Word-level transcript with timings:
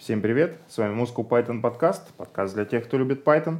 Всем 0.00 0.22
привет, 0.22 0.56
с 0.66 0.78
вами 0.78 0.98
Moscow 0.98 1.28
Python 1.28 1.60
подкаст, 1.60 2.14
подкаст 2.14 2.54
для 2.54 2.64
тех, 2.64 2.86
кто 2.86 2.96
любит 2.96 3.22
Python. 3.22 3.58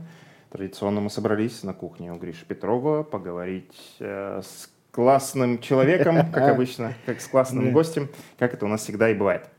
Традиционно 0.49 1.03
мы 1.03 1.11
собрались 1.11 1.63
на 1.65 1.75
кухне 1.75 2.11
у 2.15 2.17
Гриши 2.17 2.47
Петрова 2.47 3.03
поговорить 3.03 3.77
э, 3.99 4.41
с 4.43 4.71
классным 4.91 5.59
человеком, 5.59 6.17
как 6.33 6.49
обычно, 6.49 6.95
как 7.05 7.21
с 7.21 7.29
классным 7.29 7.75
гостем, 7.75 8.09
как 8.39 8.55
это 8.55 8.65
у 8.65 8.71
нас 8.71 8.81
всегда 8.81 9.11
и 9.11 9.15
бывает. 9.15 9.51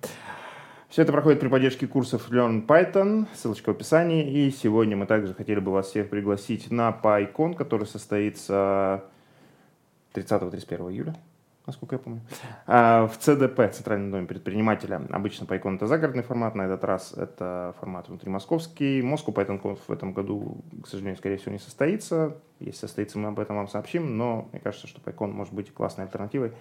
Все 0.89 1.03
это 1.03 1.11
проходит 1.11 1.39
при 1.39 1.49
поддержке 1.49 1.85
курсов 1.85 2.31
Learn 2.31 2.65
Python, 2.65 3.27
ссылочка 3.35 3.69
в 3.69 3.75
описании. 3.75 4.27
И 4.27 4.49
сегодня 4.49 4.97
мы 4.97 5.05
также 5.05 5.35
хотели 5.35 5.59
бы 5.59 5.71
вас 5.71 5.85
всех 5.85 6.09
пригласить 6.09 6.71
на 6.71 6.89
PyCon, 6.89 7.53
который 7.53 7.85
состоится 7.85 9.03
30-31 10.15 10.91
июля 10.91 11.15
насколько 11.71 11.95
я 11.95 11.99
помню, 11.99 12.21
а, 12.67 13.07
в 13.07 13.17
ЦДП, 13.17 13.71
Центральном 13.71 14.11
доме 14.11 14.27
предпринимателя. 14.27 15.01
Обычно 15.09 15.45
PyCon 15.45 15.75
это 15.75 15.87
загородный 15.87 16.23
формат, 16.23 16.53
на 16.53 16.63
этот 16.63 16.83
раз 16.83 17.13
это 17.13 17.73
формат 17.79 18.09
внутримосковский. 18.09 19.01
Москву 19.01 19.33
PythonConf 19.33 19.79
в 19.87 19.91
этом 19.91 20.13
году, 20.13 20.57
к 20.83 20.87
сожалению, 20.87 21.17
скорее 21.17 21.37
всего, 21.37 21.53
не 21.53 21.59
состоится. 21.59 22.37
Если 22.59 22.81
состоится, 22.81 23.17
мы 23.17 23.29
об 23.29 23.39
этом 23.39 23.55
вам 23.55 23.67
сообщим, 23.67 24.17
но 24.17 24.49
мне 24.51 24.59
кажется, 24.61 24.87
что 24.87 25.01
PyCon 25.01 25.31
может 25.31 25.53
быть 25.53 25.73
классной 25.73 26.05
альтернативой. 26.05 26.51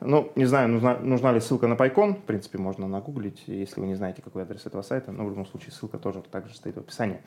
Ну, 0.00 0.32
не 0.34 0.44
знаю, 0.44 0.68
нужна, 0.68 0.98
нужна 0.98 1.32
ли 1.32 1.40
ссылка 1.40 1.66
на 1.66 1.74
PyCon. 1.74 2.14
В 2.14 2.22
принципе, 2.22 2.58
можно 2.58 2.86
нагуглить, 2.86 3.42
если 3.46 3.80
вы 3.80 3.86
не 3.86 3.94
знаете, 3.94 4.22
какой 4.22 4.42
адрес 4.42 4.66
этого 4.66 4.82
сайта. 4.82 5.12
Но 5.12 5.24
в 5.24 5.30
любом 5.30 5.46
случае, 5.46 5.72
ссылка 5.72 5.98
тоже 5.98 6.22
также 6.22 6.54
стоит 6.54 6.76
в 6.76 6.80
описании. 6.80 7.20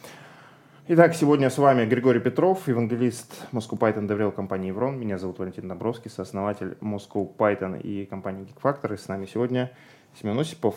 Итак, 0.89 1.15
сегодня 1.15 1.49
с 1.49 1.57
вами 1.57 1.85
Григорий 1.85 2.21
Петров, 2.21 2.65
евангелист 2.69 3.43
Moscow 3.51 3.77
Python 3.77 4.07
доверил 4.07 4.31
компании 4.31 4.69
Еврон. 4.69 4.97
Меня 4.97 5.17
зовут 5.17 5.37
Валентин 5.37 5.67
Добровский, 5.67 6.09
сооснователь 6.09 6.77
Moscow 6.79 7.29
Python 7.35 7.81
и 7.81 8.05
компании 8.05 8.47
GeekFactor. 8.47 8.93
И 8.93 8.97
с 8.97 9.09
нами 9.09 9.25
сегодня 9.25 9.69
Семен 10.17 10.39
Осипов. 10.39 10.75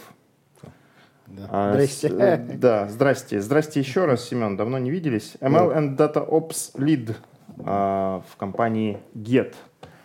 Да. 1.29 1.47
А, 1.49 1.73
здрасте. 1.75 2.09
С, 2.09 2.13
э, 2.13 2.39
да, 2.57 2.89
здрасте. 2.89 3.41
Здрасте 3.41 3.79
еще 3.79 4.05
раз, 4.05 4.29
Семен. 4.29 4.57
Давно 4.57 4.79
не 4.79 4.91
виделись. 4.91 5.37
ML 5.41 5.77
and 5.77 5.97
Data 5.97 6.29
Ops 6.29 6.75
Lead 6.75 7.15
а, 7.65 8.25
в 8.29 8.37
компании 8.37 8.99
Get. 9.15 9.55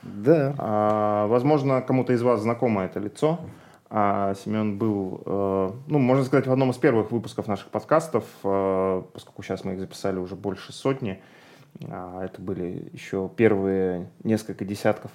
Да. 0.04 0.54
А, 0.60 1.26
возможно, 1.26 1.82
кому-то 1.82 2.14
из 2.14 2.22
вас 2.22 2.42
знакомо 2.42 2.84
это 2.84 3.00
лицо. 3.00 3.40
А 3.90 4.34
Семен 4.34 4.78
был, 4.78 5.22
э, 5.26 5.72
ну, 5.88 6.00
можно 6.00 6.24
сказать, 6.24 6.48
в 6.48 6.52
одном 6.52 6.72
из 6.72 6.78
первых 6.78 7.12
выпусков 7.12 7.48
наших 7.48 7.68
подкастов, 7.68 8.26
э, 8.44 9.04
поскольку 9.14 9.44
сейчас 9.44 9.64
мы 9.64 9.74
их 9.74 9.80
записали 9.80 10.18
уже 10.18 10.36
больше 10.36 10.74
сотни. 10.74 11.22
А 11.88 12.24
это 12.24 12.42
были 12.42 12.90
еще 12.94 13.30
первые 13.36 14.10
несколько 14.24 14.66
десятков 14.66 15.12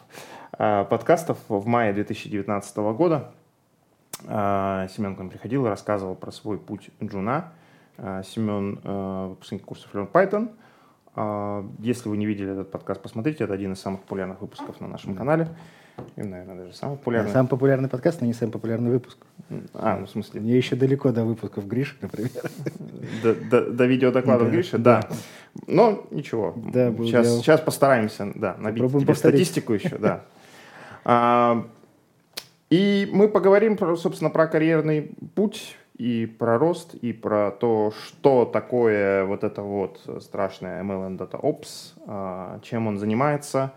э, 0.58 0.84
подкастов 0.88 1.38
в 1.48 1.66
мае 1.66 1.92
2019 1.92 2.76
года. 2.94 3.32
Семен 4.22 5.16
к 5.16 5.18
нам 5.18 5.30
приходил 5.30 5.64
и 5.64 5.70
рассказывал 5.70 6.14
про 6.14 6.30
свой 6.30 6.58
путь 6.58 6.91
джуна. 7.02 7.54
Семен 7.96 8.78
выпускник 9.30 9.64
курсов 9.64 9.94
Learn 9.94 10.12
Python. 10.12 10.50
Если 11.16 12.08
вы 12.08 12.16
не 12.16 12.27
видели 12.27 12.53
этот 12.53 12.70
подкаст, 12.70 13.03
посмотрите. 13.03 13.44
Это 13.44 13.55
один 13.55 13.72
из 13.72 13.80
самых 13.80 14.03
популярных 14.03 14.41
выпусков 14.41 14.80
на 14.80 14.86
нашем 14.86 15.14
канале. 15.14 15.48
И, 16.16 16.22
наверное, 16.22 16.56
даже 16.56 16.72
самый 16.75 16.97
популярный. 16.97 17.33
Самый 17.33 17.48
популярный 17.48 17.89
подкаст, 17.89 18.20
но 18.20 18.27
не 18.27 18.33
самый 18.33 18.53
популярный 18.53 18.91
выпуск. 18.91 19.19
А, 19.75 19.98
ну 19.98 20.06
в 20.06 20.11
смысле? 20.11 20.41
Мне 20.41 20.56
еще 20.56 20.77
далеко 20.77 21.12
до 21.12 21.25
выпусков 21.25 21.66
Гриши, 21.66 21.97
например. 22.00 22.31
До, 23.22 23.34
до, 23.34 23.70
до 23.70 23.86
видеодокладов 23.86 24.48
да, 24.48 24.55
Гриши, 24.55 24.78
да. 24.78 25.00
да. 25.03 25.16
Но 25.66 26.06
ничего. 26.11 26.55
Да, 26.56 26.92
сейчас, 26.92 27.38
сейчас 27.38 27.61
постараемся 27.61 28.33
да, 28.34 28.56
набить 28.58 28.83
тебе 28.84 29.06
повторить. 29.06 29.19
статистику 29.19 29.72
еще, 29.75 29.98
да. 29.98 30.25
А, 31.05 31.66
и 32.70 33.08
мы 33.12 33.28
поговорим, 33.28 33.77
про, 33.77 33.97
собственно, 33.97 34.31
про 34.31 34.47
карьерный 34.47 35.12
путь 35.34 35.77
и 36.00 36.24
про 36.24 36.56
рост, 36.56 36.94
и 36.94 37.12
про 37.12 37.50
то, 37.50 37.92
что 37.92 38.46
такое 38.46 39.26
вот 39.26 39.44
это 39.44 39.60
вот 39.60 40.00
страшное 40.20 40.82
ML 40.82 41.10
and 41.10 41.19
Data 41.19 41.38
Ops, 41.38 41.92
а, 42.06 42.58
чем 42.62 42.86
он 42.86 42.97
занимается 42.97 43.75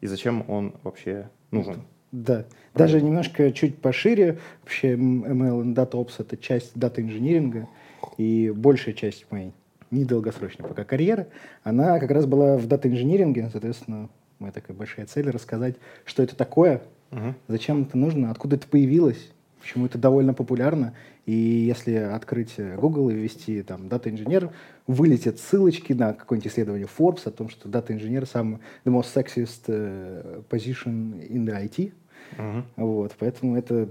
и 0.00 0.06
зачем 0.06 0.42
он 0.48 0.72
вообще 0.82 1.28
нужен. 1.50 1.82
Да. 2.12 2.46
Даже 2.74 3.02
немножко 3.02 3.52
чуть 3.52 3.76
пошире. 3.76 4.38
Вообще 4.62 4.94
ML 4.94 5.70
и 5.70 5.74
DataOps— 5.74 6.12
это 6.18 6.38
часть 6.38 6.72
дата-инжиниринга. 6.74 7.68
И 8.16 8.50
большая 8.56 8.94
часть 8.94 9.30
моей 9.30 9.52
недолгосрочной 9.90 10.66
пока 10.66 10.84
карьеры, 10.84 11.26
она 11.62 12.00
как 12.00 12.10
раз 12.10 12.24
была 12.24 12.56
в 12.56 12.66
дата-инжиниринге. 12.66 13.50
Соответственно, 13.52 14.08
моя 14.38 14.52
такая 14.52 14.74
большая 14.74 15.04
цель— 15.04 15.28
рассказать, 15.30 15.76
что 16.06 16.22
это 16.22 16.36
такое, 16.36 16.80
угу. 17.10 17.34
зачем 17.48 17.82
это 17.82 17.98
нужно, 17.98 18.30
откуда 18.30 18.56
это 18.56 18.66
появилось, 18.66 19.30
почему 19.66 19.86
это 19.86 19.98
довольно 19.98 20.32
популярно. 20.32 20.94
И 21.26 21.32
если 21.32 21.94
открыть 21.94 22.54
Google 22.56 23.10
и 23.10 23.14
ввести 23.14 23.62
там 23.62 23.88
дата-инженер, 23.88 24.50
вылетят 24.86 25.40
ссылочки 25.40 25.92
на 25.92 26.12
какое-нибудь 26.12 26.52
исследование 26.52 26.86
Forbes 26.86 27.22
о 27.24 27.32
том, 27.32 27.48
что 27.48 27.68
дата-инженер 27.68 28.26
самый 28.26 28.60
the 28.84 28.92
most 28.92 29.12
sexiest 29.12 29.66
uh, 29.66 30.44
position 30.48 31.20
in 31.28 31.44
the 31.44 31.68
IT. 31.68 31.92
Uh-huh. 32.38 32.62
Вот, 32.76 33.16
поэтому 33.18 33.56
это 33.56 33.88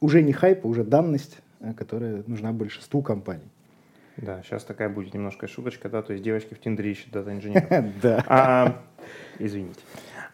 уже 0.00 0.22
не 0.22 0.32
хайп, 0.32 0.64
а 0.64 0.68
уже 0.68 0.84
данность, 0.84 1.38
э, 1.58 1.72
которая 1.74 2.22
нужна 2.28 2.52
большинству 2.52 3.02
компаний. 3.02 3.50
Да, 4.18 4.40
сейчас 4.44 4.62
такая 4.62 4.88
будет 4.88 5.14
немножко 5.14 5.48
шуточка, 5.48 5.88
да, 5.88 6.02
то 6.02 6.12
есть 6.12 6.24
девочки 6.24 6.54
в 6.54 6.60
Тиндере 6.60 6.92
ищут 6.92 7.10
дата-инженера. 7.10 7.90
Да. 8.02 8.24
А, 8.28 8.82
извините. 9.40 9.80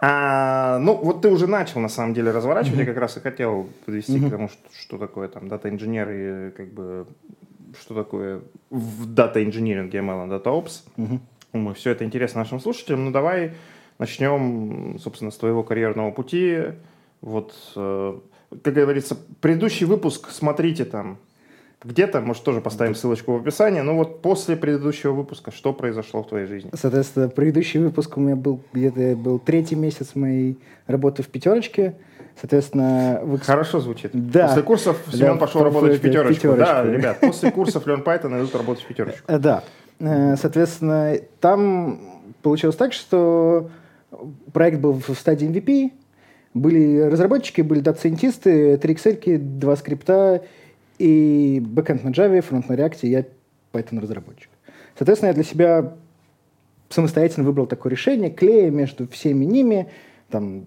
А, 0.01 0.79
ну, 0.79 0.95
вот 0.95 1.23
ты 1.23 1.29
уже 1.29 1.47
начал, 1.47 1.81
на 1.81 1.89
самом 1.89 2.15
деле, 2.15 2.31
разворачивать. 2.31 2.77
Mm-hmm. 2.79 2.83
Я 2.83 2.87
как 2.87 2.99
раз 2.99 3.17
и 3.17 3.21
хотел 3.21 3.69
подвести 3.85 4.19
mm-hmm. 4.19 4.29
к 4.29 4.31
тому, 4.31 4.49
что, 4.49 4.63
что 4.79 4.99
такое 4.99 5.29
там 5.29 5.49
дата-инженер 5.49 6.11
и 6.11 6.51
как 6.53 6.73
бы 6.73 7.07
что 7.79 7.95
такое 7.95 8.43
в 8.71 9.13
дата-инжиниринге 9.13 9.99
ML 9.99 10.27
и 10.27 10.31
DataOps. 10.31 10.83
Mm-hmm. 10.97 11.19
Думаю, 11.53 11.75
все 11.75 11.91
это 11.91 12.05
интересно 12.05 12.41
нашим 12.41 12.61
слушателям. 12.61 13.07
Ну, 13.07 13.11
давай 13.11 13.55
начнем, 13.99 14.99
собственно, 15.01 15.31
с 15.31 15.37
твоего 15.37 15.65
карьерного 15.65 16.11
пути. 16.13 16.59
Вот, 17.21 17.55
э, 17.75 18.19
как 18.63 18.75
говорится, 18.75 19.17
предыдущий 19.41 19.87
выпуск 19.87 20.31
смотрите 20.31 20.85
там 20.85 21.19
где-то, 21.85 22.21
может, 22.21 22.43
тоже 22.43 22.61
поставим 22.61 22.95
ссылочку 22.95 23.35
в 23.35 23.41
описании. 23.41 23.81
Ну 23.81 23.97
вот 23.97 24.21
после 24.21 24.57
предыдущего 24.57 25.13
выпуска, 25.13 25.51
что 25.53 25.73
произошло 25.73 26.23
в 26.23 26.29
твоей 26.29 26.47
жизни? 26.47 26.71
Соответственно, 26.75 27.29
предыдущий 27.29 27.81
выпуск 27.81 28.17
у 28.17 28.21
меня 28.21 28.37
был 28.37 28.61
где-то 28.73 29.17
был 29.17 29.39
третий 29.39 29.77
месяц 29.77 30.15
моей 30.15 30.59
работы 30.87 31.23
в 31.23 31.29
пятерочке. 31.29 31.95
Соответственно, 32.41 33.21
в... 33.23 33.39
Хорошо 33.41 33.81
звучит. 33.81 34.11
Да. 34.13 34.49
После 34.49 34.63
курсов 34.63 34.97
Семен 35.13 35.35
да, 35.35 35.37
пошел 35.37 35.63
работать 35.63 35.99
в 35.99 36.01
пятерочку. 36.01 36.35
пятерочку. 36.35 36.65
Да, 36.65 36.85
ребят, 36.85 37.21
после 37.21 37.51
курсов 37.51 37.87
Learn 37.87 38.05
Python 38.05 38.39
идут 38.39 38.55
работать 38.55 38.85
в 38.85 38.87
пятерочку. 38.87 39.25
Э, 39.27 39.39
да. 39.39 39.65
Э, 39.99 40.37
соответственно, 40.37 41.17
там 41.41 42.01
получилось 42.43 42.77
так, 42.77 42.93
что 42.93 43.71
проект 44.53 44.81
был 44.81 44.95
в 44.95 45.15
стадии 45.15 45.49
MVP, 45.49 45.93
были 46.55 47.01
разработчики, 47.03 47.61
были 47.61 47.81
дата-сайентисты, 47.81 48.77
три 48.79 48.95
Excel, 48.95 49.39
два 49.39 49.77
скрипта 49.77 50.43
и 50.99 51.61
бэкэнд 51.65 52.05
на 52.05 52.09
Java, 52.09 52.41
фронт 52.41 52.69
на 52.69 52.75
React, 52.75 53.07
я 53.09 53.25
Python 53.73 54.01
разработчик. 54.01 54.51
Соответственно, 54.97 55.29
я 55.29 55.35
для 55.35 55.45
себя 55.45 55.95
самостоятельно 56.89 57.47
выбрал 57.47 57.67
такое 57.67 57.91
решение, 57.91 58.31
клея 58.31 58.71
между 58.71 59.07
всеми 59.09 59.45
ними, 59.45 59.89
там, 60.31 60.67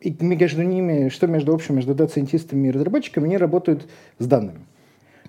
и 0.00 0.16
между 0.20 0.62
ними, 0.62 1.08
что 1.08 1.26
между 1.26 1.54
общим, 1.54 1.76
между 1.76 1.94
дата-сайентистами 1.94 2.68
и 2.68 2.70
разработчиками, 2.70 3.26
они 3.26 3.36
работают 3.36 3.88
с 4.18 4.26
данными. 4.26 4.60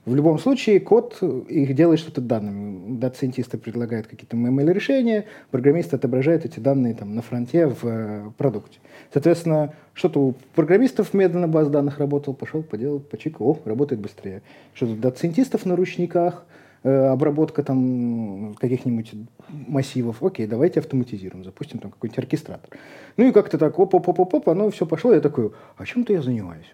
В 0.04 0.16
любом 0.16 0.40
случае, 0.40 0.80
код 0.80 1.22
их 1.22 1.76
делает 1.76 2.00
что-то 2.00 2.22
данными. 2.22 2.98
Дата-сайентисты 2.98 3.60
предлагают 3.60 4.08
какие-то 4.08 4.36
ML-решения, 4.36 5.26
программисты 5.52 5.96
отображают 5.96 6.44
эти 6.44 6.60
данные 6.60 6.96
там, 6.96 7.14
на 7.14 7.22
фронте 7.22 7.68
в 7.68 7.84
э, 7.84 8.32
продукте. 8.36 8.80
Соответственно, 9.14 9.76
что-то 9.94 10.20
у 10.20 10.36
программистов 10.56 11.14
медленно 11.14 11.48
баз 11.48 11.70
данных 11.70 12.00
работал, 12.00 12.34
пошел, 12.34 12.64
поделал, 12.64 13.00
почикал, 13.00 13.50
о, 13.50 13.60
работает 13.64 14.02
быстрее. 14.02 14.42
Что-то 14.74 14.94
у 14.94 14.96
дата-сайентистов 14.96 15.68
на 15.68 15.76
ручниках, 15.76 16.46
э, 16.82 16.92
обработка 16.92 17.62
там 17.62 18.56
каких-нибудь 18.60 19.14
массивов. 19.50 20.24
Окей, 20.24 20.48
давайте 20.48 20.80
автоматизируем, 20.80 21.44
запустим 21.44 21.78
там 21.78 21.92
какой-нибудь 21.92 22.18
оркестратор. 22.18 22.76
Ну 23.18 23.28
и 23.28 23.32
как-то 23.32 23.60
так, 23.60 23.78
оп-оп-оп-оп, 23.78 24.50
оно 24.50 24.72
все 24.72 24.88
пошло, 24.88 25.14
я 25.14 25.22
такой, 25.22 25.52
а 25.78 25.86
чем-то 25.86 26.12
я 26.12 26.24
занимаюсь? 26.24 26.74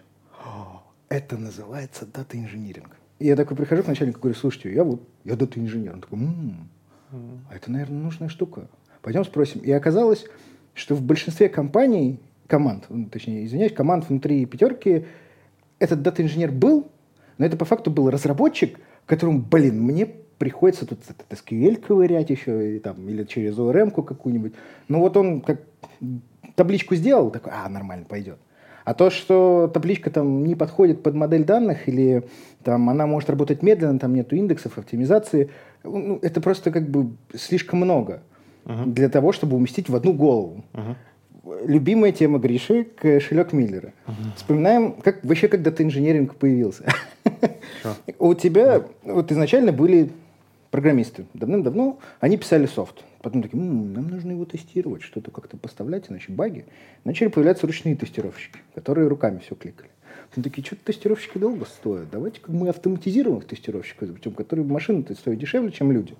Это 1.10 1.36
называется 1.36 2.06
data 2.06 2.29
engineering. 2.29 2.97
Я 3.18 3.34
такой 3.34 3.56
прихожу 3.56 3.82
к 3.82 3.88
начальнику, 3.88 4.20
говорю, 4.20 4.38
слушайте, 4.38 4.72
я 4.72 4.84
вот, 4.84 5.02
я 5.24 5.34
дата-инженер. 5.34 5.94
Он 5.94 6.00
такой, 6.00 6.18
м-м, 6.18 6.68
а 7.50 7.56
это, 7.56 7.70
наверное, 7.70 8.00
нужная 8.00 8.28
штука. 8.28 8.68
Пойдем 9.02 9.24
спросим. 9.24 9.60
И 9.60 9.70
оказалось, 9.70 10.24
что 10.74 10.94
в 10.94 11.02
большинстве 11.02 11.48
компаний, 11.48 12.20
команд, 12.46 12.84
ну, 12.88 13.06
точнее, 13.08 13.44
извиняюсь, 13.44 13.72
команд 13.72 14.08
внутри 14.08 14.46
пятерки, 14.46 15.06
этот 15.78 16.02
дата-инженер 16.02 16.52
был, 16.52 16.90
но 17.38 17.46
это 17.46 17.56
по 17.56 17.64
факту 17.64 17.90
был 17.90 18.10
разработчик, 18.10 18.78
которому, 19.06 19.40
блин, 19.40 19.80
мне 19.82 20.06
приходится 20.38 20.86
тут 20.86 21.00
этот 21.08 21.26
SQL 21.30 21.76
ковырять 21.76 22.30
еще, 22.30 22.76
и, 22.76 22.78
там, 22.78 23.08
или 23.08 23.24
через 23.24 23.58
ORM 23.58 23.90
какую-нибудь. 23.90 24.54
Ну 24.86 25.00
вот 25.00 25.16
он 25.16 25.40
как 25.40 25.60
табличку 26.54 26.94
сделал, 26.94 27.30
такой, 27.30 27.52
а, 27.52 27.68
нормально, 27.68 28.04
пойдет. 28.08 28.38
А 28.88 28.94
то, 28.94 29.10
что 29.10 29.70
табличка 29.74 30.08
там 30.08 30.44
не 30.44 30.54
подходит 30.54 31.02
под 31.02 31.14
модель 31.14 31.44
данных 31.44 31.90
или 31.90 32.24
там 32.64 32.88
она 32.88 33.06
может 33.06 33.28
работать 33.28 33.62
медленно, 33.62 33.98
там 33.98 34.14
нету 34.14 34.34
индексов, 34.34 34.78
оптимизации, 34.78 35.50
ну, 35.84 36.18
это 36.22 36.40
просто 36.40 36.70
как 36.70 36.88
бы 36.88 37.10
слишком 37.34 37.80
много 37.80 38.22
uh-huh. 38.64 38.86
для 38.86 39.10
того, 39.10 39.32
чтобы 39.32 39.56
уместить 39.58 39.90
в 39.90 39.94
одну 39.94 40.14
голову. 40.14 40.64
Uh-huh. 40.72 41.66
Любимая 41.66 42.12
тема 42.12 42.38
Гриши– 42.38 42.84
кошелек 42.96 43.52
Миллера. 43.52 43.92
Uh-huh. 44.06 44.36
Вспоминаем, 44.36 44.92
как 44.92 45.22
вообще 45.22 45.48
когда 45.48 45.70
ты 45.70 45.82
инженеринг 45.82 46.36
появился. 46.36 46.84
У 48.18 48.32
тебя 48.32 48.84
вот 49.02 49.30
изначально 49.30 49.70
были 49.70 50.08
программисты 50.70 51.26
давным-давно, 51.34 51.98
они 52.20 52.38
писали 52.38 52.64
софт. 52.64 53.04
Потом 53.22 53.42
такие, 53.42 53.60
м-м, 53.60 53.92
нам 53.92 54.08
нужно 54.08 54.32
его 54.32 54.44
тестировать, 54.44 55.02
что-то 55.02 55.30
как-то 55.30 55.56
поставлять, 55.56 56.04
иначе 56.08 56.32
баги. 56.32 56.66
Начали 57.04 57.28
появляться 57.28 57.66
ручные 57.66 57.96
тестировщики, 57.96 58.58
которые 58.74 59.08
руками 59.08 59.38
все 59.38 59.54
кликали. 59.54 59.90
Они 60.34 60.42
такие, 60.42 60.64
что-то 60.64 60.84
тестировщики 60.84 61.38
долго 61.38 61.64
стоят. 61.64 62.10
Давайте-ка 62.10 62.52
мы 62.52 62.68
автоматизированных 62.68 63.46
тестировщиков 63.46 64.08
запустим, 64.08 64.32
которые 64.32 64.66
машины 64.66 65.04
стоят 65.14 65.38
дешевле, 65.38 65.72
чем 65.72 65.90
люди. 65.90 66.14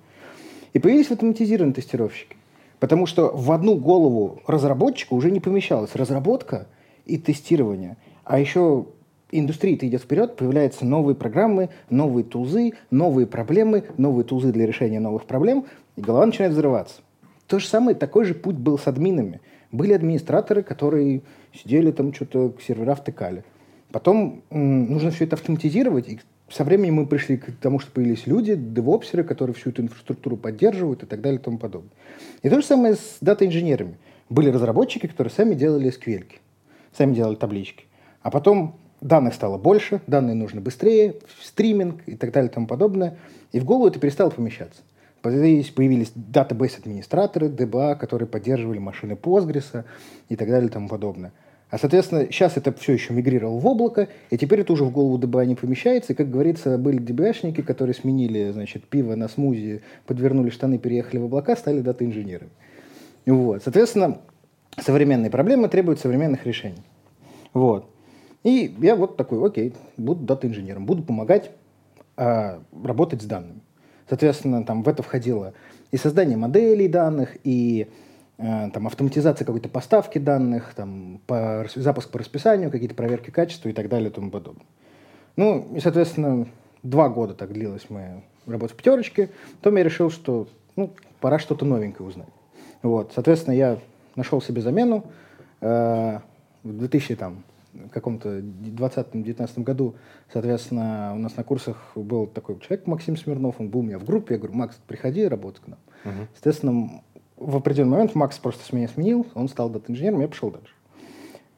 И 0.73 0.79
появились 0.79 1.11
автоматизированные 1.11 1.73
тестировщики. 1.73 2.35
Потому 2.79 3.05
что 3.05 3.31
в 3.35 3.51
одну 3.51 3.75
голову 3.75 4.41
разработчика 4.47 5.13
уже 5.13 5.31
не 5.31 5.39
помещалась 5.39 5.95
разработка 5.95 6.67
и 7.05 7.17
тестирование. 7.17 7.97
А 8.23 8.39
еще 8.39 8.87
индустрия-то 9.31 9.87
идет 9.87 10.01
вперед, 10.01 10.35
появляются 10.35 10.85
новые 10.85 11.15
программы, 11.15 11.69
новые 11.89 12.23
тузы, 12.23 12.73
новые 12.89 13.27
проблемы, 13.27 13.83
новые 13.97 14.23
тузы 14.23 14.51
для 14.51 14.65
решения 14.65 14.99
новых 14.99 15.25
проблем, 15.25 15.65
и 15.99 16.01
голова 16.01 16.25
начинает 16.25 16.53
взрываться. 16.53 17.01
То 17.47 17.59
же 17.59 17.67
самое, 17.67 17.95
такой 17.95 18.25
же 18.25 18.33
путь 18.33 18.55
был 18.55 18.79
с 18.79 18.87
админами. 18.87 19.41
Были 19.71 19.93
администраторы, 19.93 20.63
которые 20.63 21.21
сидели 21.53 21.91
там, 21.91 22.13
что-то 22.13 22.55
сервера 22.65 22.95
втыкали. 22.95 23.43
Потом 23.91 24.43
нужно 24.49 25.11
все 25.11 25.25
это 25.25 25.35
автоматизировать, 25.35 26.07
и 26.07 26.19
со 26.49 26.63
временем 26.63 26.95
мы 26.95 27.05
пришли 27.05 27.37
к 27.37 27.51
тому, 27.59 27.79
что 27.79 27.91
появились 27.91 28.27
люди, 28.27 28.55
девопсеры, 28.55 29.23
которые 29.23 29.55
всю 29.55 29.71
эту 29.71 29.81
инфраструктуру 29.81 30.37
поддерживают 30.37 31.03
и 31.03 31.05
так 31.05 31.21
далее 31.21 31.39
и 31.39 31.43
тому 31.43 31.57
подобное. 31.57 31.91
И 32.43 32.49
то 32.49 32.61
же 32.61 32.65
самое 32.65 32.95
с 32.95 33.17
дата-инженерами. 33.19 33.97
Были 34.29 34.49
разработчики, 34.49 35.07
которые 35.07 35.31
сами 35.31 35.55
делали 35.55 35.91
SQL, 35.91 36.25
сами 36.95 37.13
делали 37.13 37.35
таблички. 37.35 37.85
А 38.21 38.31
потом 38.31 38.77
данных 39.01 39.33
стало 39.33 39.57
больше, 39.57 40.01
данные 40.07 40.35
нужны 40.35 40.61
быстрее, 40.61 41.15
стриминг 41.43 42.03
и 42.05 42.15
так 42.15 42.31
далее 42.31 42.49
и 42.49 42.53
тому 42.53 42.67
подобное. 42.67 43.17
И 43.51 43.59
в 43.59 43.65
голову 43.65 43.87
это 43.87 43.99
перестало 43.99 44.29
помещаться. 44.29 44.81
Появились, 45.21 45.69
появились 45.69 46.11
датабейс-администраторы, 46.15 47.47
DBA, 47.47 47.97
которые 47.97 48.27
поддерживали 48.27 48.79
машины 48.79 49.13
Postgres 49.13 49.83
и 50.29 50.35
так 50.35 50.47
далее 50.47 50.69
и 50.69 50.71
тому 50.71 50.87
подобное. 50.87 51.33
А, 51.69 51.77
соответственно, 51.77 52.25
сейчас 52.25 52.57
это 52.57 52.73
все 52.73 52.93
еще 52.93 53.13
мигрировало 53.13 53.59
в 53.59 53.67
облако, 53.67 54.07
и 54.31 54.37
теперь 54.37 54.61
это 54.61 54.73
уже 54.73 54.85
в 54.85 54.91
голову 54.91 55.19
DBA 55.19 55.45
не 55.45 55.55
помещается. 55.55 56.13
И, 56.13 56.15
как 56.15 56.31
говорится, 56.31 56.77
были 56.77 56.99
DBA-шники, 56.99 57.61
которые 57.61 57.93
сменили, 57.93 58.49
значит, 58.51 58.85
пиво 58.85 59.15
на 59.15 59.27
смузи, 59.27 59.81
подвернули 60.07 60.49
штаны, 60.49 60.79
переехали 60.79 61.19
в 61.19 61.25
облака, 61.25 61.55
стали 61.55 61.81
дата-инженерами. 61.81 62.51
Вот. 63.25 63.61
Соответственно, 63.63 64.19
современные 64.77 65.29
проблемы 65.29 65.69
требуют 65.69 65.99
современных 65.99 66.45
решений. 66.45 66.81
Вот. 67.53 67.89
И 68.43 68.73
я 68.79 68.95
вот 68.95 69.17
такой, 69.17 69.45
окей, 69.45 69.73
буду 69.97 70.23
дата-инженером, 70.25 70.85
буду 70.85 71.03
помогать 71.03 71.51
а, 72.17 72.61
работать 72.83 73.21
с 73.21 73.25
данными. 73.25 73.61
Соответственно, 74.09 74.63
там 74.65 74.81
в 74.81 74.89
это 74.89 75.03
входило 75.03 75.53
и 75.91 75.97
создание 75.97 76.35
моделей 76.35 76.87
данных, 76.87 77.37
и 77.43 77.87
э, 78.39 78.69
там, 78.73 78.87
автоматизация 78.87 79.45
какой-то 79.45 79.69
поставки 79.69 80.17
данных, 80.17 80.73
там, 80.75 81.21
по, 81.27 81.65
запуск 81.75 82.09
по 82.09 82.17
расписанию, 82.17 82.71
какие-то 82.71 82.95
проверки 82.95 83.29
качества 83.29 83.69
и 83.69 83.73
так 83.73 83.87
далее 83.87 84.09
и 84.09 84.13
тому 84.13 84.31
подобное. 84.31 84.65
Ну, 85.35 85.75
и, 85.75 85.79
соответственно, 85.79 86.47
два 86.81 87.09
года 87.09 87.35
так 87.35 87.53
длилась 87.53 87.89
моя 87.89 88.21
работа 88.47 88.73
в 88.73 88.77
пятерочке. 88.77 89.29
Потом 89.57 89.77
я 89.77 89.83
решил, 89.83 90.09
что 90.09 90.47
ну, 90.75 90.91
пора 91.19 91.37
что-то 91.37 91.65
новенькое 91.65 92.09
узнать. 92.09 92.29
Вот, 92.81 93.11
соответственно, 93.13 93.53
я 93.53 93.77
нашел 94.15 94.41
себе 94.41 94.61
замену. 94.61 95.05
Э, 95.61 96.19
в 96.63 96.77
2000, 96.77 97.15
там, 97.15 97.43
каком-то 97.91 98.39
20-19 98.39 99.63
году, 99.63 99.95
соответственно, 100.31 101.13
у 101.15 101.19
нас 101.19 101.35
на 101.37 101.43
курсах 101.43 101.91
был 101.95 102.27
такой 102.27 102.59
человек, 102.59 102.87
Максим 102.87 103.17
Смирнов, 103.17 103.55
он 103.59 103.69
был 103.69 103.81
у 103.81 103.83
меня 103.83 103.99
в 103.99 104.05
группе, 104.05 104.35
я 104.35 104.39
говорю, 104.39 104.55
Макс, 104.55 104.75
приходи 104.87 105.27
работать 105.27 105.61
к 105.61 105.67
нам. 105.67 105.79
Uh-huh. 106.03 106.27
Соответственно, 106.33 107.01
в 107.37 107.55
определенный 107.55 107.91
момент 107.91 108.15
Макс 108.15 108.37
просто 108.37 108.75
меня 108.75 108.87
сменил, 108.87 109.25
он 109.33 109.47
стал 109.49 109.69
дата-инженером, 109.69 110.21
я 110.21 110.27
пошел 110.27 110.51
дальше. 110.51 110.73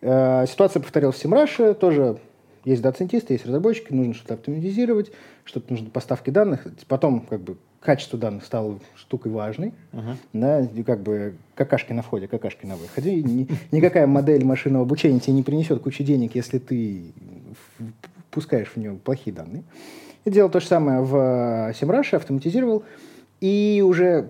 Э, 0.02 0.46
ситуация 0.48 0.82
повторилась 0.82 1.16
в 1.16 1.20
Semrush 1.20 1.62
е, 1.62 1.74
тоже 1.74 2.20
есть 2.66 2.82
дата-сайентисты, 2.82 3.34
есть 3.34 3.46
разработчики, 3.46 3.94
нужно 3.94 4.14
что-то 4.14 4.36
автоматизировать, 4.36 5.12
что-то 5.44 5.72
нужно 5.72 5.90
поставки 5.90 6.30
данных. 6.30 6.68
Потом 6.88 7.22
как 7.22 7.42
бы 7.42 7.58
качество 7.82 8.18
данных 8.18 8.46
стало 8.46 8.80
штукой 8.96 9.32
важной. 9.32 9.74
Uh-huh. 9.92 10.16
Да, 10.34 10.62
и 10.62 10.84
как 10.84 11.02
бы 11.02 11.36
какашки 11.56 11.92
на 11.94 12.04
входе, 12.04 12.28
какашки 12.28 12.66
на 12.66 12.78
выходе. 12.78 13.16
Ни, 13.16 13.48
никакая 13.72 14.08
модель 14.08 14.46
машинного 14.46 14.86
обучения 14.86 15.20
тебе 15.20 15.34
не 15.34 15.44
принесет 15.44 15.82
кучу 15.82 16.04
денег, 16.04 16.36
если 16.36 16.60
ты 16.60 17.06
пускаешь 18.30 18.70
в 18.70 18.78
нее 18.78 18.94
плохие 19.04 19.36
данные. 19.36 19.64
Я 20.24 20.32
делал 20.32 20.50
то 20.50 20.60
же 20.60 20.68
самое 20.68 21.02
в 21.02 21.16
Semrush, 21.72 22.16
автоматизировал. 22.16 22.84
И 23.42 23.84
уже 23.86 24.30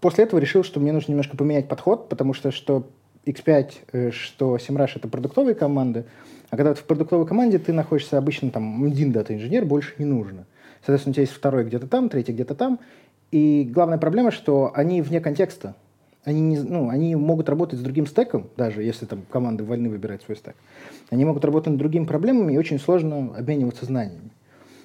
после 0.00 0.24
этого 0.24 0.38
решил, 0.38 0.62
что 0.62 0.78
мне 0.78 0.92
нужно 0.92 1.10
немножко 1.10 1.36
поменять 1.36 1.68
подход, 1.68 2.08
потому 2.08 2.32
что 2.32 2.52
что 2.52 2.86
X5, 3.26 3.72
э, 3.92 4.10
что 4.12 4.56
Semrush— 4.56 4.92
это 4.96 5.08
продуктовые 5.08 5.56
команды, 5.56 6.04
а 6.50 6.56
когда 6.56 6.74
ты 6.74 6.80
в 6.80 6.84
продуктовой 6.84 7.26
команде, 7.26 7.58
ты 7.58 7.72
находишься 7.72 8.18
обычно 8.18 8.50
там 8.50 8.84
один 8.84 9.10
дата-инженер, 9.10 9.64
больше 9.64 9.94
не 9.98 10.04
нужно. 10.04 10.46
Соответственно, 10.84 11.12
у 11.12 11.14
тебя 11.14 11.22
есть 11.22 11.32
второй 11.32 11.64
где-то 11.64 11.86
там, 11.86 12.08
третий 12.08 12.32
где-то 12.32 12.54
там. 12.54 12.80
И 13.30 13.64
главная 13.72 13.98
проблема, 13.98 14.30
что 14.30 14.72
они 14.74 15.00
вне 15.00 15.20
контекста. 15.20 15.74
Они, 16.24 16.40
не, 16.40 16.58
ну, 16.60 16.88
они 16.88 17.16
могут 17.16 17.48
работать 17.48 17.80
с 17.80 17.82
другим 17.82 18.06
стеком, 18.06 18.48
даже 18.56 18.82
если 18.82 19.06
там 19.06 19.22
команды 19.30 19.64
вольны 19.64 19.88
выбирать 19.88 20.22
свой 20.22 20.36
стек. 20.36 20.54
Они 21.10 21.24
могут 21.24 21.44
работать 21.44 21.70
над 21.70 21.78
другими 21.78 22.04
проблемами, 22.04 22.52
и 22.52 22.58
очень 22.58 22.78
сложно 22.78 23.34
обмениваться 23.36 23.86
знаниями. 23.86 24.30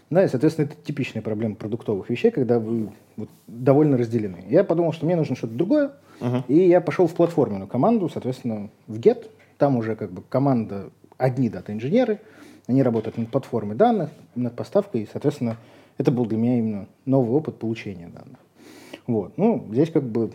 Да, 0.10 0.24
и, 0.24 0.28
соответственно, 0.30 0.66
это 0.66 0.76
типичная 0.82 1.22
проблема 1.22 1.56
продуктовых 1.56 2.10
вещей, 2.10 2.32
когда 2.32 2.60
вы 2.60 2.90
вот, 3.18 3.30
довольно 3.46 3.98
разделены. 3.98 4.46
Я 4.50 4.64
подумал, 4.64 4.94
что 4.94 5.06
мне 5.06 5.16
нужно 5.16 5.36
что-то 5.36 5.54
другое, 5.54 5.92
uh-huh. 6.22 6.44
и 6.48 6.68
я 6.68 6.80
пошел 6.80 7.08
в 7.08 7.14
платформенную 7.14 7.68
команду, 7.68 8.10
соответственно, 8.10 8.70
в 8.88 8.98
Get. 9.00 9.30
Там 9.58 9.76
уже 9.76 9.96
как 9.96 10.12
бы 10.12 10.24
команда 10.28 10.92
одни 11.18 11.50
дата-инженеры, 11.50 12.22
они 12.68 12.84
работают 12.84 13.18
над 13.18 13.30
платформой 13.30 13.76
данных, 13.76 14.10
над 14.36 14.56
поставкой, 14.56 15.02
и, 15.02 15.10
соответственно, 15.12 15.58
это 15.98 16.12
был 16.12 16.26
для 16.26 16.38
меня 16.38 16.58
именно 16.58 16.88
новый 17.06 17.32
опыт 17.32 17.58
получения 17.58 18.08
данных. 18.08 18.40
Вот. 19.08 19.38
Ну, 19.38 19.68
здесь 19.72 19.90
как 19.90 20.04
бы 20.04 20.32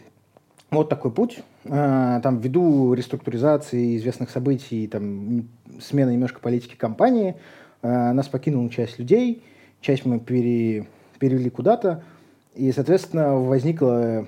вот 0.70 0.88
такой 0.88 1.10
путь. 1.10 1.40
А, 1.66 2.20
там 2.20 2.38
ввиду 2.38 2.94
реструктуризации 2.94 3.96
известных 3.96 4.30
событий, 4.30 4.86
там 4.88 5.48
смена 5.80 6.10
немножко 6.10 6.40
политики 6.40 6.74
компании, 6.74 7.36
а, 7.82 8.12
нас 8.12 8.28
покинула 8.28 8.68
часть 8.70 8.98
людей, 8.98 9.42
часть 9.80 10.04
мы 10.04 10.18
пере, 10.18 10.86
перевели 11.18 11.50
куда-то, 11.50 12.02
и, 12.54 12.72
соответственно, 12.72 13.36
возникла 13.36 14.26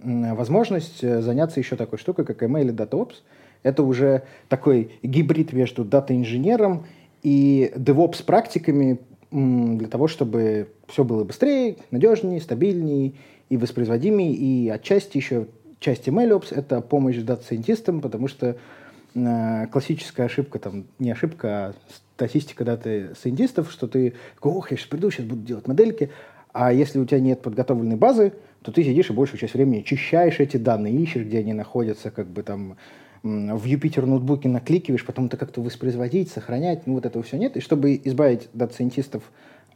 возможность 0.00 1.00
заняться 1.00 1.58
еще 1.58 1.74
такой 1.74 1.98
штукой, 1.98 2.24
как 2.24 2.42
ML 2.42 2.68
и 2.68 2.72
DataOps. 2.72 3.14
Это 3.64 3.82
уже 3.82 4.22
такой 4.48 4.92
гибрид 5.02 5.52
между 5.52 5.84
дата-инженером 5.84 6.86
и 7.24 7.72
DevOps 7.74 8.24
практиками 8.24 9.00
для 9.30 9.88
того, 9.88 10.08
чтобы 10.08 10.68
все 10.86 11.04
было 11.04 11.24
быстрее, 11.24 11.76
надежнее, 11.90 12.40
стабильнее 12.40 13.14
и 13.50 13.56
воспроизводимее. 13.56 14.32
И 14.32 14.68
отчасти 14.68 15.18
еще 15.18 15.46
часть 15.80 16.08
MLOps— 16.08 16.46
это 16.50 16.80
помощь 16.80 17.16
дата-сайентистам, 17.16 18.00
потому 18.00 18.28
что 18.28 18.56
э, 19.14 19.66
классическая 19.70 20.24
ошибка, 20.24 20.58
там, 20.58 20.84
не 20.98 21.10
ошибка, 21.10 21.48
а 21.48 21.74
статистика 22.16 22.64
дата-сайентистов, 22.64 23.70
что 23.70 23.86
ты 23.86 24.14
ох, 24.40 24.70
я 24.70 24.76
сейчас 24.76 24.88
приду, 24.88 25.10
сейчас 25.10 25.26
буду 25.26 25.42
делать 25.42 25.68
модельки, 25.68 26.10
а 26.52 26.72
если 26.72 26.98
у 26.98 27.04
тебя 27.04 27.20
нет 27.20 27.42
подготовленной 27.42 27.96
базы, 27.96 28.32
то 28.62 28.72
ты 28.72 28.82
сидишь 28.82 29.10
и 29.10 29.12
большую 29.12 29.38
часть 29.38 29.54
времени 29.54 29.80
очищаешь 29.80 30.40
эти 30.40 30.56
данные, 30.56 30.94
ищешь, 30.94 31.24
где 31.24 31.38
они 31.38 31.52
находятся, 31.52 32.10
как 32.10 32.26
бы 32.26 32.42
там 32.42 32.76
в 33.22 33.64
Jupyter 33.64 34.06
ноутбуке 34.06 34.48
накликиваешь, 34.48 35.04
потом 35.04 35.26
это 35.26 35.36
как-то 35.36 35.60
воспроизводить, 35.60 36.30
сохранять, 36.30 36.86
ну 36.86 36.94
вот 36.94 37.06
этого 37.06 37.24
все 37.24 37.36
нет. 37.36 37.56
И 37.56 37.60
чтобы 37.60 38.00
избавить 38.04 38.48
дата-сайентистов 38.52 39.22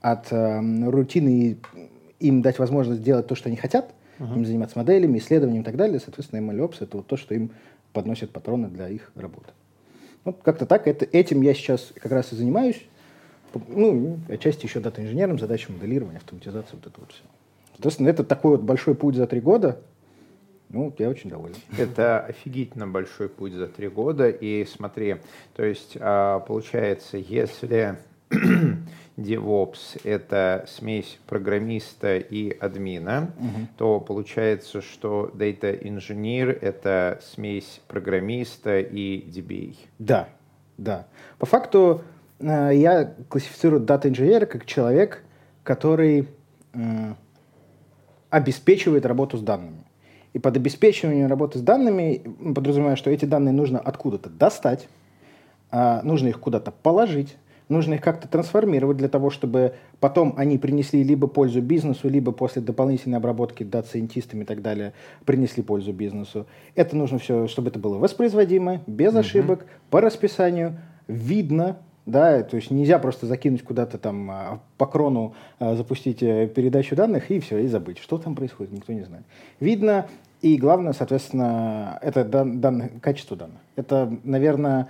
от 0.00 0.32
э, 0.32 0.60
рутины 0.88 1.28
и 1.28 2.26
им 2.26 2.42
дать 2.42 2.58
возможность 2.58 3.02
делать 3.02 3.26
то, 3.26 3.34
что 3.34 3.48
они 3.48 3.56
хотят, 3.56 3.92
uh-huh. 4.18 4.34
им 4.36 4.44
заниматься 4.44 4.78
моделями, 4.78 5.18
исследованием 5.18 5.62
и 5.62 5.64
так 5.64 5.76
далее, 5.76 6.00
соответственно, 6.00 6.40
MLOps— 6.40 6.76
это 6.80 6.98
вот 6.98 7.06
то, 7.06 7.16
что 7.16 7.34
им 7.34 7.50
подносят 7.92 8.30
патроны 8.30 8.68
для 8.68 8.88
их 8.88 9.12
работы. 9.14 9.50
Вот 10.24 10.38
как-то 10.42 10.66
так. 10.66 10.86
Это, 10.86 11.04
этим 11.04 11.42
я 11.42 11.52
сейчас 11.52 11.92
как 11.96 12.12
раз 12.12 12.32
и 12.32 12.36
занимаюсь. 12.36 12.80
Ну, 13.68 14.18
отчасти 14.28 14.64
еще 14.64 14.80
дата-инженером, 14.80 15.38
задача 15.38 15.70
моделирования, 15.70 16.18
автоматизации, 16.18 16.76
вот 16.76 16.86
это 16.86 17.00
вот 17.00 17.12
все. 17.12 17.22
Соответственно, 17.72 18.08
это 18.08 18.24
такой 18.24 18.52
вот 18.52 18.62
большой 18.62 18.94
путь 18.94 19.16
за 19.16 19.26
три 19.26 19.40
года— 19.40 19.80
Ну, 20.72 20.92
я 20.98 21.10
очень 21.10 21.28
доволен. 21.28 21.54
Это 21.76 22.20
офигительно 22.20 22.88
большой 22.88 23.28
путь 23.28 23.52
за 23.52 23.66
три 23.66 23.88
года. 23.88 24.30
И 24.30 24.64
смотри, 24.64 25.16
то 25.54 25.62
есть 25.64 25.98
а, 26.00 26.40
получается, 26.40 27.18
если 27.18 27.98
DevOps— 29.18 30.00
это 30.04 30.64
смесь 30.66 31.18
программиста 31.26 32.16
и 32.16 32.50
админа, 32.50 33.30
угу. 33.38 33.66
то 33.76 34.00
получается, 34.00 34.80
что 34.80 35.30
Data 35.34 35.78
Engineer— 35.78 36.58
это 36.60 37.20
смесь 37.22 37.82
программиста 37.86 38.80
и 38.80 39.22
DBA. 39.28 39.76
Да, 39.98 40.30
да. 40.78 41.06
По 41.38 41.44
факту 41.44 42.02
э, 42.40 42.70
я 42.74 43.14
классифицирую 43.28 43.82
Data 43.82 44.04
Engineer 44.04 44.46
как 44.46 44.64
человек, 44.64 45.22
который 45.64 46.28
э, 46.72 46.78
обеспечивает 48.30 49.04
работу 49.04 49.36
с 49.36 49.42
данными. 49.42 49.84
И 50.32 50.38
под 50.38 50.56
обеспечиванием 50.56 51.28
работы 51.28 51.58
с 51.58 51.62
данными 51.62 52.22
подразумеваю, 52.54 52.96
что 52.96 53.10
эти 53.10 53.24
данные 53.24 53.52
нужно 53.52 53.78
откуда-то 53.78 54.30
достать, 54.30 54.88
э, 55.70 56.00
нужно 56.02 56.28
их 56.28 56.40
куда-то 56.40 56.70
положить, 56.70 57.36
нужно 57.68 57.94
их 57.94 58.00
как-то 58.00 58.28
трансформировать 58.28 58.96
для 58.96 59.08
того, 59.08 59.30
чтобы 59.30 59.74
потом 60.00 60.34
они 60.36 60.58
принесли 60.58 61.02
либо 61.02 61.26
пользу 61.26 61.60
бизнесу, 61.60 62.08
либо 62.08 62.32
после 62.32 62.62
дополнительной 62.62 63.18
обработки 63.18 63.62
дата-сайентистами 63.62 64.42
и 64.42 64.46
так 64.46 64.62
далее 64.62 64.92
принесли 65.24 65.62
пользу 65.62 65.92
бизнесу. 65.92 66.46
Это 66.74 66.96
нужно 66.96 67.18
все, 67.18 67.46
чтобы 67.46 67.68
это 67.68 67.78
было 67.78 67.98
воспроизводимо, 67.98 68.82
без 68.86 69.14
ошибок, 69.14 69.66
по 69.90 70.00
расписанию, 70.00 70.78
видно, 71.08 71.78
да, 72.04 72.42
то 72.42 72.56
есть 72.56 72.70
нельзя 72.70 72.98
просто 72.98 73.26
закинуть 73.26 73.62
куда-то 73.62 73.98
там 73.98 74.30
а, 74.30 74.60
по 74.76 74.86
крону, 74.86 75.34
а, 75.58 75.76
запустить 75.76 76.22
э, 76.22 76.48
передачу 76.48 76.96
данных 76.96 77.30
и 77.30 77.38
все, 77.38 77.58
и 77.58 77.68
забыть, 77.68 77.98
что 77.98 78.18
там 78.18 78.34
происходит, 78.34 78.72
никто 78.72 78.92
не 78.92 79.02
знает. 79.02 79.24
Видно, 79.60 80.08
и 80.40 80.56
главное, 80.56 80.92
соответственно, 80.92 81.98
это 82.02 82.24
дан, 82.24 82.60
дан, 82.60 82.88
качество 83.00 83.36
данных. 83.36 83.60
Это, 83.76 84.12
наверное, 84.24 84.88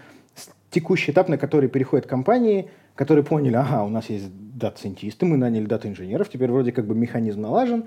текущий 0.71 1.13
этап, 1.13 1.29
на 1.29 1.37
который 1.37 1.69
переходят 1.69 2.07
компании, 2.07 2.71
которые 2.95 3.25
поняли, 3.25 3.57
ага, 3.57 3.85
у 3.85 3.91
нас 3.91 4.09
есть 4.09 4.31
дата-сайентисты, 4.57 5.27
мы 5.27 5.37
наняли 5.37 5.67
дата-инженеров, 5.67 6.31
теперь 6.31 6.51
вроде 6.51 6.73
как 6.73 6.87
бы 6.87 6.95
механизм 6.95 7.43
налажен, 7.43 7.85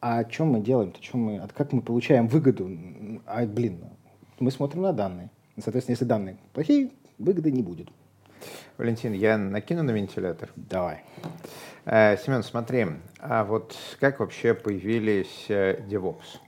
а 0.00 0.28
что 0.30 0.44
мы 0.44 0.60
делаем, 0.60 0.90
-то, 0.90 1.00
чем 1.00 1.20
мы, 1.20 1.48
как 1.52 1.72
мы 1.72 1.82
получаем 1.82 2.28
выгоду? 2.28 2.70
А, 3.26 3.44
блин, 3.44 3.80
мы 4.38 4.52
смотрим 4.52 4.82
на 4.82 4.92
данные. 4.92 5.30
Соответственно, 5.58 5.94
если 5.94 6.04
данные 6.04 6.36
плохие, 6.52 6.90
выгоды 7.18 7.50
не 7.50 7.62
будет. 7.62 7.88
Валентин, 8.76 9.12
я 9.12 9.38
накину 9.38 9.82
на 9.82 9.90
вентилятор? 9.90 10.50
Давай. 10.56 11.04
Э, 11.84 12.16
Семен, 12.16 12.42
смотри, 12.42 12.86
а 13.18 13.44
вот 13.44 13.76
как 14.00 14.20
вообще 14.20 14.54
появились 14.54 15.46
э, 15.48 15.80
DevOps? 15.88 16.38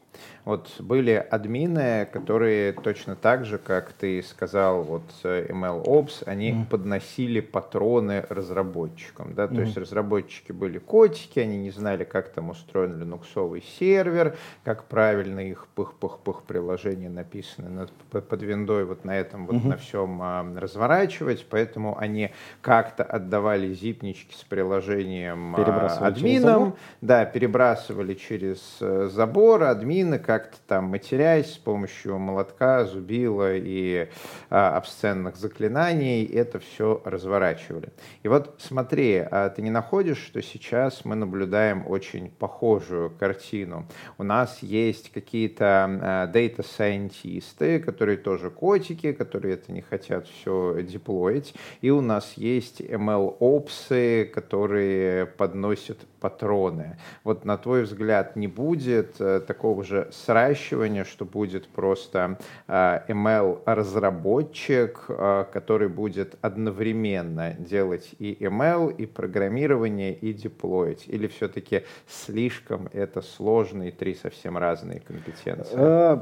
Вот 0.44 0.70
были 0.78 1.12
админы, 1.12 2.08
которые 2.12 2.72
точно 2.72 3.16
так 3.16 3.44
же, 3.44 3.58
как 3.58 3.92
ты 3.92 4.22
сказал, 4.22 4.82
вот 4.82 5.02
э, 5.24 5.46
MLOps, 5.50 6.24
они 6.26 6.52
mm. 6.52 6.66
подносили 6.66 7.40
патроны 7.40 8.24
разработчикам. 8.28 9.34
Да? 9.34 9.48
То 9.48 9.54
mm. 9.54 9.60
есть 9.60 9.76
разработчики 9.76 10.52
были 10.52 10.78
котики, 10.78 11.38
они 11.38 11.58
не 11.58 11.70
знали, 11.70 12.04
как 12.04 12.30
там 12.30 12.50
устроен 12.50 12.98
линуксовый 12.98 13.62
сервер, 13.78 14.36
как 14.64 14.84
правильно 14.84 15.40
их 15.40 15.66
пых-пых-пых 15.76 16.42
приложения 16.46 17.10
написаны 17.10 17.68
над, 17.68 17.92
под 17.92 18.42
виндой 18.42 18.84
вот 18.84 19.04
на 19.04 19.16
этом 19.16 19.46
вот 19.46 19.56
mm-hmm. 19.56 19.68
на 19.68 19.76
всем 19.76 20.22
а, 20.22 20.46
разворачивать, 20.56 21.46
поэтому 21.48 21.98
они 21.98 22.30
как-то 22.60 23.04
отдавали 23.04 23.72
зипнички 23.72 24.34
с 24.34 24.44
приложением 24.44 25.54
а, 25.56 25.98
админам, 26.00 26.76
да, 27.00 27.24
перебрасывали 27.24 28.14
через 28.14 28.60
э, 28.80 29.08
забор, 29.12 29.64
админы 29.64 30.18
как-то 30.30 30.58
там 30.68 30.84
матерясь 30.84 31.54
с 31.54 31.58
помощью 31.58 32.16
молотка, 32.20 32.84
зубила 32.84 33.52
и 33.56 34.08
а, 34.48 34.76
обсценных 34.76 35.34
заклинаний, 35.34 36.24
это 36.24 36.60
все 36.60 37.02
разворачивали. 37.04 37.88
И 38.22 38.28
вот 38.28 38.54
смотри, 38.58 39.26
а 39.28 39.48
ты 39.48 39.60
не 39.60 39.70
находишь, 39.70 40.18
что 40.18 40.40
сейчас 40.40 41.04
мы 41.04 41.16
наблюдаем 41.16 41.84
очень 41.84 42.30
похожую 42.30 43.10
картину? 43.10 43.88
У 44.18 44.22
нас 44.22 44.62
есть 44.62 45.10
какие-то 45.10 46.28
data-сайентисты, 46.32 47.80
которые 47.80 48.16
тоже 48.16 48.50
котики, 48.50 49.10
которые 49.10 49.54
это 49.54 49.72
не 49.72 49.80
хотят 49.80 50.28
все 50.28 50.80
деплоить, 50.80 51.54
и 51.80 51.90
у 51.90 52.00
нас 52.00 52.34
есть 52.36 52.80
ML-опсы, 52.80 54.26
которые 54.26 55.26
подносят 55.26 55.98
патроны. 56.20 56.98
Вот 57.24 57.44
на 57.44 57.56
твой 57.56 57.82
взгляд 57.82 58.36
не 58.36 58.46
будет 58.46 59.20
э, 59.20 59.40
такого 59.40 59.82
же 59.82 60.08
сращивания, 60.24 61.04
что 61.04 61.24
будет 61.24 61.68
просто 61.68 62.38
э, 62.68 63.00
ML-разработчик, 63.08 65.04
э, 65.08 65.44
который 65.52 65.88
будет 65.88 66.36
одновременно 66.40 67.54
делать 67.58 68.10
и 68.18 68.36
ML, 68.40 68.94
и 68.96 69.06
программирование, 69.06 70.14
и 70.14 70.32
деплоить? 70.32 71.04
Или 71.06 71.26
все-таки 71.26 71.84
слишком 72.08 72.88
это 72.92 73.22
сложные 73.22 73.92
три 73.92 74.14
совсем 74.14 74.58
разные 74.58 75.00
компетенции? 75.00 76.20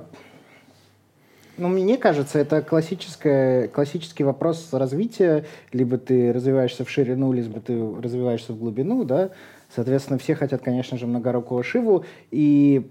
Ну, 1.59 1.67
мне 1.67 1.97
кажется, 1.97 2.39
это 2.39 2.63
классическое, 2.63 3.67
классический 3.67 4.23
вопрос 4.23 4.73
развития. 4.73 5.45
Либо 5.73 5.99
ты 5.99 6.33
развиваешься 6.33 6.85
в 6.85 6.91
ширину, 6.91 7.33
либо 7.33 7.61
ты 7.61 7.77
развиваешься 8.01 8.53
в 8.53 8.59
глубину, 8.59 9.05
да. 9.05 9.31
Соответственно, 9.75 10.19
все 10.19 10.37
хотят, 10.37 10.63
конечно 10.63 10.97
же, 10.97 11.07
многорукого 11.07 11.65
Шиву, 11.65 12.05
и 12.31 12.91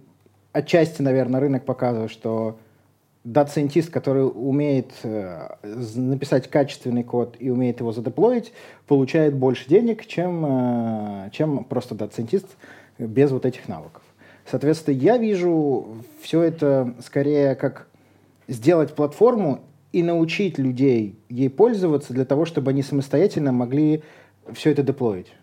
отчасти, 0.53 1.01
наверное, 1.01 1.39
рынок 1.39 1.65
показывает, 1.65 2.11
что 2.11 2.57
дата-сайентист, 3.23 3.89
который 3.89 4.23
умеет 4.23 4.91
э, 5.03 5.49
написать 5.63 6.49
качественный 6.49 7.03
код 7.03 7.35
и 7.39 7.49
умеет 7.49 7.79
его 7.81 7.91
задеплоить, 7.91 8.53
получает 8.87 9.35
больше 9.35 9.67
денег, 9.67 10.05
чем, 10.05 10.45
э, 10.45 11.29
чем 11.31 11.65
просто 11.65 11.93
дата-сайентист 11.95 12.47
без 12.97 13.31
вот 13.31 13.45
этих 13.45 13.67
навыков. 13.67 14.01
Соответственно, 14.49 14.95
я 14.95 15.17
вижу 15.17 15.97
все 16.21 16.41
это 16.41 16.93
скорее 17.01 17.55
как 17.55 17.87
сделать 18.47 18.95
платформу 18.95 19.61
и 19.91 20.03
научить 20.03 20.57
людей 20.57 21.19
ей 21.29 21.49
пользоваться 21.49 22.13
для 22.13 22.23
того, 22.23 22.45
чтобы 22.45 22.71
они 22.71 22.81
самостоятельно 22.81 23.51
могли 23.51 24.03
все 24.53 24.71
это 24.71 24.83
деплоить. 24.83 25.33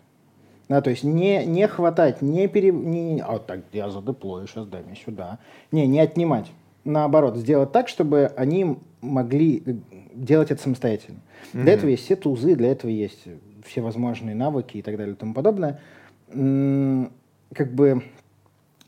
Да, 0.67 0.81
то 0.81 0.89
есть 0.89 1.03
не, 1.03 1.45
не 1.45 1.67
хватать, 1.67 2.21
не 2.21 2.47
пере... 2.47 2.71
Не, 2.71 3.21
а 3.21 3.37
так 3.37 3.61
я 3.71 3.89
задеплою, 3.89 4.47
сейчас 4.47 4.65
дай 4.65 4.81
мне 4.83 4.95
сюда. 4.95 5.39
Не, 5.71 5.85
не 5.85 5.99
отнимать. 5.99 6.51
Наоборот, 6.83 7.37
сделать 7.37 7.71
так, 7.71 7.87
чтобы 7.87 8.31
они 8.35 8.77
могли 9.01 9.61
э, 9.65 9.75
делать 10.13 10.51
это 10.51 10.61
самостоятельно. 10.61 11.19
Mm-hmm. 11.53 11.61
Для 11.61 11.73
этого 11.73 11.89
есть 11.89 12.03
все 12.03 12.15
тузы, 12.15 12.55
для 12.55 12.71
этого 12.71 12.89
есть 12.89 13.27
все 13.65 13.81
возможные 13.81 14.35
навыки 14.35 14.77
и 14.77 14.81
так 14.81 14.97
далее 14.97 15.13
и 15.13 15.17
тому 15.17 15.33
подобное. 15.33 15.79
Как 16.27 17.73
бы, 17.73 18.03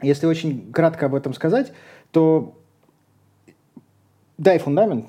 если 0.02 0.26
очень 0.26 0.72
кратко 0.72 1.06
об 1.06 1.16
этом 1.16 1.34
сказать, 1.34 1.72
то 2.12 2.58
дай 4.38 4.58
фундамент, 4.58 5.08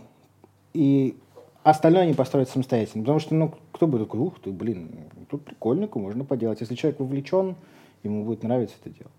и 0.75 1.17
остальное 1.63 2.03
они 2.03 2.15
построят 2.15 2.49
самостоятельно. 2.49 3.03
Потому 3.03 3.19
что, 3.19 3.35
ну, 3.35 3.55
кто 3.79 3.87
будет 3.87 4.09
такой, 4.09 4.19
ух 4.19 4.41
ты, 4.41 4.51
блин, 4.51 4.91
тут 5.31 5.45
прикольненько, 5.45 6.01
можно 6.01 6.25
поделать. 6.25 6.61
Если 6.61 6.75
человек 6.75 6.99
вовлечен, 6.99 7.55
ему 8.03 8.25
будет 8.25 8.43
нравиться 8.43 8.75
это 8.81 8.91
делать. 8.91 9.13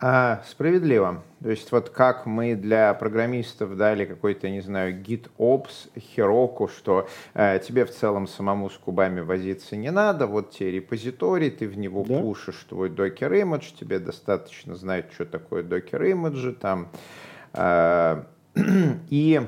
А, 0.00 0.42
справедливо. 0.48 1.22
То 1.40 1.50
есть 1.50 1.70
вот 1.70 1.90
как 1.90 2.26
мы 2.26 2.56
для 2.56 2.92
программистов 2.94 3.76
дали 3.76 4.04
какой-то, 4.04 4.50
не 4.50 4.62
знаю, 4.62 5.00
GitOps, 5.00 5.92
Heroku, 5.94 6.68
что 6.68 7.08
э, 7.34 7.60
тебе 7.60 7.84
в 7.84 7.92
целом 7.92 8.26
самому 8.26 8.68
с 8.68 8.76
кубами 8.76 9.20
возиться 9.20 9.76
не 9.76 9.92
надо, 9.92 10.26
вот 10.26 10.50
тебе 10.50 10.72
репозиторий, 10.72 11.50
ты 11.50 11.68
в 11.68 11.78
него 11.78 12.04
да? 12.04 12.18
пушишь 12.18 12.66
твой 12.68 12.90
Docker 12.90 13.30
image, 13.30 13.78
тебе 13.78 14.00
достаточно 14.00 14.74
знать, 14.74 15.12
что 15.14 15.24
такое 15.24 15.62
Docker 15.62 16.02
image, 16.02 16.54
там, 16.54 16.88
э, 17.52 18.24
и 19.08 19.40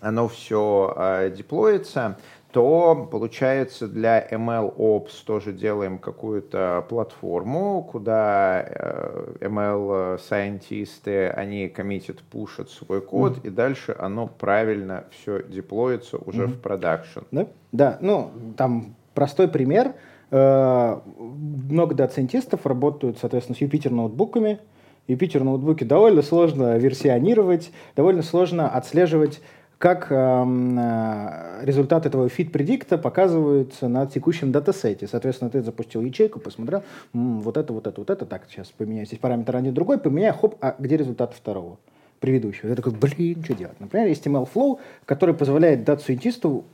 оно 0.00 0.28
все 0.28 0.94
э, 0.96 1.30
деплоится 1.30 2.18
то, 2.56 3.06
получается, 3.10 3.86
для 3.86 4.26
ML-Ops 4.30 5.10
тоже 5.26 5.52
делаем 5.52 5.98
какую-то 5.98 6.86
платформу, 6.88 7.86
куда 7.92 8.64
э, 8.66 9.32
ML-сайентисты, 9.40 11.28
они 11.28 11.68
коммитят, 11.68 12.20
пушат 12.20 12.70
свой 12.70 13.02
код, 13.02 13.34
mm-hmm. 13.34 13.46
и 13.46 13.50
дальше 13.50 13.94
оно 13.98 14.26
правильно 14.26 15.04
все 15.10 15.42
деплоится 15.42 16.16
уже 16.16 16.44
mm-hmm. 16.44 16.46
в 16.46 16.60
продакшн. 16.62 17.20
Да? 17.30 17.46
да, 17.72 17.98
ну, 18.00 18.30
там 18.56 18.94
простой 19.12 19.48
пример. 19.48 19.92
Э, 20.30 20.98
много 21.18 21.94
дата-сайентистов 21.94 22.64
работают, 22.64 23.18
соответственно, 23.18 23.58
с 23.58 23.60
Jupyter 23.60 23.90
ноутбуками. 23.90 24.60
Jupyter 25.08 25.44
ноутбуки 25.44 25.84
довольно 25.84 26.22
сложно 26.22 26.78
версионировать, 26.78 27.70
довольно 27.96 28.22
сложно 28.22 28.66
отслеживать 28.70 29.42
как 29.78 30.06
э, 30.10 31.60
результат 31.62 32.06
этого 32.06 32.28
fit-predict 32.28 32.90
а 32.90 32.96
показываются 32.96 33.88
на 33.88 34.06
текущем 34.06 34.50
датасете. 34.52 35.06
Соответственно, 35.06 35.50
ты 35.50 35.62
запустил 35.62 36.02
ячейку, 36.02 36.40
посмотрел, 36.40 36.82
вот 37.12 37.56
это, 37.56 37.72
вот 37.72 37.86
это, 37.86 38.00
вот 38.00 38.10
это, 38.10 38.24
так, 38.24 38.46
сейчас 38.48 38.68
поменяю 38.68 39.06
здесь 39.06 39.18
параметр, 39.18 39.58
не 39.60 39.70
другой, 39.70 39.98
поменяю, 39.98 40.34
хоп, 40.34 40.56
а 40.60 40.74
где 40.78 40.96
результат 40.96 41.34
второго? 41.34 41.78
предыдущего. 42.18 42.70
Я 42.70 42.76
такой, 42.76 42.92
блин, 42.92 43.44
что 43.44 43.54
делать? 43.54 43.78
Например, 43.78 44.08
есть 44.08 44.26
MLflow, 44.26 44.78
который 45.04 45.34
позволяет 45.34 45.84
дата-сайентисту 45.84 46.64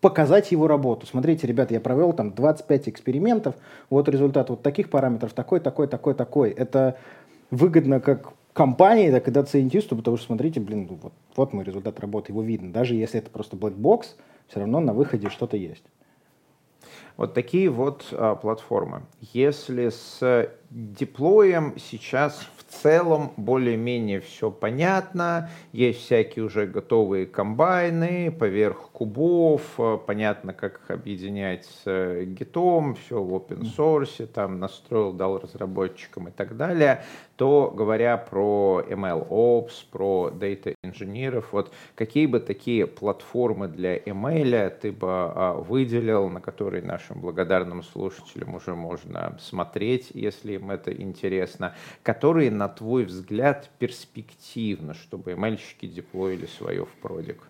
показать 0.00 0.52
его 0.52 0.68
работу. 0.68 1.06
Смотрите, 1.06 1.46
ребята, 1.46 1.74
я 1.74 1.80
провел 1.80 2.12
там 2.12 2.32
25 2.32 2.88
экспериментов, 2.90 3.56
вот 3.90 4.08
результат 4.08 4.50
вот 4.50 4.62
таких 4.62 4.90
параметров, 4.90 5.32
такой, 5.32 5.60
такой, 5.60 5.88
такой, 5.88 6.14
такой. 6.14 6.50
Это 6.50 6.96
выгодно 7.50 8.00
как 8.00 8.32
компании, 8.54 9.10
так 9.10 9.28
и 9.28 9.30
дата-сайентисту, 9.30 9.96
потому 9.96 10.16
что, 10.16 10.26
смотрите, 10.26 10.60
блин, 10.60 10.86
ну 10.88 10.98
вот, 11.02 11.12
вот 11.36 11.52
мой 11.52 11.64
результат 11.64 12.00
работы, 12.00 12.32
его 12.32 12.42
видно. 12.42 12.72
Даже 12.72 12.94
если 12.94 13.18
это 13.18 13.28
просто 13.28 13.56
black 13.56 14.06
все 14.48 14.60
равно 14.60 14.80
на 14.80 14.94
выходе 14.94 15.28
что-то 15.28 15.56
есть. 15.58 15.84
Вот 17.16 17.34
такие 17.34 17.68
вот 17.68 18.06
а, 18.12 18.34
платформы. 18.34 19.02
Если 19.20 19.90
с 19.90 20.48
деплоем 20.70 21.74
сейчас 21.78 22.40
в 22.56 22.82
целом 22.82 23.32
более-менее 23.36 24.20
все 24.20 24.50
понятно, 24.50 25.50
есть 25.72 26.00
всякие 26.00 26.44
уже 26.44 26.66
готовые 26.66 27.26
комбайны 27.26 28.32
поверх 28.32 28.90
кубов, 28.94 29.74
а, 29.78 29.98
понятно, 29.98 30.54
как 30.54 30.80
их 30.84 30.90
объединять 30.90 31.66
с 31.66 32.24
гитом, 32.24 32.94
все 32.94 33.20
в 33.20 33.34
open 33.34 33.62
source, 33.76 34.24
там 34.26 34.60
настроил, 34.60 35.12
дал 35.12 35.38
разработчикам 35.38 36.28
и 36.28 36.30
так 36.30 36.56
далее, 36.56 37.02
то 37.36 37.72
говоря 37.74 38.16
про 38.16 38.84
ML 38.88 39.28
Ops, 39.28 39.84
про 39.90 40.30
Data 40.32 40.74
инженеров, 40.84 41.48
вот 41.52 41.72
какие 41.96 42.26
бы 42.26 42.38
такие 42.38 42.86
платформы 42.86 43.66
для 43.66 43.98
ML 43.98 44.70
ты 44.80 44.92
бы 44.92 45.08
а, 45.08 45.54
выделил, 45.54 46.28
на 46.28 46.40
которые 46.40 46.82
нашим 46.82 47.20
благодарным 47.20 47.82
слушателям 47.82 48.54
уже 48.54 48.76
можно 48.76 49.36
смотреть, 49.40 50.12
если 50.14 50.52
им 50.52 50.70
это 50.70 50.92
интересно, 50.92 51.74
которые, 52.04 52.52
на 52.52 52.68
твой 52.68 53.04
взгляд, 53.04 53.70
перспективно, 53.80 54.94
чтобы 54.94 55.32
ML-щики 55.32 55.88
деплоили 55.88 56.46
свое 56.46 56.86
в 56.86 56.92
продик? 57.02 57.42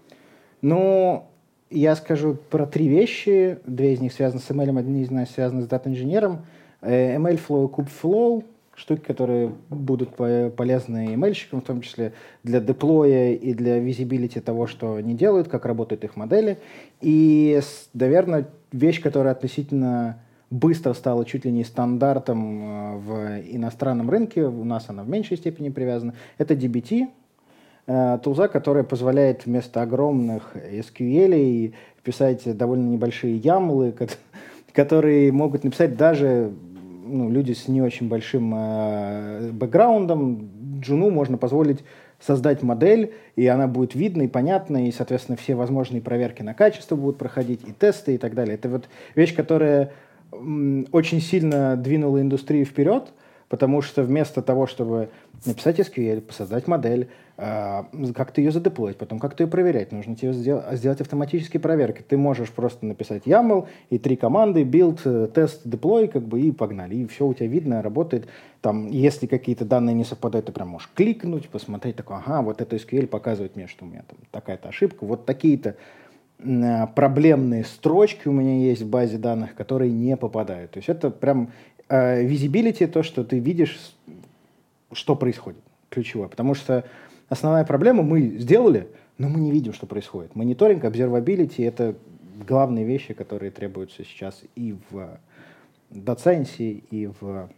Ну, 0.62 1.30
я 1.71 1.97
скажу 1.97 2.37
про 2.50 2.66
три 2.66 2.88
вещи. 2.88 3.59
Две 3.66 3.94
из 3.94 4.00
них 4.00 4.12
связаны 4.12 4.40
с 4.40 4.50
ML, 4.50 4.78
одни 4.78 5.02
из 5.02 5.11
них 5.11 5.28
связаны 5.28 5.62
с 5.62 5.66
дата-инженером. 5.66 6.47
Э, 6.80 7.16
ML 7.16 7.40
Flow, 7.47 7.71
Kubeflow 7.71 8.44
штуки, 8.76 9.00
которые 9.00 9.52
будут 9.71 10.16
полезны 10.16 11.14
email 11.14 11.35
в 11.52 11.61
том 11.62 11.80
числе 11.80 12.12
для 12.42 12.61
деплоя 12.61 13.33
и 13.33 13.54
для 13.54 13.78
визибилити 13.78 14.40
того, 14.40 14.66
что 14.66 14.97
они 14.97 15.14
делают, 15.14 15.49
как 15.49 15.64
работают 15.64 16.04
их 16.04 16.16
модели. 16.16 16.59
И, 17.00 17.61
наверное, 17.92 18.49
вещь, 18.73 19.00
которая 19.00 19.33
относительно 19.33 20.18
быстро 20.50 20.92
стала 20.92 21.25
чуть 21.25 21.44
ли 21.44 21.52
не 21.52 21.64
стандартом 21.64 22.62
э, 22.62 22.97
в 22.99 23.40
иностранном 23.56 24.11
рынке, 24.11 24.44
у 24.44 24.64
нас 24.64 24.87
она 24.88 25.02
в 25.02 25.09
меньшей 25.09 25.37
степени 25.37 25.68
привязана, 25.68 26.14
это 26.38 26.54
DBT, 26.54 27.09
тулза, 27.86 28.48
которая 28.48 28.84
позволяет 28.84 29.46
вместо 29.46 29.82
огромных 29.82 30.54
SQL 30.54 31.74
писать 32.02 32.56
довольно 32.56 32.88
небольшие 32.88 33.36
ямлы, 33.36 33.94
которые 34.72 35.32
могут 35.32 35.64
написать 35.64 35.96
даже 35.96 36.52
ну, 37.06 37.30
люди 37.30 37.52
с 37.52 37.68
не 37.68 37.82
очень 37.82 38.08
большим 38.08 38.52
э, 38.54 39.50
бэкграундом, 39.52 40.50
Джуну 40.80 41.10
можно 41.10 41.36
позволить 41.36 41.84
создать 42.20 42.62
модель, 42.62 43.14
и 43.36 43.46
она 43.46 43.66
будет 43.66 43.94
видна 43.94 44.24
и 44.24 44.28
понятна, 44.28 44.86
и, 44.88 44.92
соответственно, 44.92 45.36
все 45.36 45.54
возможные 45.54 46.00
проверки 46.00 46.42
на 46.42 46.54
качество 46.54 46.96
будут 46.96 47.18
проходить, 47.18 47.60
и 47.66 47.72
тесты, 47.72 48.14
и 48.14 48.18
так 48.18 48.34
далее. 48.34 48.54
Это 48.54 48.68
вот 48.68 48.88
вещь, 49.14 49.34
которая 49.34 49.92
очень 50.32 51.20
сильно 51.20 51.76
двинула 51.76 52.20
индустрию 52.20 52.64
вперед, 52.64 53.12
потому 53.48 53.82
что 53.82 54.02
вместо 54.02 54.42
того, 54.42 54.66
чтобы 54.66 55.10
написать 55.44 55.78
SQL, 55.78 56.24
создать 56.32 56.66
модель, 56.66 57.08
как-то 57.36 58.40
ее 58.40 58.52
задеплоить, 58.52 58.96
потом 58.96 59.18
как-то 59.18 59.42
ее 59.42 59.48
проверять. 59.48 59.90
Нужно 59.90 60.14
тебе 60.14 60.32
сделать, 60.32 60.78
сделать 60.78 61.00
автоматические 61.00 61.60
проверки. 61.60 62.00
Ты 62.06 62.16
можешь 62.16 62.50
просто 62.50 62.86
написать 62.86 63.24
YAML 63.26 63.66
и 63.90 63.98
три 63.98 64.14
команды, 64.16 64.62
build, 64.62 65.00
э, 65.04 65.28
тест, 65.34 65.66
deploy, 65.66 66.06
как 66.06 66.22
бы, 66.22 66.40
и 66.40 66.52
погнали. 66.52 66.94
И 66.94 67.06
все 67.06 67.26
у 67.26 67.35
тебя 67.35 67.48
видно, 67.48 67.82
работает. 67.82 68.28
Там, 68.61 68.87
если 68.87 69.26
какие-то 69.26 69.64
данные 69.64 69.94
не 69.94 70.04
совпадают, 70.04 70.46
ты 70.46 70.52
прям 70.52 70.68
можешь 70.68 70.88
кликнуть, 70.94 71.48
посмотреть, 71.48 71.96
такой, 71.96 72.18
ага, 72.18 72.40
вот 72.42 72.61
это 72.61 72.76
SQL 72.76 73.09
показывает 73.09 73.56
мне, 73.56 73.66
что 73.66 73.85
у 73.85 73.88
меня 73.88 74.04
там 74.09 74.18
такая-то 74.30 74.68
ошибка, 74.68 75.04
вот 75.04 75.26
такие-то 75.26 75.74
э, 76.38 76.87
проблемные 76.94 77.64
строчки 77.64 78.28
у 78.28 78.32
меня 78.32 78.59
есть 78.59 78.82
в 78.82 78.88
базе 78.88 79.18
данных, 79.18 79.56
которые 79.56 79.90
не 79.90 80.16
попадают. 80.16 80.70
То 80.70 80.78
есть 80.78 80.88
это 80.88 81.11
прям 81.11 81.50
э, 81.88 82.24
visibility, 82.24 82.87
то, 82.87 83.02
что 83.02 83.24
ты 83.24 83.40
видишь, 83.40 83.92
что 84.92 85.16
происходит, 85.16 85.61
ключевое. 85.90 86.28
Потому 86.28 86.54
что 86.54 86.85
основная 87.28 87.64
проблема 87.64 88.02
мы 88.02 88.38
сделали, 88.38 88.88
но 89.18 89.28
мы 89.28 89.40
не 89.40 89.50
видим, 89.50 89.72
что 89.72 89.87
происходит. 89.87 90.34
Мониторинг, 90.34 90.84
observability— 90.84 91.66
это 91.66 91.94
главные 92.46 92.84
вещи, 92.84 93.14
которые 93.14 93.50
требуются 93.50 94.04
сейчас 94.04 94.42
и 94.54 94.76
в 94.90 95.18
Science, 95.90 96.58
и 96.58 97.06
в 97.06 97.48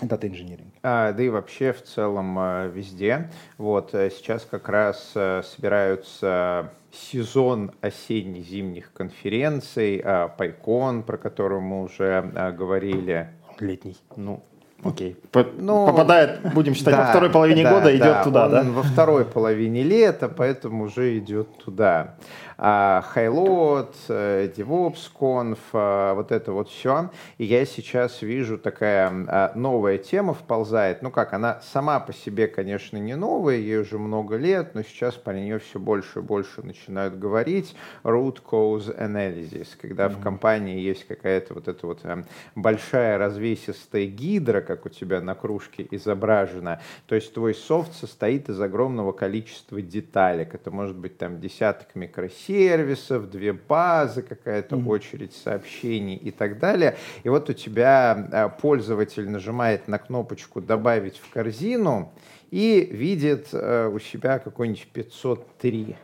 Data 0.00 0.30
Engineering. 0.30 0.70
А, 0.82 1.12
да 1.12 1.22
и 1.22 1.28
вообще 1.28 1.72
в 1.72 1.82
целом 1.82 2.38
а, 2.38 2.66
везде. 2.66 3.30
Вот 3.56 3.94
э, 3.94 4.10
сейчас 4.10 4.44
как 4.44 4.68
раз 4.68 5.12
а, 5.16 5.42
собираются 5.42 6.72
сезон 6.92 7.72
осенне-зимних 7.80 8.92
конференций, 8.92 10.00
а, 10.04 10.32
PyCon, 10.38 11.02
про 11.02 11.18
которую 11.18 11.62
мы 11.62 11.82
уже 11.82 12.22
говорили. 12.56 13.30
Летний. 13.58 13.96
Ну, 14.16 14.44
Окей. 14.84 15.16
Ну, 15.58 15.86
Попадает, 15.86 16.52
будем 16.54 16.74
считать, 16.74 16.94
да, 16.94 17.02
во 17.02 17.08
второй 17.10 17.30
половине 17.30 17.64
да, 17.64 17.72
года, 17.72 17.90
идет 17.96 18.04
да, 18.04 18.24
туда, 18.24 18.48
да? 18.48 18.62
Во 18.62 18.82
второй 18.82 19.24
половине 19.24 19.82
лета, 19.82 20.28
поэтому 20.28 20.84
уже 20.84 21.18
идет 21.18 21.48
туда. 21.58 22.14
Хайлот, 22.60 23.94
э, 24.08 24.50
DevOps.conf, 24.56 25.58
э, 25.72 26.12
вот 26.14 26.32
это 26.32 26.50
вот 26.50 26.68
все. 26.68 27.10
И 27.38 27.44
я 27.44 27.64
сейчас 27.64 28.20
вижу 28.20 28.58
такая 28.58 29.12
а, 29.28 29.52
новая 29.54 29.96
тема 29.96 30.34
вползает. 30.34 31.00
Ну 31.00 31.12
как, 31.12 31.34
она 31.34 31.60
сама 31.62 32.00
по 32.00 32.12
себе, 32.12 32.48
конечно, 32.48 32.96
не 32.96 33.14
новая, 33.14 33.58
ей 33.58 33.78
уже 33.78 33.96
много 34.00 34.36
лет, 34.36 34.74
но 34.74 34.82
сейчас 34.82 35.14
про 35.14 35.34
нее 35.34 35.60
все 35.60 35.78
больше 35.78 36.18
и 36.18 36.22
больше 36.22 36.62
начинают 36.62 37.16
говорить. 37.16 37.76
Root 38.02 38.38
Cause 38.42 38.92
Analysis, 38.98 39.68
когда 39.80 40.06
mm-hmm. 40.06 40.18
в 40.18 40.20
компании 40.20 40.80
есть 40.80 41.06
какая-то 41.06 41.54
вот 41.54 41.68
эта 41.68 41.86
вот 41.86 42.00
э, 42.02 42.24
большая 42.56 43.18
развесистая 43.18 44.06
гидра, 44.06 44.62
как 44.68 44.86
у 44.86 44.90
тебя 44.90 45.20
на 45.22 45.34
кружке 45.34 45.88
изображена. 45.90 46.80
То 47.06 47.14
есть 47.14 47.32
твой 47.32 47.54
софт 47.54 47.94
состоит 47.94 48.50
из 48.50 48.60
огромного 48.60 49.12
количества 49.12 49.80
деталек. 49.80 50.54
Это 50.54 50.70
может 50.70 50.96
быть 50.96 51.16
там 51.16 51.40
десяток 51.40 51.94
микросервисов, 51.94 53.08
сервисов, 53.08 53.30
две 53.30 53.52
базы, 53.52 54.22
какая-то 54.22 54.76
mm-hmm. 54.76 54.88
очередь 54.88 55.32
сообщений 55.32 56.16
и 56.16 56.30
так 56.30 56.58
далее. 56.58 56.96
И 57.22 57.28
вот 57.28 57.48
у 57.48 57.52
тебя 57.52 58.28
а, 58.32 58.48
пользователь 58.48 59.28
нажимает 59.28 59.88
на 59.88 59.98
кнопочку 59.98 60.60
«Добавить 60.60 61.16
в 61.16 61.30
корзину» 61.32 62.12
и 62.50 62.88
видит 62.90 63.48
э, 63.52 63.88
у 63.88 63.98
себя 63.98 64.38
какой-нибудь 64.38 64.88
503 64.92 65.96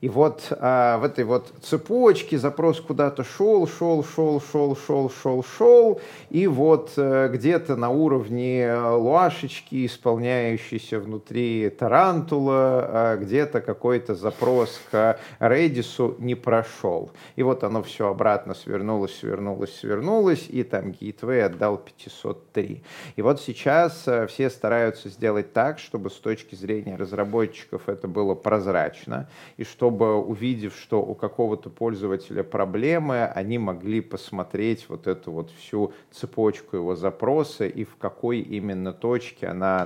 и 0.00 0.08
вот 0.08 0.50
а, 0.58 0.96
в 0.98 1.04
этой 1.04 1.24
вот 1.24 1.52
цепочке 1.62 2.38
запрос 2.38 2.80
куда-то 2.80 3.22
шел, 3.22 3.66
шел, 3.66 4.02
шел, 4.02 4.40
шел, 4.40 4.74
шел, 4.74 5.10
шел, 5.10 5.44
шел, 5.44 6.00
и 6.30 6.46
вот 6.46 6.94
а, 6.96 7.28
где-то 7.28 7.76
на 7.76 7.90
уровне 7.90 8.74
луашечки, 8.74 9.84
исполняющейся 9.84 11.00
внутри 11.00 11.68
тарантула, 11.68 12.54
а, 12.56 13.16
где-то 13.16 13.60
какой-то 13.60 14.14
запрос 14.14 14.80
к 14.90 15.18
Redis 15.38 16.16
не 16.18 16.34
прошел. 16.34 17.10
И 17.36 17.42
вот 17.42 17.62
оно 17.62 17.82
все 17.82 18.08
обратно 18.08 18.54
свернулось, 18.54 19.18
свернулось, 19.18 19.76
свернулось, 19.76 20.46
и 20.48 20.62
там 20.62 20.92
Gateway 20.92 21.42
отдал 21.42 21.76
503. 21.76 22.82
И 23.16 23.22
вот 23.22 23.40
сейчас 23.40 24.04
а, 24.06 24.26
все 24.26 24.48
стараются 24.48 25.10
сделать 25.10 25.52
так, 25.52 25.78
чтобы 25.78 26.08
с 26.08 26.14
точки 26.14 26.54
зрения 26.54 26.96
разработчиков 26.96 27.86
это 27.86 28.08
было 28.08 28.34
прозрачно, 28.34 29.28
и 29.58 29.64
что 29.64 29.89
чтобы, 29.90 30.22
увидев, 30.22 30.76
что 30.76 31.02
у 31.02 31.14
какого-то 31.16 31.68
пользователя 31.68 32.44
проблемы, 32.44 33.24
они 33.24 33.58
могли 33.58 34.00
посмотреть 34.00 34.86
вот 34.88 35.08
эту 35.08 35.32
вот 35.32 35.50
всю 35.50 35.92
цепочку 36.12 36.76
его 36.76 36.94
запроса 36.94 37.66
и 37.66 37.82
в 37.82 37.96
какой 37.96 38.38
именно 38.38 38.92
точке 38.92 39.48
она 39.48 39.84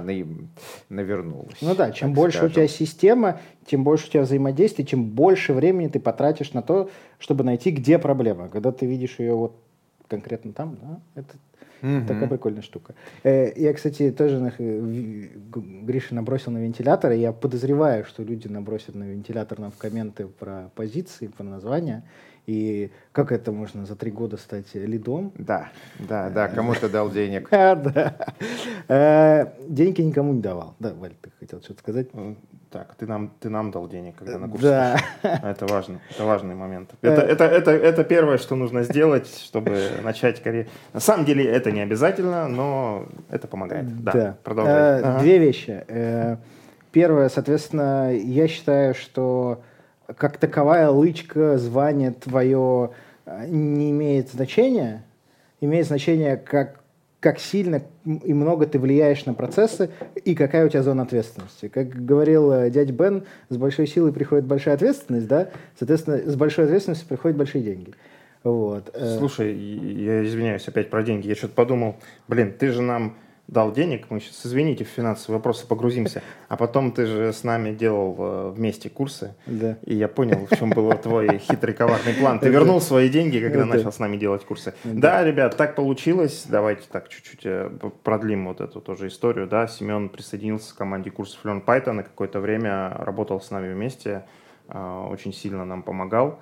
навернулась. 0.90 1.56
Ну 1.62 1.74
да, 1.74 1.90
чем 1.90 2.12
больше 2.12 2.36
скажем. 2.38 2.50
у 2.50 2.54
тебя 2.54 2.68
система, 2.68 3.40
тем 3.64 3.82
больше 3.82 4.08
у 4.08 4.10
тебя 4.10 4.22
взаимодействие, 4.24 4.86
чем 4.86 5.04
больше 5.04 5.54
времени 5.54 5.88
ты 5.88 6.00
потратишь 6.00 6.52
на 6.52 6.60
то, 6.60 6.90
чтобы 7.18 7.42
найти, 7.42 7.70
где 7.70 7.98
проблема. 7.98 8.48
Когда 8.50 8.70
ты 8.70 8.84
видишь 8.84 9.18
ее 9.18 9.34
вот 9.34 9.56
конкретно 10.06 10.52
там, 10.52 10.76
да, 10.82 11.00
это 11.14 11.34
Угу. 11.84 12.06
Такая 12.06 12.28
прикольная 12.28 12.62
штука. 12.62 12.94
Э, 13.24 13.52
я, 13.56 13.74
кстати, 13.74 14.10
тоже 14.10 14.40
Гриша 14.58 16.14
набросил 16.14 16.50
на 16.52 16.58
вентилятор, 16.58 17.12
и 17.12 17.18
я 17.18 17.32
подозреваю, 17.32 18.06
что 18.06 18.22
люди 18.22 18.48
набросят 18.48 18.94
на 18.94 19.04
вентилятор 19.04 19.58
нам 19.58 19.70
в 19.70 19.76
комменты 19.76 20.26
про 20.26 20.70
позиции, 20.74 21.26
про 21.26 21.44
названия. 21.44 22.02
И 22.46 22.90
как 23.12 23.32
это 23.32 23.52
можно 23.52 23.86
за 23.86 23.96
три 23.96 24.10
года 24.10 24.36
стать 24.36 24.74
лидом? 24.74 25.32
Да, 25.38 25.70
да, 25.98 26.28
да, 26.28 26.48
кому-то 26.48 26.88
дал 26.88 27.10
денег. 27.10 27.48
Да. 27.54 28.14
Э, 28.88 29.46
деньги 29.68 30.02
никому 30.02 30.34
не 30.34 30.40
давал. 30.40 30.74
Да, 30.78 30.92
Валь, 30.94 31.14
ты 31.20 31.30
хотел 31.40 31.60
что-то 31.60 31.80
сказать? 31.80 32.08
Так, 32.70 32.94
ты 32.96 33.06
нам, 33.06 33.30
ты 33.40 33.48
нам 33.48 33.70
дал 33.70 33.88
денег, 33.88 34.16
когда 34.16 34.38
на 34.38 34.48
курс 34.48 34.62
Да. 34.62 34.98
Это 35.22 35.66
важно, 35.66 36.00
это 36.10 36.24
важный 36.24 36.54
момент. 36.54 36.90
Это, 37.02 37.22
э. 37.22 37.26
это, 37.26 37.44
это, 37.44 37.70
это 37.70 38.04
первое, 38.04 38.36
что 38.36 38.56
нужно 38.56 38.82
сделать, 38.82 39.28
чтобы 39.28 39.78
начать 40.02 40.42
карьеру. 40.42 40.68
На 40.92 41.00
самом 41.00 41.24
деле 41.24 41.44
это 41.44 41.72
не 41.72 41.80
обязательно, 41.80 42.48
но 42.48 43.06
это 43.30 43.48
помогает. 43.48 44.02
Да, 44.02 44.12
да. 44.12 44.36
продолжай. 44.42 45.00
Э, 45.02 45.20
две 45.20 45.38
вещи. 45.38 45.84
Первое, 46.92 47.28
соответственно, 47.28 48.14
я 48.14 48.46
считаю, 48.48 48.94
что 48.94 49.62
как 50.16 50.38
таковая 50.38 50.90
лычка, 50.90 51.58
звание 51.58 52.12
твое 52.12 52.90
э, 53.26 53.46
не 53.46 53.90
имеет 53.90 54.30
значения. 54.30 55.04
Имеет 55.60 55.86
значение, 55.86 56.36
как, 56.36 56.80
как 57.20 57.38
сильно 57.38 57.82
и 58.04 58.34
много 58.34 58.66
ты 58.66 58.78
влияешь 58.78 59.24
на 59.24 59.32
процессы 59.32 59.90
и 60.24 60.34
какая 60.34 60.66
у 60.66 60.68
тебя 60.68 60.82
зона 60.82 61.04
ответственности. 61.04 61.68
Как 61.68 61.88
говорил 61.88 62.52
э, 62.52 62.70
дядя 62.70 62.92
Бен, 62.92 63.24
с 63.48 63.56
большой 63.56 63.86
силой 63.86 64.12
приходит 64.12 64.44
большая 64.44 64.74
ответственность, 64.74 65.26
да? 65.26 65.48
Соответственно, 65.78 66.18
с 66.18 66.36
большой 66.36 66.66
ответственностью 66.66 67.08
приходят 67.08 67.36
большие 67.38 67.64
деньги. 67.64 67.94
Вот. 68.42 68.90
Э. 68.92 69.16
Слушай, 69.18 69.54
я 69.54 70.24
извиняюсь 70.24 70.68
опять 70.68 70.90
про 70.90 71.02
деньги. 71.02 71.28
Я 71.28 71.34
что-то 71.34 71.54
подумал, 71.54 71.96
блин, 72.28 72.52
ты 72.58 72.70
же 72.72 72.82
нам 72.82 73.16
дал 73.46 73.72
денег, 73.72 74.06
мы 74.10 74.20
сейчас, 74.20 74.46
извините, 74.46 74.84
в 74.84 74.88
финансовые 74.88 75.38
вопросы 75.38 75.66
погрузимся, 75.66 76.22
а 76.48 76.56
потом 76.56 76.92
ты 76.92 77.06
же 77.06 77.32
с 77.32 77.44
нами 77.44 77.74
делал 77.74 78.16
э, 78.18 78.50
вместе 78.56 78.88
курсы, 78.88 79.34
да. 79.46 79.76
и 79.84 79.94
я 79.94 80.08
понял, 80.08 80.46
в 80.50 80.56
чем 80.56 80.70
был 80.70 80.90
твой 80.92 81.38
хитрый 81.38 81.74
коварный 81.74 82.14
план. 82.14 82.40
Ты 82.40 82.48
вернул 82.48 82.80
свои 82.80 83.08
деньги, 83.08 83.38
когда 83.38 83.66
начал 83.66 83.92
с 83.92 83.98
нами 83.98 84.16
делать 84.16 84.44
курсы. 84.44 84.74
Да, 84.84 85.22
ребят, 85.22 85.56
так 85.56 85.74
получилось, 85.74 86.46
давайте 86.48 86.82
так 86.90 87.08
чуть-чуть 87.08 87.44
э, 87.44 87.70
продлим 88.02 88.46
вот 88.46 88.60
эту 88.60 88.80
тоже 88.80 89.08
историю, 89.08 89.46
да, 89.46 89.66
Семен 89.66 90.08
присоединился 90.08 90.74
к 90.74 90.78
команде 90.78 91.10
курсов 91.10 91.44
Learn 91.44 91.64
Python 91.64 92.00
и 92.00 92.02
какое-то 92.02 92.40
время 92.40 92.94
работал 92.98 93.40
с 93.40 93.50
нами 93.50 93.72
вместе, 93.72 94.24
э, 94.68 95.08
очень 95.10 95.32
сильно 95.32 95.64
нам 95.64 95.82
помогал 95.82 96.40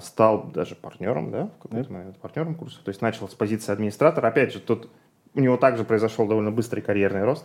стал 0.00 0.44
даже 0.44 0.74
партнером, 0.74 1.30
да, 1.30 1.50
в 1.58 1.62
какой-то 1.62 1.92
момент 1.92 2.18
партнером 2.18 2.54
курса, 2.54 2.82
то 2.82 2.88
есть 2.88 3.02
начал 3.02 3.28
с 3.28 3.34
позиции 3.34 3.70
администратора. 3.70 4.28
Опять 4.28 4.54
же, 4.54 4.58
тут 4.58 4.90
у 5.34 5.40
него 5.40 5.56
также 5.56 5.84
произошел 5.84 6.26
довольно 6.26 6.50
быстрый 6.50 6.80
карьерный 6.80 7.24
рост. 7.24 7.44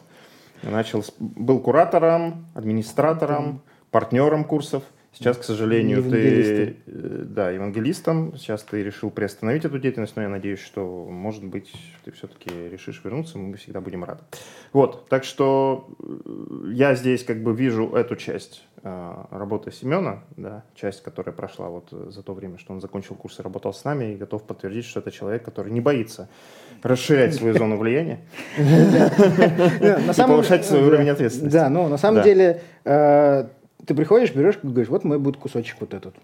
Начал, 0.64 1.04
был 1.20 1.60
куратором, 1.60 2.48
администратором, 2.56 3.62
партнером 3.92 4.44
курсов. 4.44 4.84
Сейчас, 5.16 5.38
к 5.38 5.44
сожалению, 5.44 6.04
ты... 6.04 6.76
Э, 6.88 7.24
да, 7.26 7.50
евангелистом. 7.50 8.36
Сейчас 8.38 8.64
ты 8.64 8.84
решил 8.84 9.10
приостановить 9.10 9.64
эту 9.64 9.80
деятельность, 9.80 10.18
но 10.18 10.24
я 10.24 10.28
надеюсь, 10.28 10.60
что, 10.60 11.08
может 11.10 11.44
быть, 11.46 11.72
ты 12.04 12.12
все-таки 12.12 12.50
решишь 12.70 13.02
вернуться, 13.02 13.38
мы 13.38 13.56
всегда 13.56 13.80
будем 13.80 14.04
рады. 14.04 14.22
Вот, 14.74 15.08
так 15.08 15.24
что 15.24 15.88
э, 16.00 16.72
я 16.74 16.96
здесь 16.96 17.24
как 17.24 17.42
бы 17.42 17.56
вижу 17.56 17.96
эту 17.96 18.18
часть 18.18 18.66
э, 18.84 19.14
работы 19.32 19.72
Семена, 19.72 20.24
да, 20.36 20.66
часть, 20.76 21.02
которая 21.02 21.34
прошла 21.34 21.70
вот 21.70 21.92
за 21.92 22.22
то 22.22 22.34
время, 22.34 22.58
что 22.58 22.74
он 22.74 22.82
закончил 22.82 23.16
курс 23.16 23.40
и 23.40 23.42
работал 23.42 23.74
с 23.74 23.86
нами, 23.86 24.14
и 24.14 24.18
готов 24.18 24.44
подтвердить, 24.44 24.84
что 24.84 25.00
это 25.00 25.12
человек, 25.12 25.46
который 25.46 25.72
не 25.72 25.80
боится 25.80 26.28
расширять 26.84 27.34
свою 27.36 27.58
зону 27.58 27.78
влияния 27.78 28.20
и 28.58 30.22
повышать 30.22 30.66
свой 30.66 30.84
уровень 30.84 31.10
ответственности. 31.10 31.56
Да, 31.56 31.70
ну, 31.70 31.88
на 31.88 31.98
самом 31.98 32.22
деле 32.22 32.62
ты 33.86 33.94
приходишь, 33.94 34.34
берешь, 34.34 34.60
говоришь, 34.62 34.90
вот 34.90 35.04
мой 35.04 35.20
будет 35.20 35.38
кусочек 35.38 35.78
вот 35.80 35.94
этот. 35.94 36.16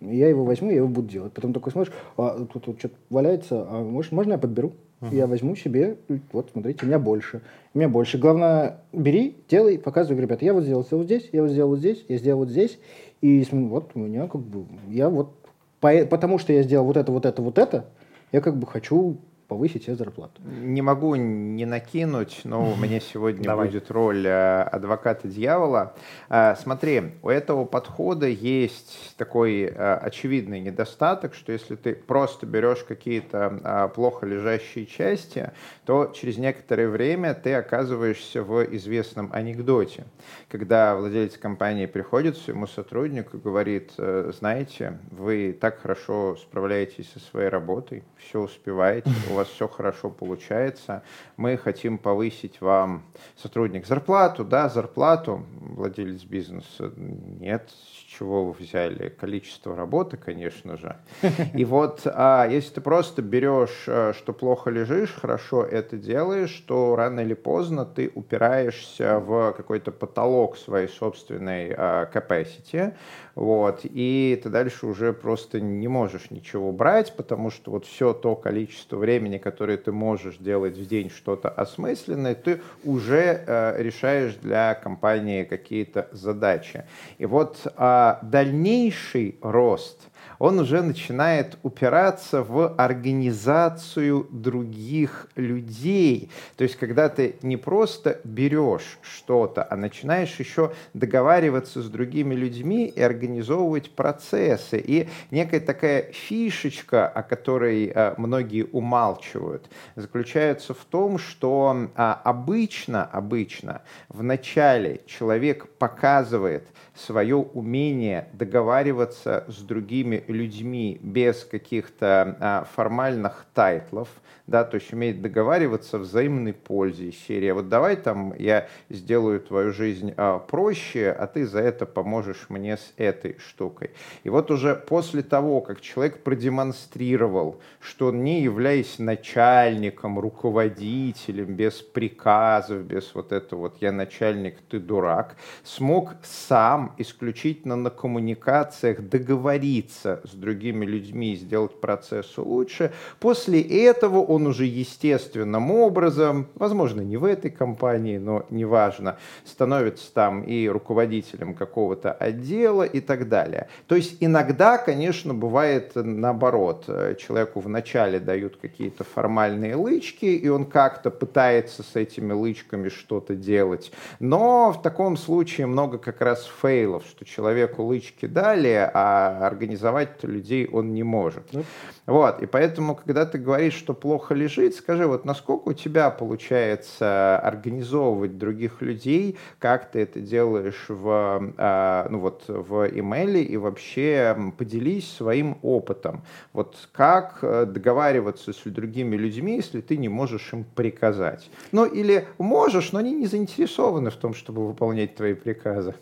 Я 0.00 0.28
его 0.28 0.44
возьму, 0.44 0.70
я 0.70 0.76
его 0.76 0.88
буду 0.88 1.08
делать. 1.08 1.32
Потом 1.32 1.52
такой 1.52 1.72
смотришь, 1.72 1.92
а 2.16 2.44
тут, 2.52 2.64
тут 2.64 2.78
что-то 2.78 2.96
валяется, 3.08 3.66
а 3.68 3.82
может, 3.82 4.12
можно 4.12 4.32
я 4.32 4.38
подберу? 4.38 4.72
Uh-huh. 5.00 5.14
Я 5.14 5.26
возьму 5.26 5.56
себе, 5.56 5.96
вот, 6.32 6.50
смотрите, 6.52 6.84
у 6.84 6.86
меня 6.86 6.98
больше. 6.98 7.40
У 7.74 7.78
меня 7.78 7.88
больше. 7.88 8.18
Главное, 8.18 8.78
бери, 8.92 9.36
делай, 9.48 9.78
показывай, 9.78 10.20
ребята, 10.20 10.44
я 10.44 10.54
вот 10.54 10.64
сделал, 10.64 10.84
сделал 10.84 11.04
здесь, 11.04 11.28
я 11.32 11.42
вот 11.42 11.50
сделал 11.50 11.70
вот 11.70 11.78
здесь, 11.78 12.04
я 12.08 12.18
сделал 12.18 12.40
вот 12.40 12.50
здесь. 12.50 12.78
И 13.20 13.46
вот 13.50 13.90
у 13.94 13.98
меня 14.00 14.26
как 14.26 14.40
бы, 14.40 14.66
я 14.88 15.08
вот, 15.08 15.34
по, 15.80 15.92
потому 16.06 16.38
что 16.38 16.52
я 16.52 16.62
сделал 16.62 16.86
вот 16.86 16.96
это, 16.96 17.10
вот 17.10 17.26
это, 17.26 17.42
вот 17.42 17.58
это, 17.58 17.86
я 18.32 18.40
как 18.40 18.56
бы 18.56 18.66
хочу 18.66 19.18
повысить 19.52 19.84
себе 19.84 19.96
зарплату. 19.96 20.40
Не 20.44 20.80
могу 20.80 21.14
не 21.14 21.66
накинуть, 21.66 22.40
но 22.44 22.72
у 22.72 22.76
меня 22.76 23.00
сегодня 23.12 23.54
будет 23.54 23.90
роль 23.90 24.26
э, 24.26 24.62
адвоката 24.62 25.28
дьявола. 25.28 25.94
Э, 26.30 26.54
смотри, 26.56 27.12
у 27.22 27.28
этого 27.28 27.66
подхода 27.66 28.26
есть 28.26 29.14
такой 29.18 29.64
э, 29.64 29.94
очевидный 29.96 30.60
недостаток, 30.60 31.34
что 31.34 31.52
если 31.52 31.76
ты 31.76 31.94
просто 31.94 32.46
берешь 32.46 32.82
какие-то 32.82 33.90
плохо 33.94 34.24
лежащие 34.24 34.86
части, 34.86 35.50
то 35.84 36.10
через 36.14 36.38
некоторое 36.38 36.88
время 36.88 37.34
ты 37.34 37.52
оказываешься 37.52 38.42
в 38.42 38.64
известном 38.74 39.28
анекдоте, 39.34 40.04
когда 40.48 40.96
владелец 40.96 41.36
компании 41.36 41.84
приходит 41.84 42.36
к 42.36 42.40
своему 42.40 42.66
сотруднику 42.66 43.36
и 43.36 43.40
говорит, 43.40 43.92
знаете, 43.98 44.98
вы 45.10 45.56
так 45.60 45.80
хорошо 45.80 46.36
справляетесь 46.36 47.10
со 47.12 47.20
своей 47.20 47.48
работой, 47.48 48.02
все 48.16 48.40
успеваете, 48.40 49.10
у 49.30 49.34
вас 49.34 49.41
все 49.48 49.68
хорошо 49.68 50.10
получается, 50.10 51.02
мы 51.36 51.56
хотим 51.56 51.98
повысить 51.98 52.60
вам, 52.60 53.04
сотрудник, 53.36 53.86
зарплату, 53.86 54.44
да, 54.44 54.68
зарплату, 54.68 55.44
владелец 55.60 56.24
бизнеса, 56.24 56.92
нет, 56.96 57.70
с 57.70 58.02
чего 58.18 58.44
вы 58.44 58.52
взяли? 58.52 59.08
Количество 59.08 59.74
работы, 59.74 60.16
конечно 60.16 60.76
же. 60.76 60.96
И 61.54 61.64
вот 61.64 62.02
а, 62.04 62.46
если 62.48 62.74
ты 62.74 62.80
просто 62.80 63.22
берешь, 63.22 63.84
э, 63.86 64.12
что 64.16 64.32
плохо 64.32 64.70
лежишь, 64.70 65.14
хорошо 65.14 65.64
это 65.64 65.96
делаешь, 65.96 66.62
то 66.66 66.94
рано 66.96 67.20
или 67.20 67.34
поздно 67.34 67.84
ты 67.84 68.10
упираешься 68.14 69.18
в 69.18 69.52
какой-то 69.52 69.92
потолок 69.92 70.56
своей 70.56 70.88
собственной 70.88 71.74
а, 71.76 72.10
capacity, 72.12 72.94
вот, 73.34 73.80
и 73.84 74.38
ты 74.42 74.50
дальше 74.50 74.86
уже 74.86 75.12
просто 75.12 75.60
не 75.60 75.88
можешь 75.88 76.30
ничего 76.30 76.70
брать, 76.72 77.16
потому 77.16 77.50
что 77.50 77.70
вот 77.70 77.86
все 77.86 78.12
то 78.12 78.36
количество 78.36 78.96
времени, 78.96 79.31
которое 79.38 79.76
ты 79.76 79.92
можешь 79.92 80.36
делать 80.36 80.76
в 80.76 80.86
день 80.86 81.10
что-то 81.10 81.48
осмысленное, 81.48 82.34
ты 82.34 82.60
уже 82.84 83.44
э, 83.46 83.82
решаешь 83.82 84.34
для 84.34 84.74
компании 84.74 85.44
какие-то 85.44 86.08
задачи. 86.12 86.84
И 87.18 87.26
вот 87.26 87.58
э, 87.64 88.14
дальнейший 88.22 89.36
рост– 89.42 90.00
он 90.42 90.58
уже 90.58 90.82
начинает 90.82 91.56
упираться 91.62 92.42
в 92.42 92.74
организацию 92.74 94.26
других 94.28 95.28
людей. 95.36 96.32
То 96.56 96.64
есть, 96.64 96.74
когда 96.74 97.08
ты 97.08 97.36
не 97.42 97.56
просто 97.56 98.20
берешь 98.24 98.98
что-то, 99.02 99.62
а 99.62 99.76
начинаешь 99.76 100.34
еще 100.40 100.72
договариваться 100.94 101.80
с 101.80 101.88
другими 101.88 102.34
людьми 102.34 102.86
и 102.86 103.00
организовывать 103.00 103.92
процессы. 103.92 104.82
И 104.84 105.08
некая 105.30 105.60
такая 105.60 106.10
фишечка, 106.10 107.06
о 107.06 107.22
которой 107.22 107.92
а, 107.94 108.16
многие 108.18 108.64
умалчивают, 108.64 109.70
заключается 109.94 110.74
в 110.74 110.84
том, 110.90 111.18
что 111.18 111.88
а, 111.94 112.20
обычно, 112.24 113.04
обычно 113.04 113.82
в 114.08 114.24
начале 114.24 115.02
человек 115.06 115.68
показывает 115.78 116.66
свое 116.94 117.36
умение 117.36 118.28
договариваться 118.32 119.44
с 119.48 119.62
другими 119.62 120.24
людьми 120.28 120.98
без 121.02 121.44
каких-то 121.44 122.36
а, 122.40 122.64
формальных 122.74 123.46
тайтлов, 123.54 124.08
да, 124.52 124.64
то 124.64 124.74
есть 124.74 124.92
умеет 124.92 125.22
договариваться 125.22 125.98
взаимной 125.98 126.52
пользе 126.52 127.10
серия. 127.26 127.54
Вот 127.54 127.70
давай 127.70 127.96
там 127.96 128.34
я 128.38 128.68
сделаю 128.90 129.40
твою 129.40 129.72
жизнь 129.72 130.12
а, 130.18 130.38
проще, 130.38 131.10
а 131.10 131.26
ты 131.26 131.46
за 131.46 131.60
это 131.60 131.86
поможешь 131.86 132.50
мне 132.50 132.76
с 132.76 132.92
этой 132.98 133.38
штукой. 133.38 133.92
И 134.24 134.28
вот 134.28 134.50
уже 134.50 134.76
после 134.76 135.22
того, 135.22 135.62
как 135.62 135.80
человек 135.80 136.22
продемонстрировал, 136.22 137.62
что 137.80 138.08
он 138.08 138.22
не 138.24 138.42
являясь 138.42 138.98
начальником, 138.98 140.18
руководителем, 140.18 141.54
без 141.54 141.80
приказов, 141.80 142.82
без 142.82 143.14
вот 143.14 143.32
этого 143.32 143.60
вот 143.60 143.76
«я 143.80 143.90
начальник, 143.90 144.56
ты 144.68 144.78
дурак», 144.78 145.36
смог 145.64 146.10
сам 146.22 146.94
исключительно 146.98 147.76
на 147.76 147.88
коммуникациях 147.88 149.00
договориться 149.00 150.20
с 150.24 150.34
другими 150.34 150.84
людьми 150.84 151.32
и 151.32 151.36
сделать 151.36 151.80
процесс 151.80 152.36
лучше, 152.36 152.92
после 153.18 153.62
этого 153.62 154.18
он 154.18 154.41
уже 154.46 154.64
естественным 154.64 155.70
образом, 155.70 156.48
возможно, 156.54 157.00
не 157.00 157.16
в 157.16 157.24
этой 157.24 157.50
компании, 157.50 158.18
но 158.18 158.44
неважно, 158.50 159.16
становится 159.44 160.12
там 160.12 160.42
и 160.42 160.68
руководителем 160.68 161.54
какого-то 161.54 162.12
отдела 162.12 162.82
и 162.82 163.00
так 163.00 163.28
далее. 163.28 163.68
То 163.86 163.94
есть 163.94 164.16
иногда, 164.20 164.78
конечно, 164.78 165.34
бывает 165.34 165.92
наоборот. 165.94 166.84
Человеку 167.18 167.60
вначале 167.60 168.20
дают 168.20 168.56
какие-то 168.56 168.92
какие-то 168.92 169.04
формальные 169.04 169.76
лычки, 169.76 170.24
и 170.24 170.48
он 170.48 170.64
как-то 170.64 171.10
пытается 171.10 171.82
с 171.82 171.96
этими 171.96 172.32
лычками 172.32 172.88
что-то 172.88 173.34
делать. 173.34 173.92
Но 174.20 174.72
в 174.72 174.82
таком 174.82 175.16
случае 175.16 175.66
много 175.66 175.98
как 175.98 176.20
раз 176.20 176.50
фейлов, 176.60 177.04
что 177.06 177.24
человеку 177.24 177.82
лычки 177.82 178.26
дали, 178.26 178.90
а 178.92 179.46
организовать 179.46 180.24
людей 180.24 180.66
он 180.66 180.92
не 180.94 181.02
может. 181.02 181.44
Ну. 181.52 181.64
Вот, 182.06 182.42
и 182.42 182.46
поэтому, 182.46 182.96
когда 182.96 183.24
ты 183.24 183.38
говоришь, 183.38 183.74
что 183.74 183.94
плохо 183.94 184.21
лежит, 184.30 184.74
скажи, 184.74 185.06
вот 185.06 185.24
насколько 185.24 185.70
у 185.70 185.72
тебя 185.72 186.10
получается 186.10 187.38
организовывать 187.38 188.38
других 188.38 188.80
людей, 188.82 189.36
как 189.58 189.90
ты 189.90 190.00
это 190.00 190.20
делаешь 190.20 190.84
в, 190.88 191.52
а, 191.58 192.06
ну 192.08 192.20
вот, 192.20 192.44
в 192.46 192.88
имейле 192.92 193.42
и 193.42 193.56
вообще 193.56 194.36
поделись 194.56 195.10
своим 195.10 195.58
опытом. 195.62 196.22
Вот 196.52 196.76
как 196.92 197.38
э, 197.42 197.66
договариваться 197.66 198.52
с 198.52 198.60
другими 198.64 199.16
людьми, 199.16 199.56
если 199.56 199.80
ты 199.80 199.96
не 199.96 200.08
можешь 200.08 200.52
им 200.52 200.64
приказать? 200.64 201.50
Ну 201.72 201.84
или 201.84 202.26
можешь, 202.38 202.92
но 202.92 203.00
они 203.00 203.12
не 203.12 203.26
заинтересованы 203.26 204.10
в 204.10 204.16
том, 204.16 204.34
чтобы 204.34 204.66
выполнять 204.66 205.16
твои 205.16 205.34
приказы. 205.34 205.94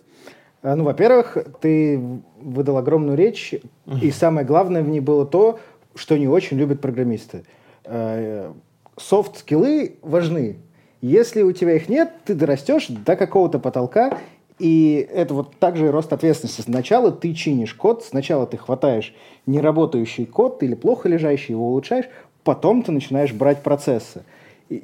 А, 0.62 0.76
ну, 0.76 0.84
во-первых, 0.84 1.38
ты 1.60 2.00
выдал 2.40 2.76
огромную 2.76 3.16
речь, 3.16 3.54
и 4.02 4.10
самое 4.10 4.46
главное 4.46 4.82
в 4.82 4.88
ней 4.88 5.00
было 5.00 5.24
то, 5.24 5.58
что 5.94 6.18
не 6.18 6.28
очень 6.28 6.58
любят 6.58 6.80
программисты. 6.80 7.44
Софт-скиллы 8.96 9.96
важны. 10.02 10.58
Если 11.00 11.42
у 11.42 11.52
тебя 11.52 11.76
их 11.76 11.88
нет, 11.88 12.12
ты 12.24 12.34
дорастешь 12.34 12.88
до 12.88 13.16
какого-то 13.16 13.58
потолка, 13.58 14.18
и 14.58 15.08
это 15.10 15.32
вот 15.32 15.56
также 15.56 15.90
рост 15.90 16.12
ответственности. 16.12 16.60
Сначала 16.60 17.10
ты 17.10 17.32
чинишь 17.32 17.72
код, 17.72 18.04
сначала 18.04 18.46
ты 18.46 18.58
хватаешь 18.58 19.14
неработающий 19.46 20.26
код 20.26 20.62
или 20.62 20.74
плохо 20.74 21.08
лежащий, 21.08 21.54
его 21.54 21.68
улучшаешь, 21.68 22.04
потом 22.44 22.82
ты 22.82 22.92
начинаешь 22.92 23.32
брать 23.32 23.62
процессы 23.62 24.22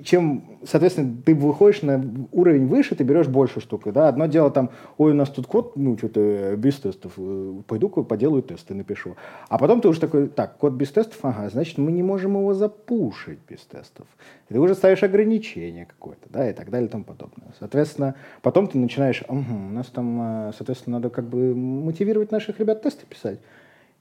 чем, 0.05 0.59
соответственно, 0.64 1.16
ты 1.25 1.35
выходишь 1.35 1.83
на 1.83 2.03
уровень 2.33 2.66
выше, 2.66 2.96
ты 2.96 3.05
берешь 3.05 3.29
больше 3.29 3.61
штук. 3.61 3.92
Да? 3.92 4.09
Одно 4.09 4.27
дело 4.27 4.51
там, 4.51 4.70
ой, 4.99 5.12
у 5.12 5.14
нас 5.14 5.31
тут 5.31 5.46
код, 5.46 5.77
ну, 5.77 5.96
что-то 5.96 6.57
без 6.57 6.75
тестов, 6.77 7.12
э, 7.16 7.62
пойду-ка 7.68 8.03
поделаю 8.03 8.42
тесты, 8.42 8.75
напишу. 8.75 9.16
А 9.49 9.59
потом 9.59 9.81
ты 9.81 9.88
уже 9.88 10.01
такой, 10.01 10.29
так, 10.29 10.59
код 10.59 10.72
без 10.72 10.90
тестов, 10.90 11.18
ага, 11.22 11.49
значит, 11.51 11.79
мы 11.79 11.92
не 11.92 12.03
можем 12.03 12.33
его 12.33 12.53
запушить 12.53 13.38
без 13.49 13.61
тестов. 13.61 14.07
И 14.49 14.55
ты 14.55 14.59
уже 14.59 14.75
ставишь 14.75 15.05
ограничение 15.05 15.87
какое-то, 15.87 16.27
да, 16.31 16.51
и 16.51 16.53
так 16.53 16.70
далее 16.70 16.88
и 16.88 16.90
тому 16.90 17.05
подобное. 17.05 17.55
Соответственно, 17.59 18.16
потом 18.42 18.66
ты 18.66 18.79
начинаешь, 18.79 19.22
угу, 19.29 19.55
у 19.68 19.72
нас 19.72 19.87
там, 19.87 20.49
э, 20.49 20.53
соответственно, 20.57 20.99
надо 20.99 21.11
как 21.11 21.29
бы 21.29 21.55
мотивировать 21.55 22.33
наших 22.33 22.59
ребят 22.59 22.83
тесты 22.83 23.07
писать. 23.07 23.38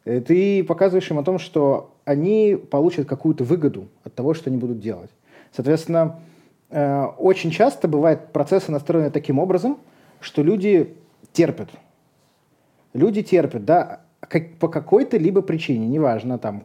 Ты 0.03 0.63
показываешь 0.63 1.09
им 1.09 1.17
о 1.17 1.23
том, 1.23 1.39
что 1.39 1.95
они 2.05 2.55
получат 2.69 3.07
какую-то 3.07 3.43
выгоду 3.43 3.87
от 4.03 4.13
того, 4.13 4.35
что 4.35 4.51
они 4.51 4.57
будут 4.57 4.79
делать. 4.79 5.09
Соответственно, 5.55 6.19
э, 6.69 7.03
очень 7.17 7.51
часто 7.51 7.87
бывают 7.87 8.33
процессы 8.33 8.71
настроены 8.71 9.09
таким 9.09 9.39
образом, 9.39 9.77
что 10.19 10.43
люди 10.43 10.95
терпят. 11.31 11.69
Люди 12.93 13.21
терпят, 13.23 13.65
да, 13.65 14.01
как, 14.19 14.55
по 14.55 14.67
какой-то 14.67 15.17
либо 15.17 15.41
причине, 15.41 15.87
неважно, 15.87 16.37
там, 16.37 16.63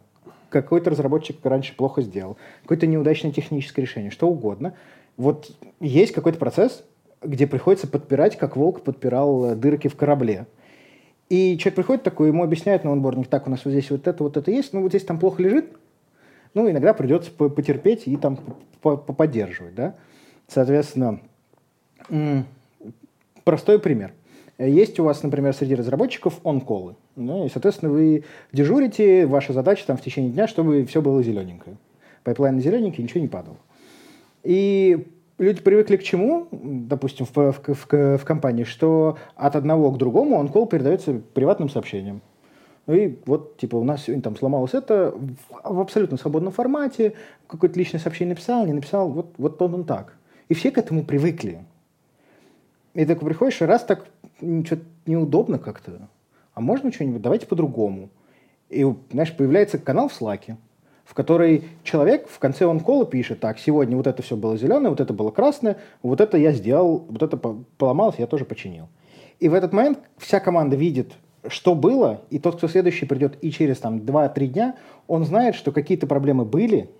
какой-то 0.49 0.91
разработчик 0.91 1.39
раньше 1.45 1.77
плохо 1.77 2.03
сделал, 2.03 2.37
какое-то 2.63 2.87
неудачное 2.87 3.31
техническое 3.33 3.83
решение, 3.83 4.11
что 4.11 4.29
угодно. 4.29 4.75
Вот 5.17 5.51
есть 5.81 6.13
какой-то 6.13 6.39
процесс, 6.39 6.85
где 7.23 7.47
приходится 7.47 7.87
подпирать, 7.87 8.37
как 8.37 8.57
волк 8.57 8.83
подпирал 8.83 9.53
э, 9.53 9.55
дырки 9.55 9.89
в 9.89 9.97
корабле. 9.97 10.47
И 11.29 11.57
человек 11.59 11.77
приходит 11.77 12.03
такой, 12.03 12.29
ему 12.29 12.43
объясняют 12.43 12.83
на 12.83 12.91
онбординг, 12.91 13.29
так, 13.29 13.47
у 13.47 13.51
нас 13.51 13.65
вот 13.65 13.71
здесь 13.71 13.91
вот 13.91 14.09
это, 14.09 14.25
вот 14.25 14.37
это 14.37 14.51
есть, 14.51 14.73
ну 14.73 14.83
вот 14.83 14.89
здесь 14.89 15.05
там 15.05 15.21
плохо 15.21 15.43
лежит, 15.43 15.77
ну, 16.55 16.71
иногда 16.71 16.95
придется 16.95 17.31
потерпеть 17.31 18.07
и 18.07 18.17
там 18.17 18.39
поддерживать, 18.81 19.75
да. 19.75 19.95
Соответственно, 20.49 21.21
простой 23.45 23.79
пример. 23.79 24.13
Есть 24.59 25.01
у 25.01 25.05
вас, 25.05 25.23
например, 25.23 25.55
среди 25.55 25.75
разработчиков 25.75 26.39
он-колы. 26.43 26.97
Да, 27.17 27.47
и, 27.47 27.49
соответственно, 27.49 27.93
вы 27.93 28.25
дежурите, 28.53 29.27
ваша 29.27 29.53
задача 29.53 29.87
там 29.87 29.97
в 29.97 30.03
течение 30.03 30.31
дня, 30.31 30.47
чтобы 30.47 30.85
все 30.85 31.01
было 31.01 31.23
зелененькое. 31.23 31.77
Пайплайн 32.25 32.61
зелененький, 32.61 33.03
ничего 33.03 33.21
не 33.21 33.29
падало. 33.29 33.57
И 34.43 35.07
люди 35.39 35.63
привыкли 35.63 35.97
к 35.97 36.03
чему, 36.03 36.49
допустим, 36.51 37.27
в, 37.27 37.35
в, 37.35 37.63
в, 37.67 38.19
в 38.19 38.25
компании, 38.25 38.65
что 38.65 39.17
от 39.35 39.57
одного 39.57 39.91
к 39.93 39.99
другому 39.99 40.37
он-кол 40.37 40.67
передается 40.67 41.15
приватным 41.33 41.71
сообщением. 41.71 42.21
Ну 42.87 42.95
и 42.95 43.19
вот, 43.27 43.57
типа, 43.57 43.77
у 43.77 43.85
нас 43.85 44.05
сегодня 44.05 44.23
там 44.23 44.37
сломалось 44.37 44.75
это 44.75 45.13
в, 45.15 45.37
в 45.63 45.81
абсолютно 45.81 46.17
свободном 46.17 46.53
формате, 46.53 47.15
какое-то 47.47 47.79
личное 47.79 48.01
сообщение 48.01 48.35
написал, 48.35 48.67
не 48.67 48.73
написал, 48.73 49.09
вот, 49.11 49.35
вот 49.39 49.61
он, 49.63 49.75
он 49.75 49.85
так. 49.85 50.17
И 50.49 50.55
все 50.55 50.71
к 50.71 50.79
этому 50.79 51.05
привыкли. 51.05 51.65
И 52.95 53.05
так 53.05 53.21
приходишь, 53.21 53.61
и 53.63 53.65
раз 53.65 53.85
так 53.85 54.07
что-то 54.39 54.83
неудобно 55.07 55.59
как-то, 55.59 56.09
а 56.55 56.61
можно 56.61 56.91
что-нибудь, 56.91 57.23
давайте 57.23 57.47
по-другому. 57.47 58.09
И, 58.69 58.87
знаешь, 59.13 59.37
появляется 59.37 59.79
канал 59.79 60.09
в 60.09 60.15
Слаке, 60.15 60.57
в 61.05 61.15
который 61.15 61.65
человек 61.83 62.29
в 62.29 62.39
конце 62.39 62.67
он 62.67 62.81
кола 62.81 63.07
пишет, 63.07 63.41
так, 63.41 63.59
сегодня 63.59 63.97
вот 63.97 64.07
это 64.07 64.23
все 64.23 64.37
было 64.37 64.57
зеленое, 64.57 64.91
вот 64.91 65.01
это 65.01 65.13
было 65.13 65.31
красное, 65.31 65.79
вот 66.03 66.21
это 66.21 66.37
я 66.37 66.53
сделал, 66.53 67.05
вот 67.09 67.23
это 67.23 67.37
поломалось, 67.37 68.17
я 68.19 68.27
тоже 68.27 68.45
починил. 68.45 68.89
И 69.39 69.49
в 69.49 69.55
этот 69.55 69.73
момент 69.73 69.99
вся 70.19 70.41
команда 70.41 70.77
видит, 70.77 71.13
что 71.49 71.75
было, 71.75 72.23
и 72.31 72.39
тот, 72.39 72.57
кто 72.57 72.69
следующий 72.69 73.07
придет 73.07 73.39
и 73.43 73.51
через 73.51 73.79
там 73.79 73.99
2-3 73.99 74.47
дня, 74.47 74.77
он 75.07 75.25
знает, 75.25 75.55
что 75.55 75.73
какие-то 75.73 76.07
проблемы 76.07 76.45
были, 76.45 76.91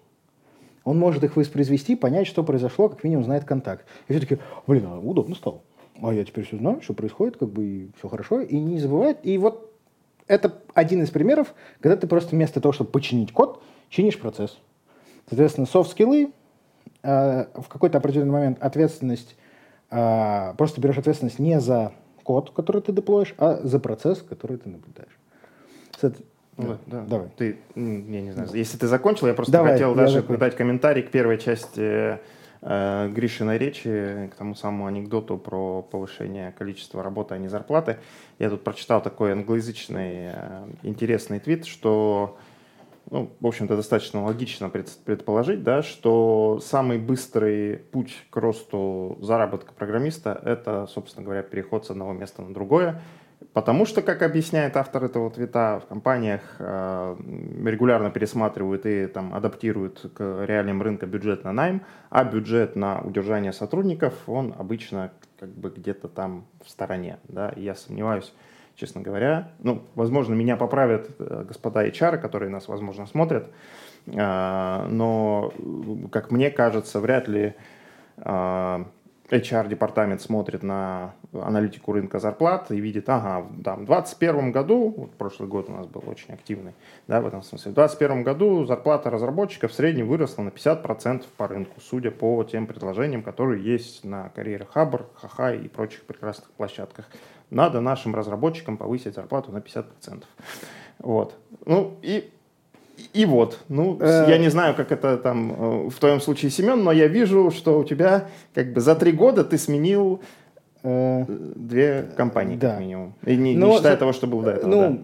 он 0.85 0.99
может 0.99 1.23
их 1.25 1.37
воспроизвести, 1.37 1.95
понять, 1.95 2.27
что 2.27 2.43
произошло, 2.43 2.89
как 2.89 3.05
минимум 3.05 3.25
знает 3.25 3.45
контакт. 3.45 3.85
И 4.09 4.13
все 4.13 4.21
таки 4.21 4.39
блин, 4.67 4.87
а 4.87 4.99
удобно 4.99 5.35
стало. 5.35 5.61
А 6.03 6.13
я 6.15 6.25
теперь 6.25 6.47
все 6.47 6.57
знаю, 6.57 6.81
что 6.83 6.95
происходит, 6.95 7.37
как 7.37 7.51
бы 7.51 7.65
и 7.65 7.91
все 7.99 8.09
хорошо, 8.09 8.41
и 8.41 8.59
не 8.59 8.79
забывает. 8.79 9.19
И 9.23 9.37
вот 9.37 9.73
это 10.27 10.55
один 10.75 11.03
из 11.03 11.11
примеров, 11.11 11.55
когда 11.81 11.97
ты 11.97 12.07
просто 12.07 12.35
вместо 12.35 12.61
того, 12.61 12.73
чтобы 12.73 12.91
починить 12.91 13.33
код, 13.33 13.63
чинишь 13.89 14.19
процесс. 14.19 14.59
Соответственно, 15.29 15.67
софт-скиллы, 15.67 16.33
э, 17.03 17.45
в 17.55 17.69
какой-то 17.69 17.99
определенный 17.99 18.33
момент 18.33 18.63
ответственность, 18.63 19.37
э, 19.91 20.55
просто 20.57 20.81
берешь 20.81 20.99
ответственность 20.99 21.39
не 21.39 21.61
за 21.61 21.93
код, 22.31 22.51
который 22.51 22.81
ты 22.81 22.93
деплоишь, 22.93 23.35
а 23.39 23.57
за 23.57 23.81
процесс, 23.81 24.23
который 24.23 24.57
ты 24.57 24.69
наблюдаешь. 24.69 25.19
Да, 26.57 26.79
да. 26.87 27.05
Давай. 27.09 27.29
Ты, 27.37 27.59
я 27.75 28.21
не 28.23 28.31
знаю, 28.33 28.49
если 28.53 28.77
ты 28.77 28.87
закончил, 28.87 29.27
я 29.27 29.35
просто 29.35 29.53
Давай, 29.53 29.73
хотел 29.73 29.95
даже 29.97 30.21
закончу. 30.21 30.39
дать 30.39 30.57
комментарий 30.57 31.03
к 31.03 31.11
первой 31.11 31.39
части 31.39 32.21
э, 32.61 33.09
Гришиной 33.09 33.59
речи, 33.59 34.31
к 34.33 34.37
тому 34.37 34.55
самому 34.55 34.87
анекдоту 34.87 35.39
про 35.39 35.83
повышение 35.83 36.53
количества 36.53 37.03
работы, 37.03 37.35
а 37.35 37.39
не 37.39 37.49
зарплаты. 37.49 37.97
Я 38.39 38.49
тут 38.49 38.63
прочитал 38.63 39.03
такой 39.03 39.33
англоязычный 39.33 40.33
э, 40.33 40.67
интересный 40.85 41.41
твит, 41.41 41.67
что 41.67 42.39
ну, 43.11 43.37
в 43.41 43.47
общем-то, 43.47 43.77
достаточно 43.77 44.25
логично 44.25 44.71
предположить, 44.71 45.65
да, 45.65 45.83
что 45.83 46.61
самый 46.63 46.99
быстрый 46.99 47.77
путь 47.77 48.15
к 48.31 48.37
росту 48.37 49.19
заработка 49.21 49.73
программиста– 49.73 50.41
это, 50.45 50.87
собственно 50.87 51.25
говоря, 51.25 51.43
переход 51.43 51.85
с 51.87 51.91
одного 51.91 52.13
места 52.13 52.43
на 52.43 52.55
другое, 52.55 53.03
потому 53.53 53.85
что, 53.85 54.01
как 54.03 54.23
объясняет 54.23 54.77
автор 54.77 55.05
этого 55.05 55.29
твита, 55.29 55.83
в 55.85 55.89
компаниях 55.89 56.41
э, 56.61 57.17
регулярно 57.65 58.11
пересматривают 58.11 58.87
и 58.87 59.09
там, 59.09 59.35
адаптируют 59.35 60.09
к 60.15 60.45
реалиям 60.47 60.81
рынка 60.81 61.07
бюджет 61.07 61.43
на 61.43 61.53
найм, 61.53 61.83
а 62.11 62.23
бюджет 62.23 62.77
на 62.77 63.01
удержание 63.01 63.53
сотрудников, 63.53 64.15
он 64.29 64.55
обычно 64.57 65.11
как 65.41 65.49
бы 65.49 65.71
где-то 65.71 66.07
там 66.07 66.47
в 66.65 66.71
стороне. 66.71 67.19
Да, 67.25 67.53
я 67.57 67.75
сомневаюсь, 67.75 68.33
честно 68.81 69.03
говоря. 69.03 69.53
Ну, 69.59 69.83
возможно, 69.95 70.35
меня 70.35 70.57
поправят 70.57 71.11
э, 71.19 71.45
господа 71.47 71.87
HR, 71.87 72.17
которые 72.17 72.49
нас, 72.49 72.67
возможно, 72.67 73.07
смотрят. 73.07 73.51
А, 74.17 74.87
но, 74.89 75.53
как 76.11 76.31
мне 76.31 76.51
кажется, 76.51 77.01
вряд 77.01 77.29
ли 77.29 77.55
а, 78.17 78.87
HR-департамент 79.31 80.21
смотрит 80.23 80.63
на 80.63 81.15
аналитику 81.33 81.93
рынка 81.93 82.19
зарплат 82.19 82.71
и 82.73 82.81
видит, 82.81 83.09
ага, 83.09 83.47
там, 83.63 83.85
в 83.85 83.87
2021 83.87 84.51
году, 84.51 84.95
вот 84.97 85.13
прошлый 85.13 85.49
год 85.49 85.69
у 85.69 85.73
нас 85.73 85.87
был 85.87 86.03
очень 86.07 86.33
активный, 86.35 86.73
да, 87.07 87.21
в 87.21 87.27
этом 87.27 87.43
смысле, 87.43 87.71
в 87.71 87.75
2021 87.75 88.25
году 88.25 88.65
зарплата 88.65 89.11
разработчиков 89.11 89.71
в 89.71 89.75
среднем 89.75 90.09
выросла 90.09 90.43
на 90.43 90.49
50% 90.49 91.25
по 91.37 91.47
рынку, 91.47 91.81
судя 91.81 92.11
по 92.11 92.43
тем 92.45 92.67
предложениям, 92.67 93.23
которые 93.23 93.63
есть 93.63 94.05
на 94.05 94.31
карьере 94.31 94.67
Хабр, 94.69 95.07
Хаха 95.15 95.55
и 95.55 95.69
прочих 95.69 96.03
прекрасных 96.03 96.51
площадках. 96.53 97.07
Надо 97.51 97.81
нашим 97.81 98.15
разработчикам 98.15 98.77
повысить 98.77 99.15
зарплату 99.15 99.53
на 99.53 99.59
50%. 99.59 100.25
Вот. 101.01 101.35
Ну, 101.67 101.97
и 102.03 102.31
и 103.15 103.25
вот, 103.25 103.61
ну, 103.69 103.97
э... 104.01 104.27
я 104.29 104.39
не 104.39 104.51
знаю, 104.51 104.75
как 104.75 104.93
это 104.93 105.17
там 105.17 105.53
э, 105.53 105.89
в 105.89 105.99
твоем 105.99 106.21
случае, 106.21 106.51
Семен, 106.51 106.85
но 106.85 106.93
я 106.93 107.07
вижу, 107.07 107.51
что 107.51 107.79
у 107.79 107.85
тебя 107.85 108.29
как 108.55 108.73
бы 108.73 108.81
за 108.81 108.95
три 108.95 109.13
года 109.13 109.43
ты 109.43 109.57
сменил 109.59 110.21
э... 110.83 111.25
две 111.27 112.11
компании, 112.17 112.57
да. 112.57 112.73
как 112.73 112.81
минимум. 112.81 113.15
И 113.25 113.37
не, 113.37 113.57
ну, 113.57 113.69
не 113.69 113.77
считая 113.77 113.95
за... 113.95 113.99
того, 113.99 114.13
что 114.13 114.27
был 114.27 114.43
до 114.43 114.51
этого. 114.51 114.71
Ну, 114.71 114.81
да. 114.81 114.99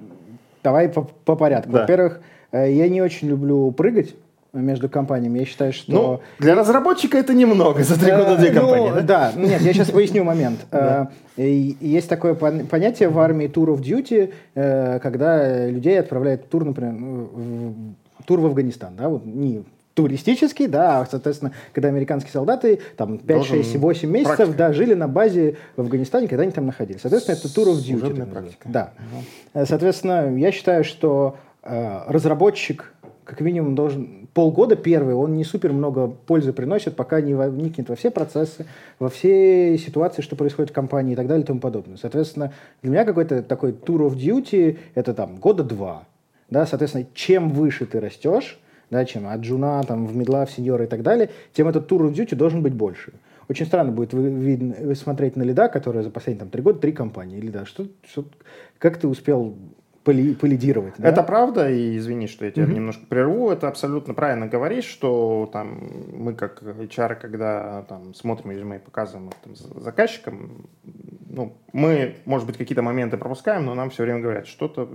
давай 0.62 0.88
по, 0.88 1.08
по 1.24 1.36
порядку. 1.36 1.72
Да. 1.72 1.80
Во-первых, 1.80 2.20
я 2.52 2.88
не 2.88 3.00
очень 3.02 3.28
люблю 3.28 3.70
прыгать. 3.72 4.14
Между 4.56 4.88
компаниями. 4.88 5.40
Я 5.40 5.44
считаю, 5.44 5.72
что... 5.72 5.92
Ну, 5.92 6.20
для 6.38 6.54
разработчика 6.54 7.18
это 7.18 7.34
немного, 7.34 7.82
за 7.82 7.98
три 7.98 8.10
года 8.10 8.36
две 8.36 8.52
ну, 8.52 8.60
компании, 8.60 8.90
да? 8.94 9.02
Да, 9.02 9.32
нет, 9.36 9.60
я 9.60 9.72
сейчас 9.72 9.90
поясню 9.90 10.24
момент. 10.24 10.66
Э, 11.38 11.44
есть 11.44 12.08
такое 12.08 12.34
понятие 12.34 13.10
в 13.10 13.18
армии 13.18 13.46
Tour 13.46 13.76
of 13.76 13.82
Duty, 13.82 14.32
э, 14.54 14.98
когда 15.00 15.66
людей 15.66 16.00
отправляют 16.00 16.48
тур, 16.48 16.64
например, 16.64 16.94
тур 18.24 18.40
в 18.40 18.46
Афганистан, 18.46 18.96
да, 18.96 19.10
вот 19.10 19.26
не 19.26 19.62
туристический, 19.96 20.66
да, 20.66 21.00
а, 21.00 21.06
соответственно, 21.06 21.52
когда 21.72 21.88
американские 21.88 22.32
солдаты 22.32 22.80
там 22.96 23.18
5, 23.18 23.26
Должен 23.26 23.56
6, 23.64 23.76
8 23.76 24.10
месяцев, 24.10 24.36
практика. 24.36 24.58
да, 24.58 24.72
жили 24.74 24.92
на 24.92 25.08
базе 25.08 25.56
в 25.74 25.80
Афганистане, 25.80 26.28
когда 26.28 26.42
они 26.42 26.52
там 26.52 26.66
находились. 26.66 27.00
Соответственно, 27.00 27.36
это 27.36 27.54
тур 27.54 27.68
of 27.68 27.76
duty. 27.76 28.30
практика. 28.30 28.68
Да. 28.68 28.92
Угу. 29.54 29.64
Соответственно, 29.66 30.36
я 30.36 30.52
считаю, 30.52 30.84
что 30.84 31.38
э, 31.62 32.00
разработчик 32.08 32.92
как 33.24 33.40
минимум 33.40 33.74
должен 33.74 34.25
полгода 34.36 34.76
первый, 34.76 35.14
он 35.14 35.34
не 35.34 35.44
супер 35.44 35.72
много 35.72 36.08
пользы 36.08 36.52
приносит, 36.52 36.94
пока 36.94 37.22
не 37.22 37.32
вникнет 37.32 37.88
во 37.88 37.96
все 37.96 38.10
процессы, 38.10 38.66
во 38.98 39.08
все 39.08 39.78
ситуации, 39.78 40.20
что 40.20 40.36
происходит 40.36 40.72
в 40.72 40.74
компании 40.74 41.14
и 41.14 41.16
так 41.16 41.26
далее 41.26 41.42
и 41.42 41.46
тому 41.46 41.58
подобное. 41.58 41.96
Соответственно, 41.96 42.52
для 42.82 42.90
меня 42.90 43.06
какой-то 43.06 43.42
такой 43.42 43.72
tour 43.72 44.06
of 44.06 44.14
duty 44.14 44.76
это 44.94 45.14
там 45.14 45.36
года 45.36 45.64
два. 45.64 46.04
Да, 46.50 46.66
соответственно, 46.66 47.06
чем 47.14 47.48
выше 47.48 47.86
ты 47.86 47.98
растешь, 47.98 48.60
да, 48.90 49.06
чем 49.06 49.26
от 49.26 49.40
джуна, 49.40 49.82
там, 49.84 50.06
в 50.06 50.14
медла, 50.14 50.44
в 50.44 50.50
сеньора 50.50 50.84
и 50.84 50.86
так 50.86 51.02
далее, 51.02 51.30
тем 51.54 51.66
этот 51.68 51.86
тур 51.86 52.02
of 52.02 52.12
duty 52.12 52.36
должен 52.36 52.62
быть 52.62 52.74
больше. 52.74 53.14
Очень 53.48 53.64
странно 53.64 53.90
будет 53.90 54.12
видно, 54.12 54.94
смотреть 54.96 55.36
на 55.36 55.44
лида, 55.44 55.68
которая 55.68 56.02
за 56.02 56.10
последние 56.10 56.40
там, 56.40 56.50
три 56.50 56.60
года 56.60 56.78
три 56.78 56.92
компании. 56.92 57.38
Или 57.38 57.48
да, 57.48 57.64
что, 57.64 57.86
что, 58.06 58.26
как 58.76 58.98
ты 58.98 59.08
успел 59.08 59.56
поли, 60.06 60.34
полидировать. 60.34 60.94
Да? 60.98 61.08
Это 61.08 61.22
правда, 61.22 61.68
и 61.68 61.98
извини, 61.98 62.28
что 62.28 62.44
я 62.44 62.52
тебя 62.52 62.64
mm-hmm. 62.64 62.74
немножко 62.74 63.06
прерву, 63.06 63.50
это 63.50 63.66
абсолютно 63.66 64.14
правильно 64.14 64.46
говоришь, 64.46 64.84
что 64.84 65.50
там 65.52 65.90
мы 66.12 66.34
как 66.34 66.62
HR, 66.62 67.16
когда 67.16 67.82
там 67.88 68.14
смотрим 68.14 68.52
резюме 68.52 68.76
и 68.76 68.78
показываем 68.78 69.28
их 69.28 69.34
там, 69.42 69.56
заказчикам, 69.56 70.68
ну, 71.28 71.58
мы, 71.72 72.14
может 72.24 72.46
быть, 72.46 72.56
какие-то 72.56 72.82
моменты 72.82 73.18
пропускаем, 73.18 73.66
но 73.66 73.74
нам 73.74 73.90
все 73.90 74.04
время 74.04 74.20
говорят, 74.20 74.46
что-то 74.46 74.88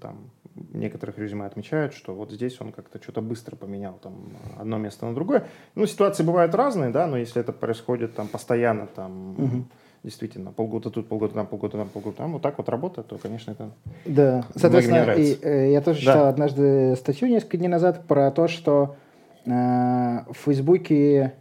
там 0.00 0.30
некоторых 0.74 1.18
резюме 1.18 1.46
отмечают, 1.46 1.94
что 1.94 2.14
вот 2.14 2.30
здесь 2.30 2.60
он 2.60 2.72
как-то 2.72 3.02
что-то 3.02 3.22
быстро 3.22 3.56
поменял 3.56 3.94
там 3.94 4.36
одно 4.58 4.76
место 4.76 5.06
на 5.06 5.14
другое. 5.14 5.46
Ну, 5.74 5.86
ситуации 5.86 6.22
бывают 6.22 6.54
разные, 6.54 6.90
да, 6.90 7.06
но 7.06 7.16
если 7.16 7.40
это 7.40 7.52
происходит 7.52 8.14
там 8.14 8.28
постоянно, 8.28 8.86
там, 8.86 9.30
угу. 9.32 9.64
Действительно, 10.02 10.52
полгода 10.52 10.90
тут, 10.90 11.08
полгода 11.08 11.34
там, 11.34 11.46
полгода 11.46 11.78
там, 11.78 11.88
полгода 11.88 12.16
там, 12.16 12.32
вот 12.32 12.42
так 12.42 12.56
вот 12.58 12.68
работает, 12.68 13.06
то, 13.06 13.18
конечно, 13.18 13.50
это 13.52 13.70
Да, 14.06 14.46
соответственно, 14.56 15.12
и, 15.12 15.38
э, 15.42 15.72
я 15.72 15.80
тоже 15.80 16.04
да. 16.04 16.12
читал 16.12 16.26
однажды 16.28 16.96
статью 16.96 17.28
несколько 17.28 17.58
дней 17.58 17.68
назад 17.68 18.06
про 18.06 18.30
то, 18.30 18.48
что 18.48 18.96
э, 19.44 19.50
в 19.50 20.36
Фейсбуке 20.44 21.34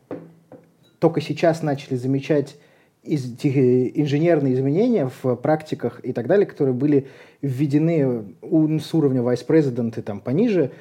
только 1.00 1.22
сейчас 1.22 1.63
начали 1.63 1.95
замечать 1.95 2.58
из, 3.02 3.26
инженерные 3.26 4.54
изменения 4.54 5.10
в 5.24 5.36
практиках 5.36 6.02
и 6.04 6.12
так 6.12 6.28
далее, 6.28 6.45
которые 6.45 6.76
были 6.76 7.08
введены 7.41 8.36
с 8.41 8.93
уровня 8.93 9.22
vice-president 9.22 9.98
и 9.98 10.02
там 10.02 10.19
пониже 10.19 10.72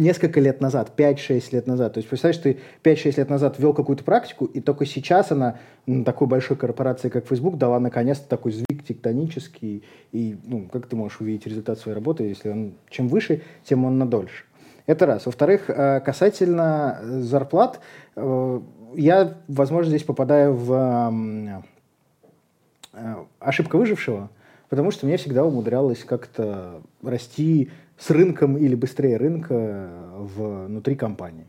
несколько 0.00 0.40
лет 0.40 0.60
назад, 0.60 0.92
5-6 0.96 1.44
лет 1.52 1.66
назад. 1.66 1.94
То 1.94 1.98
есть, 1.98 2.08
представляешь, 2.08 2.42
ты 2.42 2.58
5-6 2.82 3.18
лет 3.18 3.30
назад 3.30 3.58
ввел 3.58 3.74
какую-то 3.74 4.02
практику, 4.02 4.46
и 4.46 4.60
только 4.60 4.86
сейчас 4.86 5.30
она 5.30 5.58
на 5.86 6.04
такой 6.04 6.26
большой 6.26 6.56
корпорации, 6.56 7.08
как 7.08 7.26
Facebook, 7.26 7.58
дала 7.58 7.78
наконец-то 7.78 8.28
такой 8.28 8.52
сдвиг 8.52 8.84
тектонический. 8.84 9.84
И, 10.12 10.36
ну, 10.44 10.68
как 10.72 10.86
ты 10.86 10.96
можешь 10.96 11.20
увидеть 11.20 11.46
результат 11.46 11.78
своей 11.78 11.94
работы, 11.94 12.24
если 12.24 12.48
он 12.48 12.74
чем 12.88 13.08
выше, 13.08 13.42
тем 13.64 13.84
он 13.84 13.98
на 13.98 14.06
дольше. 14.06 14.44
Это 14.86 15.06
раз. 15.06 15.26
Во-вторых, 15.26 15.68
э, 15.68 16.00
касательно 16.00 16.98
зарплат, 17.02 17.80
э, 18.16 18.60
я, 18.94 19.34
возможно, 19.46 19.90
здесь 19.90 20.02
попадаю 20.02 20.54
в 20.54 21.62
э, 22.94 23.14
ошибка 23.38 23.76
выжившего, 23.76 24.30
потому 24.68 24.90
что 24.90 25.06
мне 25.06 25.16
всегда 25.16 25.44
умудрялось 25.44 26.02
как-то 26.04 26.80
расти 27.02 27.70
с 28.00 28.10
рынком 28.10 28.56
или 28.56 28.74
быстрее 28.74 29.18
рынка 29.18 29.90
внутри 30.16 30.96
компании. 30.96 31.46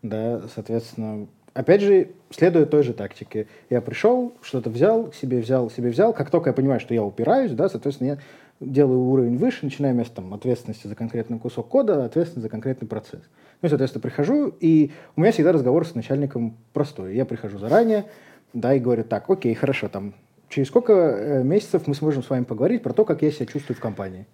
Да, 0.00 0.42
соответственно, 0.54 1.28
опять 1.54 1.82
же, 1.82 2.08
следуя 2.30 2.66
той 2.66 2.82
же 2.82 2.94
тактике. 2.94 3.46
Я 3.68 3.80
пришел, 3.82 4.32
что-то 4.40 4.70
взял, 4.70 5.12
себе 5.12 5.40
взял, 5.40 5.70
себе 5.70 5.90
взял. 5.90 6.12
Как 6.12 6.30
только 6.30 6.50
я 6.50 6.54
понимаю, 6.54 6.80
что 6.80 6.94
я 6.94 7.04
упираюсь, 7.04 7.52
да, 7.52 7.68
соответственно, 7.68 8.08
я 8.08 8.18
делаю 8.60 9.00
уровень 9.00 9.36
выше, 9.36 9.64
начинаю 9.64 9.94
вместо 9.94 10.16
там, 10.16 10.32
ответственности 10.32 10.86
за 10.86 10.94
конкретный 10.94 11.38
кусок 11.38 11.68
кода, 11.68 12.04
ответственность 12.04 12.44
за 12.44 12.48
конкретный 12.48 12.88
процесс. 12.88 13.20
Ну, 13.60 13.68
соответственно, 13.68 14.02
прихожу, 14.02 14.52
и 14.60 14.92
у 15.14 15.20
меня 15.20 15.32
всегда 15.32 15.52
разговор 15.52 15.86
с 15.86 15.94
начальником 15.94 16.56
простой. 16.72 17.14
Я 17.14 17.26
прихожу 17.26 17.58
заранее, 17.58 18.06
да, 18.54 18.74
и 18.74 18.80
говорю, 18.80 19.04
так, 19.04 19.28
окей, 19.28 19.54
хорошо, 19.54 19.88
там, 19.88 20.14
через 20.48 20.68
сколько 20.68 20.92
э, 20.92 21.42
месяцев 21.42 21.86
мы 21.86 21.94
сможем 21.94 22.22
с 22.22 22.30
вами 22.30 22.44
поговорить 22.44 22.82
про 22.82 22.92
то, 22.92 23.04
как 23.04 23.22
я 23.22 23.30
себя 23.30 23.46
чувствую 23.46 23.76
в 23.76 23.80
компании? 23.80 24.26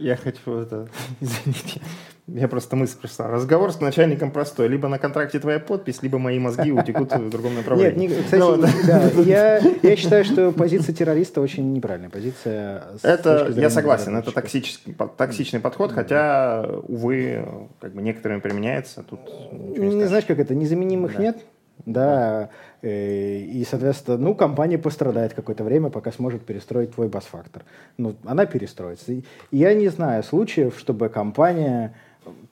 Я 0.00 0.16
хочу 0.16 0.54
это... 0.54 0.88
Извините. 1.20 1.80
Я 2.26 2.46
просто 2.46 2.76
мысль 2.76 2.98
пришла. 3.00 3.28
Разговор 3.28 3.72
с 3.72 3.80
начальником 3.80 4.30
простой. 4.30 4.68
Либо 4.68 4.88
на 4.88 4.98
контракте 4.98 5.38
твоя 5.38 5.58
подпись, 5.58 6.02
либо 6.02 6.18
мои 6.18 6.38
мозги 6.38 6.70
утекут 6.70 7.10
в 7.10 7.30
другом 7.30 7.54
направлении. 7.54 8.08
Нет, 8.08 8.18
не, 8.18 8.22
кстати, 8.22 8.40
ну, 8.40 8.56
да, 8.86 9.22
я, 9.22 9.58
я 9.82 9.96
считаю, 9.96 10.24
что 10.24 10.52
позиция 10.52 10.94
террориста 10.94 11.40
очень 11.40 11.72
неправильная. 11.72 12.10
Позиция... 12.10 12.84
Это, 13.02 13.50
я 13.56 13.70
согласен, 13.70 14.14
это 14.14 14.30
токсический, 14.30 14.94
токсичный 15.16 15.60
подход, 15.60 15.92
хотя, 15.92 16.68
увы, 16.86 17.46
как 17.80 17.94
бы 17.94 18.02
некоторыми 18.02 18.40
применяется. 18.40 19.02
Тут 19.08 19.20
не, 19.52 19.94
не 19.94 20.04
знаешь, 20.04 20.26
как 20.26 20.38
это, 20.38 20.54
незаменимых 20.54 21.16
да. 21.16 21.22
нет? 21.22 21.38
Да, 21.88 22.50
э, 22.82 23.38
и, 23.38 23.64
соответственно, 23.64 24.18
ну, 24.18 24.34
компания 24.34 24.76
пострадает 24.76 25.32
какое-то 25.32 25.64
время, 25.64 25.88
пока 25.88 26.12
сможет 26.12 26.44
перестроить 26.44 26.94
твой 26.94 27.08
бас-фактор. 27.08 27.64
Ну, 27.96 28.14
она 28.26 28.44
перестроится. 28.44 29.12
И 29.12 29.24
я 29.50 29.72
не 29.72 29.88
знаю 29.88 30.22
случаев, 30.22 30.78
чтобы 30.78 31.08
компания 31.08 31.94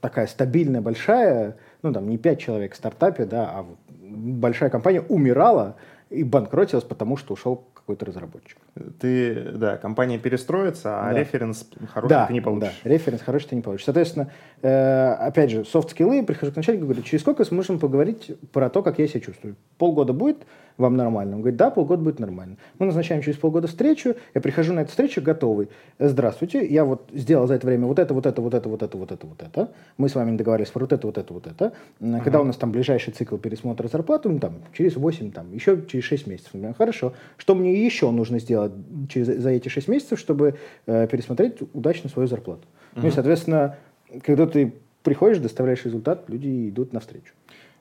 такая 0.01 0.27
стабильная, 0.27 0.81
большая, 0.81 1.57
ну, 1.83 1.93
там, 1.93 2.09
не 2.09 2.17
пять 2.17 2.41
человек 2.41 2.73
в 2.73 2.77
стартапе, 2.77 3.27
да, 3.27 3.51
а 3.53 3.67
большая 3.91 4.71
компания 4.71 5.03
умирала 5.03 5.77
и 6.09 6.25
банкротилась, 6.25 6.85
потому 6.85 7.19
что 7.19 7.35
ушел 7.35 7.65
какой-то 7.75 8.07
разработчик. 8.07 8.57
Ты, 9.01 9.53
да, 9.55 9.77
компания 9.79 10.19
перестроится, 10.19 11.01
а 11.01 11.13
да. 11.13 11.21
референс 11.21 11.67
хороший 11.93 12.11
да, 12.11 12.27
ты 12.27 12.33
не 12.35 12.41
получишь. 12.41 12.73
Да, 12.85 12.91
референс 12.91 13.23
хороший 13.23 13.49
ты 13.49 13.57
не 13.57 13.63
получишь. 13.63 13.85
Соответственно, 13.85 14.31
э, 14.63 15.13
опять 15.13 15.51
же, 15.51 15.65
софт-скиллы, 15.65 16.23
прихожу 16.23 16.53
к 16.53 16.57
начальнику, 16.57 16.85
говорю, 16.85 17.03
через 17.03 17.23
сколько 17.23 17.45
сможем 17.45 17.79
поговорить 17.79 18.33
про 18.53 18.69
то, 18.69 18.83
как 18.83 18.99
я 18.99 19.09
себя 19.09 19.21
чувствую? 19.21 19.57
Полгода 19.79 20.13
будет, 20.13 20.39
вам 20.77 20.97
нормально? 20.97 21.37
Он 21.37 21.41
говорит, 21.41 21.57
да, 21.57 21.71
полгода 21.71 22.03
будет 22.03 22.19
нормально. 22.19 22.57
Мы 22.79 22.87
назначаем 22.87 23.23
через 23.23 23.39
полгода 23.39 23.67
встречу, 23.67 24.15
я 24.35 24.41
прихожу 24.41 24.75
на 24.75 24.81
эту 24.81 24.91
встречу 24.91 25.23
готовый. 25.23 25.69
Здравствуйте, 25.99 26.67
я 26.67 26.85
вот 26.85 27.09
сделал 27.15 27.47
за 27.47 27.55
это 27.55 27.67
время 27.67 27.87
вот 27.87 27.99
это, 27.99 28.13
вот 28.13 28.27
это, 28.27 28.43
вот 28.43 28.55
это, 28.55 28.69
вот 28.69 28.83
это, 28.83 28.99
вот 28.99 29.13
это, 29.13 29.27
вот 29.27 29.43
это. 29.43 29.73
Мы 29.97 30.09
с 30.09 30.15
вами 30.15 30.37
договорились 30.37 30.71
про 30.71 30.81
вот 30.81 30.93
это, 30.93 31.07
вот 31.07 31.19
это, 31.19 31.33
вот 31.33 31.47
это. 31.47 31.73
Uh-huh. 32.01 32.23
Когда 32.23 32.41
у 32.41 32.45
нас 32.45 32.57
там 32.57 32.73
ближайший 32.73 33.13
цикл 33.13 33.37
пересмотра 33.37 33.89
зарплаты, 33.89 34.29
ну, 34.29 34.39
там, 34.39 34.57
через 34.73 34.97
8, 34.97 35.31
там, 35.33 35.53
еще 35.55 35.83
через 35.89 36.05
6 36.05 36.27
месяцев. 36.27 36.53
Хорошо. 36.77 37.15
Что 37.39 37.55
мне 37.55 37.85
еще 37.85 38.11
нужно 38.11 38.39
сделать 38.39 38.66
через, 39.09 39.27
за 39.27 39.51
эти 39.51 39.69
6 39.69 39.89
месяцев, 39.89 40.19
чтобы 40.19 40.57
э, 40.87 41.07
пересмотреть 41.07 41.59
удачно 41.73 42.09
свою 42.11 42.29
зарплату? 42.29 42.63
Uh-huh. 42.95 43.01
Ну 43.03 43.09
и, 43.09 43.11
соответственно, 43.11 43.77
когда 44.23 44.47
ты 44.47 44.75
приходишь, 45.03 45.39
доставляешь 45.39 45.85
результат, 45.85 46.25
люди 46.29 46.69
идут 46.69 46.93
навстречу. 46.93 47.33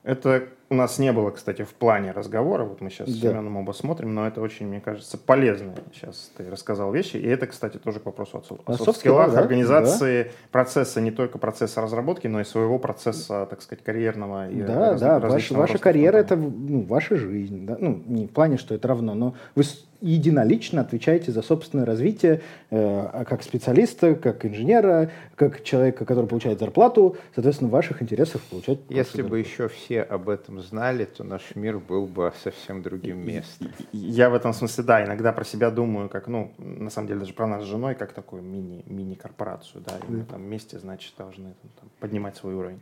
Это 0.03 0.43
у 0.69 0.75
нас 0.75 0.99
не 0.99 1.11
было, 1.11 1.31
кстати, 1.31 1.63
в 1.63 1.73
плане 1.73 2.11
разговора. 2.11 2.63
Вот 2.63 2.79
мы 2.79 2.91
сейчас 2.91 3.09
да. 3.09 3.15
с 3.15 3.19
Семеном 3.19 3.57
оба 3.57 3.71
смотрим, 3.71 4.13
но 4.13 4.27
это 4.27 4.39
очень, 4.39 4.67
мне 4.67 4.79
кажется, 4.79 5.17
полезно. 5.17 5.73
Сейчас 5.93 6.31
ты 6.37 6.47
рассказал 6.49 6.91
вещи. 6.91 7.17
И 7.17 7.27
это, 7.27 7.47
кстати, 7.47 7.77
тоже 7.77 7.99
к 7.99 8.05
вопросу 8.05 8.43
о, 8.65 8.71
о 8.71 8.77
софт-скиллах, 8.77 9.31
да? 9.31 9.39
организации 9.39 10.23
да. 10.23 10.29
процесса, 10.51 11.01
не 11.01 11.09
только 11.09 11.39
процесса 11.39 11.81
разработки, 11.81 12.27
но 12.27 12.39
и 12.39 12.43
своего 12.43 12.77
процесса, 12.77 13.47
так 13.49 13.63
сказать, 13.63 13.83
карьерного. 13.83 14.49
И 14.49 14.61
да, 14.61 14.91
раз, 14.91 15.01
да. 15.01 15.19
Ваш, 15.19 15.49
ваша 15.49 15.79
карьера– 15.79 16.17
это 16.19 16.35
ну, 16.35 16.81
ваша 16.81 17.15
жизнь. 17.17 17.65
Да? 17.65 17.77
Ну, 17.79 18.03
не 18.05 18.27
в 18.27 18.31
плане, 18.31 18.57
что 18.57 18.75
это 18.75 18.87
равно, 18.87 19.15
но 19.15 19.33
вы 19.55 19.63
единолично 20.05 20.81
отвечаете 20.81 21.31
за 21.31 21.41
собственное 21.41 21.85
развитие 21.85 22.41
э, 22.69 23.23
как 23.27 23.41
специалиста, 23.41 24.15
как 24.15 24.45
инженера, 24.45 25.11
как 25.35 25.63
человека, 25.63 26.05
который 26.05 26.27
получает 26.27 26.59
зарплату. 26.59 27.17
Соответственно, 27.33 27.69
в 27.69 27.71
ваших 27.73 28.01
интересах 28.01 28.41
получать 28.43 28.79
Если 28.89 29.21
бы 29.23 29.39
еще 29.39 29.67
все 29.67 30.01
об 30.01 30.29
этом 30.29 30.61
знали, 30.61 31.05
то 31.05 31.23
наш 31.23 31.55
мир 31.55 31.79
был 31.79 32.05
бы 32.05 32.31
совсем 32.43 32.83
другим 32.83 33.25
местом. 33.25 33.71
Я 33.91 34.29
в 34.29 34.35
этом 34.35 34.53
смысле, 34.53 34.83
да, 34.83 35.03
иногда 35.03 35.33
про 35.33 35.43
себя 35.43 35.71
думаю, 35.71 36.07
как, 36.09 36.27
ну, 36.27 36.51
на 36.57 36.89
самом 36.91 37.07
деле 37.07 37.21
даже 37.21 37.33
про 37.33 37.47
нас 37.47 37.63
с 37.63 37.65
женой, 37.65 37.95
как 37.95 38.13
такую 38.13 38.43
мини, 38.43 38.83
мини-корпорацию, 38.85 39.83
да, 39.85 39.93
и 39.97 40.11
мы 40.11 40.23
там 40.23 40.43
вместе, 40.43 40.77
значит, 40.77 41.13
должны 41.17 41.55
там, 41.79 41.89
поднимать 41.99 42.37
свой 42.37 42.53
уровень. 42.53 42.79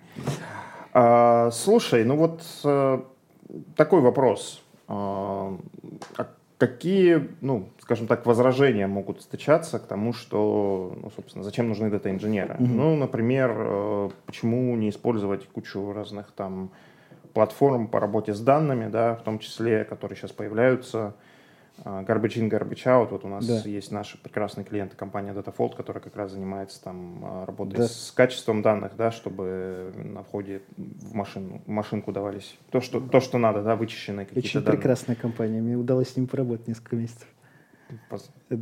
А, 0.91 1.52
слушай, 1.52 2.04
ну 2.04 2.18
вот 2.18 2.41
а, 2.66 3.06
такой 3.76 4.02
вопрос. 4.02 4.62
А, 4.88 5.58
какие, 6.68 7.30
ну, 7.41 7.68
скажем 7.82 8.07
так, 8.07 8.26
возражения 8.26 8.88
могут 8.88 9.20
встречаться 9.20 9.80
к 9.80 9.86
тому, 9.86 10.14
что, 10.14 10.97
ну, 11.01 11.11
собственно, 11.14 11.43
зачем 11.43 11.68
нужны 11.68 11.89
дата-инженеры? 11.89 12.55
Mm-hmm. 12.55 12.68
Ну, 12.68 12.95
например, 12.95 13.53
э, 13.53 14.09
почему 14.26 14.74
не 14.78 14.89
использовать 14.89 15.45
кучу 15.47 15.91
разных 15.91 16.32
там 16.32 16.72
платформ 17.34 17.88
по 17.88 17.99
работе 17.99 18.34
с 18.34 18.39
данными, 18.39 18.88
да, 18.89 19.16
в 19.16 19.24
том 19.24 19.39
числе, 19.39 19.84
которые 19.84 20.18
сейчас 20.18 20.32
появляются, 20.32 21.16
garbage 21.84 22.38
in, 22.38 22.50
garbage 22.50 22.86
out. 22.86 23.10
Вот 23.12 23.26
у 23.26 23.28
нас 23.28 23.46
да. 23.46 23.62
есть 23.66 23.92
наши 23.92 24.18
прекрасные 24.18 24.64
клиенты, 24.64 24.96
компания 24.96 25.34
Datafold, 25.34 25.76
которая 25.76 26.04
как 26.04 26.16
раз 26.16 26.32
занимается 26.32 26.82
там 26.82 27.20
а, 27.24 27.46
работой 27.46 27.78
да. 27.78 27.88
с 27.88 28.12
качеством 28.16 28.62
данных, 28.62 28.96
да, 28.96 29.12
чтобы 29.12 29.92
на 29.96 30.24
входе 30.24 30.62
в 30.78 31.14
машину, 31.14 31.62
в 31.66 31.70
машинку 31.70 32.12
давались 32.12 32.58
то, 32.72 32.82
что, 32.82 33.00
то, 33.02 33.20
что 33.20 33.38
надо, 33.38 33.64
да, 33.64 33.76
вычищенные 33.76 34.26
какие-то 34.26 34.48
Очень 34.48 34.60
данные. 34.62 34.78
прекрасная 34.78 35.16
компания, 35.16 35.62
мне 35.62 35.76
удалось 35.76 36.10
с 36.10 36.16
ним 36.16 36.28
поработать 36.28 36.68
несколько 36.68 36.96
месяцев. 36.96 37.28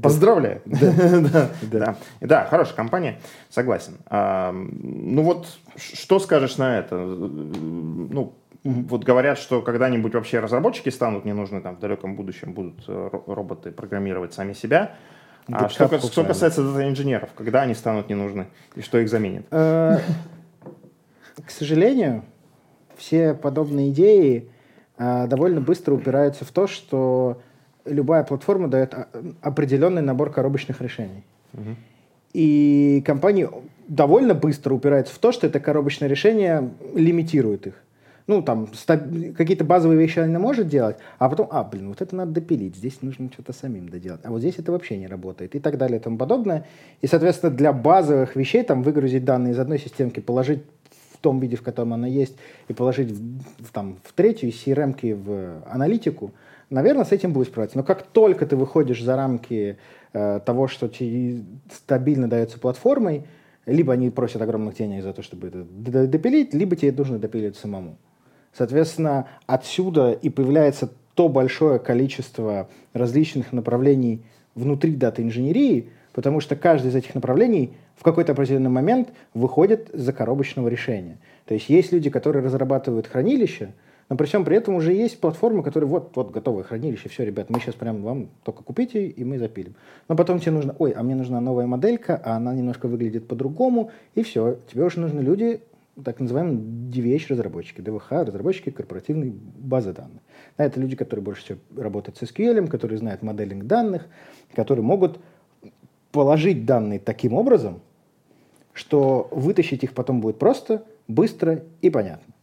Поздравляю. 0.02 0.62
Да. 0.66 1.50
да. 1.62 1.96
да. 2.22 2.46
хорошая 2.46 2.76
компания, 2.76 3.20
согласен. 3.50 3.98
А, 4.06 4.52
ну 4.52 5.24
вот, 5.24 5.48
что 5.76 6.20
скажешь 6.20 6.58
на 6.58 6.80
это? 6.80 6.98
Ну, 6.98 8.34
Угу. 8.64 8.82
Вот 8.90 9.04
говорят, 9.04 9.38
что 9.38 9.62
когда-нибудь 9.62 10.14
вообще 10.14 10.40
разработчики 10.40 10.90
станут 10.90 11.26
не 11.26 11.34
нужны, 11.34 11.62
там 11.62 11.78
в 11.78 11.80
далеком 11.80 12.16
будущем 12.16 12.54
будут 12.54 12.84
э, 12.88 13.10
роботы 13.26 13.72
программировать 13.72 14.34
сами 14.34 14.54
себя. 14.54 14.96
а 15.52 15.68
что, 15.70 16.00
что 16.00 16.24
касается 16.24 16.64
дата-инженеров, 16.64 17.30
когда 17.36 17.64
они 17.64 17.74
станут 17.74 18.10
не 18.10 18.16
нужны 18.16 18.48
и 18.76 18.82
что 18.82 19.00
их 19.00 19.10
заменит? 19.10 19.48
Э, 19.50 19.98
к 21.44 21.50
сожалению, 21.50 22.24
все 22.98 23.34
подобные 23.34 23.90
идеи 23.90 24.50
э, 24.98 25.28
довольно 25.28 25.60
быстро 25.60 25.96
упираются 25.96 26.46
в 26.46 26.52
то, 26.52 26.68
что 26.68 27.42
любая 27.86 28.24
платформа 28.24 28.68
дает 28.68 28.94
определенный 29.42 30.04
набор 30.04 30.32
коробочных 30.32 30.82
решений. 30.82 31.24
Угу. 31.54 31.76
И 32.34 33.04
компании 33.08 33.50
довольно 33.88 34.36
быстро 34.36 34.76
упираются 34.76 35.16
в 35.16 35.18
то, 35.18 35.32
что 35.32 35.48
это 35.48 35.60
коробочное 35.60 36.08
решение 36.08 36.70
лимитирует 36.94 37.66
их 37.66 37.74
ну, 38.28 38.42
там, 38.42 38.68
какие-то 39.36 39.64
базовые 39.64 40.00
вещи 40.00 40.20
она 40.20 40.40
может 40.40 40.68
делать, 40.68 40.98
а 41.20 41.30
потом, 41.30 41.48
а, 41.52 41.64
блин, 41.64 41.90
вот 41.90 42.02
это 42.02 42.16
надо 42.16 42.32
допилить, 42.32 42.76
здесь 42.76 43.02
нужно 43.02 43.30
что-то 43.32 43.54
самим 43.54 43.90
доделать, 43.90 44.22
а 44.24 44.32
вот 44.32 44.40
здесь 44.40 44.56
это 44.58 44.72
вообще 44.72 44.98
не 44.98 45.08
работает 45.08 45.56
и 45.56 45.60
так 45.60 45.78
далее 45.78 46.00
и 46.00 46.02
тому 46.02 46.18
подобное. 46.18 46.66
И, 47.02 47.08
соответственно, 47.08 47.52
для 47.52 47.74
базовых 47.74 48.36
вещей, 48.36 48.64
там, 48.64 48.84
выгрузить 48.84 49.26
данные 49.26 49.54
из 49.54 49.60
одной 49.60 49.80
системки, 49.80 50.20
положить 50.20 50.64
в 51.14 51.18
том 51.18 51.40
виде, 51.40 51.56
в 51.56 51.62
котором 51.62 51.94
она 51.94 52.08
есть, 52.08 52.36
и 52.68 52.74
положить 52.74 53.12
в, 53.12 53.72
там, 53.72 53.98
в 54.04 54.14
третью 54.14 54.50
из 54.50 54.56
CRM 54.56 55.16
в 55.16 55.64
аналитику, 55.72 56.32
наверное, 56.70 57.06
с 57.06 57.12
этим 57.12 57.34
будет 57.34 57.48
справиться. 57.48 57.78
Но 57.78 57.84
как 57.84 58.04
только 58.04 58.46
ты 58.46 58.56
выходишь 58.56 59.04
за 59.04 59.16
рамки 59.16 59.78
э, 60.14 60.40
того, 60.46 60.68
что 60.68 60.88
тебе 60.88 61.44
стабильно 61.72 62.28
дается 62.28 62.60
платформой, 62.60 63.26
либо 63.66 63.94
они 63.94 64.10
просят 64.10 64.42
огромных 64.42 64.76
денег 64.76 65.04
за 65.04 65.14
то, 65.14 65.22
чтобы 65.22 65.48
это 65.48 65.64
допилить, 66.08 66.54
либо 66.54 66.76
тебе 66.76 66.92
нужно 66.92 67.20
допилить 67.20 67.56
самому. 67.56 67.98
Соответственно, 68.54 69.28
отсюда 69.48 70.12
и 70.12 70.30
появляется 70.30 70.90
то 71.16 71.30
большое 71.30 71.80
количество 71.80 72.70
различных 72.94 73.54
направлений 73.54 74.22
внутри 74.56 74.96
дата-инженерии, 74.96 75.90
потому 76.14 76.40
что 76.40 76.56
каждое 76.56 76.90
из 76.90 76.96
этих 76.96 77.16
направлений 77.16 77.74
в 77.96 78.04
какой-то 78.04 78.34
определенный 78.34 78.70
момент 78.70 79.10
выходит 79.34 79.90
за 79.94 80.14
коробочного 80.14 80.68
решения. 80.68 81.18
То 81.46 81.54
есть 81.54 81.70
есть 81.70 81.92
люди, 81.92 82.10
которые 82.10 82.44
разрабатывают 82.44 83.08
хранилище, 83.08 83.74
но 84.10 84.18
при 84.18 84.26
всем 84.26 84.44
при 84.44 84.58
этом 84.58 84.76
уже 84.76 84.92
есть 84.92 85.22
платформы, 85.22 85.64
которые 85.64 85.90
вот, 85.90 86.12
вот 86.16 86.32
готовое 86.32 86.64
хранилище, 86.64 87.08
все, 87.08 87.24
ребят, 87.24 87.50
мы 87.50 87.62
сейчас 87.62 87.76
прям 87.76 88.02
вам 88.02 88.28
только 88.44 88.62
купите, 88.62 89.08
и 89.08 89.24
мы 89.24 89.40
запилим. 89.40 89.76
Но 90.10 90.18
потом 90.18 90.40
тебе 90.40 90.52
нужно, 90.52 90.76
ой, 90.80 90.92
а 90.92 91.02
мне 91.02 91.16
нужна 91.16 91.40
новая 91.40 91.66
моделька, 91.66 92.20
а 92.22 92.36
она 92.36 92.54
немножко 92.54 92.88
выглядит 92.88 93.28
по-другому, 93.28 93.92
и 94.16 94.24
все, 94.24 94.58
тебе 94.70 94.84
уже 94.84 95.00
нужны 95.00 95.22
люди, 95.22 95.62
так 96.04 96.20
называемые 96.20 96.58
DVH-разработчики, 96.58 97.82
ДВХ, 97.82 98.12
разработчики 98.12 98.70
корпоративной 98.70 99.32
базы 99.32 99.94
данных. 99.94 100.22
Да, 100.58 100.66
это 100.66 100.80
люди, 100.80 100.96
которые 100.96 101.24
больше 101.24 101.44
всего 101.44 101.60
работают 101.78 102.18
с 102.18 102.24
SQL, 102.24 102.68
которые 102.68 102.98
знают 102.98 103.22
моделинг 103.22 103.66
данных, 103.66 104.08
которые 104.56 104.84
могут 104.84 105.20
положить 106.12 106.66
данные 106.66 107.00
таким 107.00 107.34
образом, 107.34 107.82
что 108.74 109.28
вытащить 109.32 109.84
их 109.84 109.94
потом 109.94 110.22
будет 110.22 110.40
просто, 110.40 110.84
быстро 111.08 111.64
и 111.82 111.90
понятно. 111.90 112.34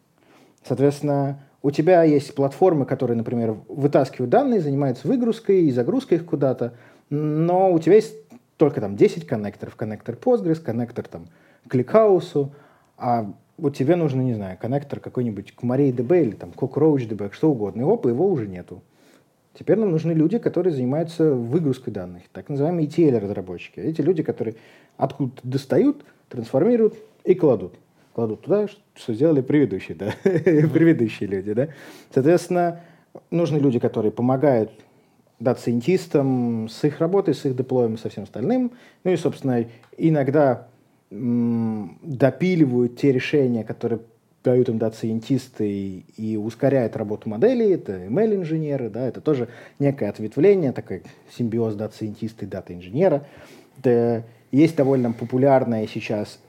Соответственно, 0.65 1.41
у 1.63 1.71
тебя 1.71 2.03
есть 2.03 2.35
платформы, 2.35 2.85
которые, 2.85 3.17
например, 3.17 3.57
вытаскивают 3.69 4.31
данные, 4.31 4.61
занимаются 4.61 5.09
выгрузкой 5.09 5.65
и 5.65 5.73
загрузкой 5.73 6.19
их 6.19 6.27
куда-то, 6.27 6.75
но 7.11 7.73
у 7.73 7.79
тебя 7.79 7.97
есть 7.97 8.15
только 8.57 8.81
там 8.81 8.97
10 8.97 9.27
коннекторов. 9.27 9.77
Коннектор 9.77 10.15
Postgres, 10.15 10.61
коннектор 10.61 11.07
там 11.07 11.27
ClickHouse, 11.69 12.51
а 12.99 13.33
вот 13.57 13.77
тебе 13.77 13.97
нужно, 13.97 14.21
не 14.21 14.35
знаю, 14.35 14.59
коннектор 14.61 15.01
какой-нибудь 15.01 15.53
к 15.53 15.63
MariaDB 15.63 16.23
или 16.23 16.31
там 16.33 16.51
CockroachDB, 16.51 17.33
что 17.33 17.51
угодно, 17.51 17.83
и 17.83 17.85
оп, 17.85 18.07
его 18.07 18.29
уже 18.29 18.47
нету. 18.47 18.83
Теперь 19.59 19.77
нам 19.77 19.91
нужны 19.91 20.13
люди, 20.13 20.39
которые 20.39 20.73
занимаются 20.73 21.33
выгрузкой 21.33 21.93
данных, 21.93 22.23
так 22.33 22.49
называемые 22.49 22.87
ETL-разработчики. 22.87 23.81
Эти 23.81 24.01
люди, 24.01 24.23
которые 24.23 24.55
откуда-то 24.97 25.41
достают, 25.43 26.05
трансформируют 26.29 26.95
и 27.25 27.35
кладут. 27.35 27.75
Кладут 28.13 28.43
туда, 28.43 28.69
что 28.95 29.15
сделали 29.15 29.41
предыдущие, 29.41 29.97
да? 29.97 30.13
предыдущие 30.23 31.29
люди. 31.29 31.53
Да? 31.55 31.69
Соответственно, 32.15 32.81
нужны 33.33 33.59
люди, 33.59 33.81
которые 33.81 34.13
помогают 34.13 34.71
дата-сайентистам 35.41 36.69
с 36.69 36.85
их 36.85 37.01
работой, 37.01 37.35
с 37.35 37.45
их 37.45 37.57
деплоем 37.57 37.99
со 37.99 38.11
всем 38.11 38.25
остальным. 38.25 38.73
Ну 39.03 39.11
и, 39.11 39.17
собственно, 39.17 39.67
иногда 39.97 40.68
допиливают 41.11 42.97
те 42.97 43.13
решения, 43.13 43.65
которые 43.65 44.01
дают 44.45 44.69
им 44.69 44.79
дата-сайентисты 44.79 45.69
и, 45.69 46.05
и 46.17 46.37
ускоряют 46.37 46.97
работу 46.97 47.29
моделей, 47.29 47.73
это 47.73 48.05
ML-инженеры, 48.07 48.89
да, 48.89 49.07
это 49.07 49.21
тоже 49.21 49.49
некое 49.79 50.11
ответвление, 50.11 50.73
такой 50.73 51.03
симбиоз 51.37 51.75
дата-сайентиста 51.75 52.45
и 52.45 52.49
дата-инженера. 52.49 53.27
Есть 54.51 54.77
довольно 54.77 55.13
популярное 55.13 55.87
сейчас 55.87 56.41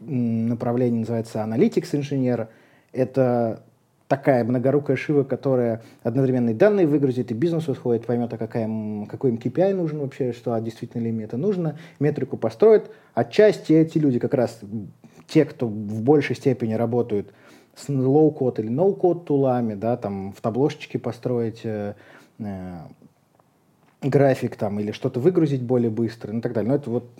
направление, 0.00 1.00
называется 1.00 1.38
Analytics-инженера. 1.38 2.48
Это 2.92 3.62
такая 4.08 4.42
многорукая 4.42 4.96
шива, 4.96 5.22
которая 5.22 5.82
одновременно 6.02 6.50
и 6.50 6.54
данные 6.54 6.86
выгрузит, 6.86 7.30
и 7.30 7.34
бизнес 7.34 7.68
усвоит, 7.68 8.06
поймет, 8.06 8.32
а 8.32 8.38
какая, 8.38 8.66
какой 9.06 9.30
им 9.30 9.36
KPI 9.36 9.74
нужен 9.74 10.00
вообще, 10.00 10.32
что 10.32 10.54
а 10.54 10.60
действительно 10.60 11.02
ли 11.02 11.10
им 11.10 11.20
это 11.20 11.36
нужно, 11.36 11.78
метрику 12.00 12.38
построит. 12.38 12.90
Отчасти 13.14 13.74
эти 13.74 13.98
люди 13.98 14.18
как 14.18 14.34
раз 14.34 14.60
те, 15.28 15.44
кто 15.44 15.66
в 15.66 16.02
большей 16.02 16.36
степени 16.36 16.72
работают 16.72 17.32
с 17.76 17.88
low-code 17.88 18.60
или 18.60 18.70
no-code 18.70 19.24
тулами, 19.24 19.74
да, 19.74 19.96
там 19.96 20.32
в 20.32 20.40
Tableau 20.40 20.69
шечке 20.69 20.98
построить 20.98 21.60
э, 21.64 21.94
э, 22.38 22.78
график 24.02 24.56
там 24.56 24.80
или 24.80 24.90
что-то 24.90 25.20
выгрузить 25.20 25.62
более 25.62 25.90
быстро 25.90 26.32
ну, 26.32 26.38
и 26.38 26.42
так 26.42 26.54
далее. 26.54 26.70
Но 26.70 26.76
это 26.76 26.90
вот 26.90 27.10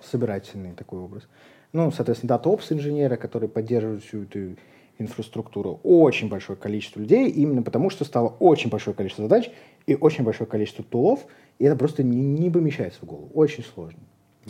собирательный 0.00 0.72
такой 0.72 1.00
образ. 1.00 1.24
Ну, 1.72 1.90
соответственно, 1.90 2.32
DataOps 2.32 2.72
инженеры, 2.72 3.16
которые 3.16 3.50
поддерживают 3.50 4.04
всю 4.04 4.22
эту 4.22 4.56
инфраструктуру 5.00 5.80
очень 5.82 6.28
большое 6.28 6.58
количество 6.58 7.00
людей, 7.00 7.28
именно 7.30 7.62
потому 7.62 7.90
что 7.90 8.04
стало 8.04 8.28
очень 8.40 8.70
большое 8.70 8.94
количество 8.94 9.24
задач 9.24 9.50
и 9.86 9.94
очень 9.94 10.24
большое 10.24 10.48
количество 10.48 10.84
тулов, 10.84 11.20
и 11.58 11.64
это 11.64 11.76
просто 11.76 12.02
не, 12.02 12.20
не 12.20 12.50
помещается 12.50 13.00
в 13.02 13.04
голову. 13.04 13.30
Очень 13.34 13.64
сложно. 13.64 14.00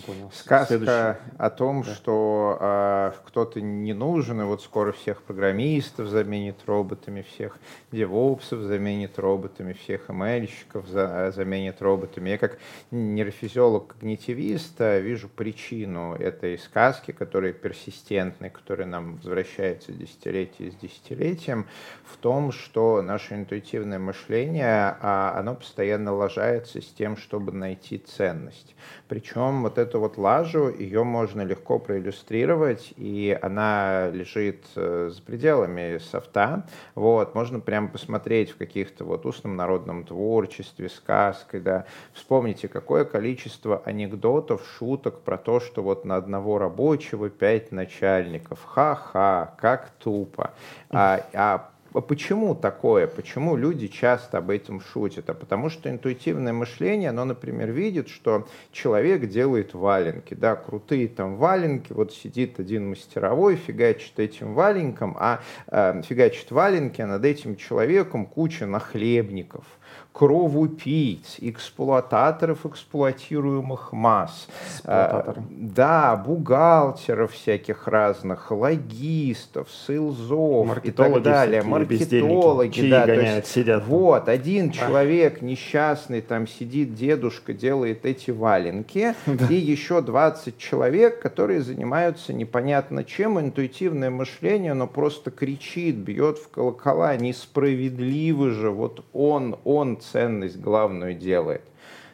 Понял. 0.07 0.31
Сказка 0.33 0.67
Следующий. 0.67 1.17
о 1.39 1.51
том, 1.51 1.83
да. 1.83 1.95
что 1.95 2.59
э, 2.61 3.13
кто-то 3.27 3.61
не 3.61 3.93
нужен, 3.93 4.41
и 4.41 4.45
вот 4.45 4.63
скоро 4.63 4.93
всех 4.93 5.23
программистов 5.23 6.09
заменит 6.09 6.57
роботами, 6.67 7.23
всех 7.23 7.59
девопсов 7.93 8.61
заменит 8.61 9.19
роботами, 9.19 9.73
всех 9.73 10.09
ML-щиков 10.09 10.87
за, 10.87 11.33
заменит 11.35 11.83
роботами. 11.83 12.31
Я 12.31 12.39
как 12.39 12.59
нейрофизиолог-когнитивист 12.91 14.81
вижу 15.01 15.29
причину 15.29 16.15
этой 16.15 16.59
сказки, 16.59 17.13
которая 17.13 17.53
персистентная, 17.53 18.51
которая 18.51 18.87
нам 18.87 19.17
возвращается 19.17 19.93
десятилетие 19.93 20.71
с 20.73 20.75
десятилетием, 20.75 21.67
в 22.05 22.17
том, 22.17 22.53
что 22.53 23.03
наше 23.03 23.35
интуитивное 23.35 23.99
мышление, 23.99 24.97
а, 25.01 25.35
оно 25.39 25.55
постоянно 25.55 26.13
ложается 26.13 26.81
с 26.81 26.87
тем, 26.87 27.17
чтобы 27.17 27.53
найти 27.53 27.99
ценность. 27.99 28.75
Причем 29.09 29.63
вот 29.63 29.79
эту 29.91 29.99
вот 29.99 30.19
лажу, 30.19 30.71
ее 30.71 31.03
можно 31.03 31.43
легко 31.43 31.81
проиллюстрировать, 31.81 32.93
и 32.97 33.37
она 33.43 34.09
лежит 34.11 34.65
э, 34.77 35.11
за 35.13 35.21
пределами 35.23 35.99
софта. 35.99 36.65
Вот, 36.95 37.35
можно 37.35 37.59
прямо 37.59 37.89
посмотреть 37.89 38.51
в 38.51 38.57
каких-то 38.57 39.05
вот 39.05 39.27
устном 39.27 39.57
народном 39.57 40.05
творчестве, 40.05 40.89
сказкой, 40.89 41.61
да. 41.61 41.87
Вспомните, 42.13 42.69
какое 42.69 43.05
количество 43.05 43.83
анекдотов, 43.85 44.63
шуток 44.79 45.23
про 45.23 45.37
то, 45.37 45.59
что 45.59 45.83
вот 45.83 46.05
на 46.05 46.15
одного 46.15 46.59
рабочего 46.59 47.29
пять 47.29 47.73
начальников. 47.73 48.61
Ха-ха, 48.65 49.55
как 49.59 49.91
тупо. 49.99 50.53
А, 50.91 51.21
а 51.35 51.71
почему 51.93 52.55
такое? 52.55 53.07
Почему 53.07 53.57
люди 53.57 53.89
часто 53.89 54.39
об 54.39 54.51
этом 54.51 54.81
шутят? 54.81 55.29
А 55.29 55.35
потому 55.35 55.71
что 55.71 55.91
интуитивное 55.91 56.53
мышление, 56.53 57.11
оно, 57.11 57.25
например, 57.25 57.71
видит, 57.71 58.09
что 58.09 58.47
человек 58.73 59.29
делает 59.29 59.75
валенки, 59.75 60.35
да, 60.35 60.55
крутые 60.55 61.09
там 61.09 61.37
валенки, 61.37 61.93
вот 61.93 62.13
сидит 62.13 62.61
один 62.61 62.91
мастеровой, 62.91 63.57
фигачит 63.57 64.19
этим 64.19 64.55
валенком, 64.55 65.17
а 65.19 65.41
э, 65.67 66.03
фигачит 66.03 66.51
валенки, 66.51 67.01
а 67.01 67.07
над 67.07 67.25
этим 67.25 67.57
человеком 67.57 68.27
куча 68.27 68.67
нахлебников– 68.67 69.65
кровопийц, 70.13 71.37
эксплуататоров 71.39 72.67
эксплуатируемых 72.67 73.93
масс, 73.93 74.49
э, 74.85 75.35
да, 75.51 76.17
бухгалтеров 76.17 77.33
всяких 77.33 77.87
разных, 77.87 78.51
логистов, 78.51 79.69
сейлзов 79.71 80.85
и 80.85 80.91
так 80.91 81.23
далее, 81.23 81.63
маркетологи, 81.81 82.91
да, 82.91 83.07
гоняют, 83.07 83.45
есть, 83.45 83.55
сидят. 83.55 83.85
Вот, 83.87 84.29
один 84.29 84.71
человек 84.71 85.43
несчастный 85.43 86.21
там 86.21 86.47
сидит, 86.47 86.95
дедушка 86.95 87.53
делает 87.53 88.07
эти 88.07 88.31
валенки, 88.31 89.15
да. 89.27 89.47
и 89.49 89.55
еще 89.55 90.01
20 90.01 90.59
человек, 90.59 91.21
которые 91.21 91.63
занимаются 91.63 92.33
непонятно 92.33 93.05
чем, 93.05 93.41
интуитивное 93.41 94.11
мышление, 94.11 94.73
оно 94.73 94.87
просто 94.87 95.31
кричит, 95.31 95.97
бьет 95.97 96.39
в 96.39 96.49
колокола, 96.49 97.17
несправедливо 97.17 98.51
же, 98.51 98.71
вот 98.71 99.05
он, 99.13 99.57
он 99.65 100.01
ценность 100.01 100.61
главную 100.61 101.15
делает. 101.15 101.63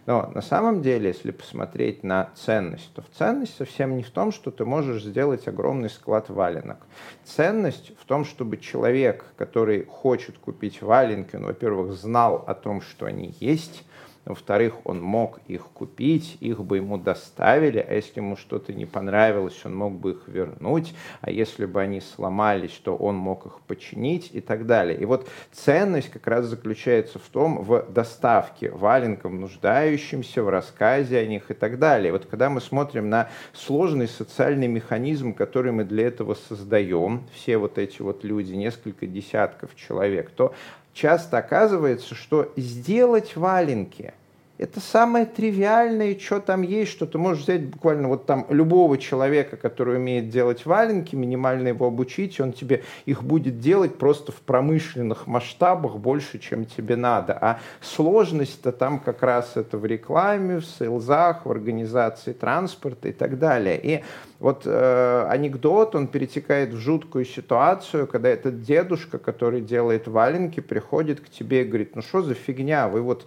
Но 0.07 0.31
на 0.35 0.41
самом 0.41 0.83
деле, 0.83 1.09
если 1.09 1.33
посмотреть 1.33 2.05
на 2.05 2.31
ценность, 2.37 2.93
то 2.95 3.03
ценность 3.13 3.57
совсем 3.57 3.97
не 3.97 4.05
в 4.05 4.11
том, 4.11 4.31
что 4.31 4.53
ты 4.53 4.65
можешь 4.65 5.03
сделать 5.03 5.49
огромный 5.49 5.91
склад 5.91 6.31
валенок. 6.31 6.79
Ценность 7.25 7.93
в 8.01 8.05
том, 8.05 8.25
чтобы 8.25 8.57
человек, 8.57 9.25
который 9.37 9.85
хочет 9.85 10.39
купить 10.39 10.81
валенки, 10.81 11.35
он, 11.35 11.45
во-первых, 11.45 11.93
знал 11.93 12.45
о 12.47 12.55
том, 12.55 12.81
что 12.81 13.07
они 13.07 13.35
есть, 13.41 13.85
во-вторых, 14.27 14.75
он 14.85 15.01
мог 15.01 15.39
их 15.47 15.63
купить, 15.63 16.37
их 16.41 16.63
бы 16.63 16.79
ему 16.79 16.99
доставили, 16.99 17.79
а 17.79 17.95
если 17.95 18.19
ему 18.19 18.37
что-то 18.37 18.73
не 18.73 18.85
понравилось, 18.85 19.61
он 19.65 19.77
мог 19.77 19.93
бы 19.95 20.13
их 20.13 20.25
вернуть, 20.27 20.95
а 21.21 21.31
если 21.31 21.65
бы 21.65 21.81
они 21.81 22.01
сломались, 22.01 22.73
то 22.83 22.97
он 22.97 23.15
мог 23.15 23.47
их 23.47 23.61
починить 23.69 24.31
и 24.33 24.41
так 24.41 24.67
далее. 24.67 24.99
И 24.99 25.05
вот 25.05 25.29
ценность 25.53 26.11
как 26.11 26.27
раз 26.27 26.47
заключается 26.47 27.21
в 27.21 27.29
том, 27.29 27.63
в 27.63 27.87
доставке 27.89 28.71
валенков 28.71 29.33
нуждающимся, 29.33 30.43
в 30.43 30.49
рассказе 30.49 31.19
о 31.19 31.27
них 31.27 31.51
и 31.53 31.55
так 31.55 31.79
далее. 31.79 32.11
Вот 32.11 32.27
когда 32.27 32.51
мы 32.51 32.61
смотрим 32.61 33.09
на 33.09 33.29
сложный 33.53 34.09
социальный 34.09 34.67
механизм, 34.67 35.35
который 35.35 35.71
мы 35.71 35.85
для 35.85 36.09
этого 36.09 36.35
создаем, 36.35 37.23
все 37.33 37.59
вот 37.59 37.79
эти 37.79 38.03
вот 38.03 38.25
люди, 38.25 38.55
несколько 38.55 39.07
десятков 39.07 39.77
человек, 39.77 40.31
то 40.31 40.53
часто 40.97 41.39
оказывается, 41.39 42.15
что 42.15 42.53
сделать 42.57 43.37
валенки– 43.37 44.15
это 44.59 44.81
самое 44.81 45.27
тривиальное, 45.27 46.19
что 46.19 46.41
там 46.41 46.63
есть, 46.63 46.91
что 46.91 47.07
ты 47.07 47.19
можешь 47.19 47.43
взять 47.43 47.67
буквально 47.67 48.09
вот 48.09 48.25
там 48.25 48.47
любого 48.49 48.97
человека, 48.97 49.59
который 49.59 49.97
умеет 49.97 50.31
делать 50.31 50.65
валенки, 50.65 51.15
минимально 51.15 51.69
его 51.69 51.87
обучить, 51.87 52.41
он 52.41 52.53
тебе 52.53 52.83
их 53.05 53.23
будет 53.23 53.61
делать 53.61 53.99
просто 53.99 54.33
в 54.33 54.37
промышленных 54.37 55.27
масштабах 55.27 55.97
больше, 55.97 56.39
чем 56.39 56.65
тебе 56.65 56.97
надо. 56.97 57.37
А 57.39 57.61
сложность-то 57.83 58.73
там 58.73 58.99
как 58.99 59.23
раз 59.23 59.53
это 59.57 59.77
в 59.77 59.85
рекламе, 59.85 60.61
в 60.61 60.65
сейлзах, 60.65 61.45
в 61.45 61.51
организации 61.51 62.33
транспорта 62.33 63.09
и 63.09 63.13
так 63.13 63.39
далее. 63.39 63.79
И 63.83 64.05
вот 64.39 64.63
э, 64.67 65.27
анекдот, 65.29 65.95
он 65.95 66.09
перетекает 66.09 66.73
в 66.73 66.79
жуткую 66.79 67.25
ситуацию, 67.25 68.07
когда 68.07 68.29
этот 68.29 68.63
дедушка, 68.63 69.19
который 69.19 69.61
делает 69.61 70.09
валенки, 70.09 70.61
приходит 70.61 71.21
к 71.21 71.29
тебе 71.29 71.63
и 71.63 71.65
говорит, 71.65 71.97
ну 71.97 72.03
что 72.03 72.23
за 72.23 72.35
фигня, 72.35 72.89
вы 72.89 73.01
вот 73.01 73.27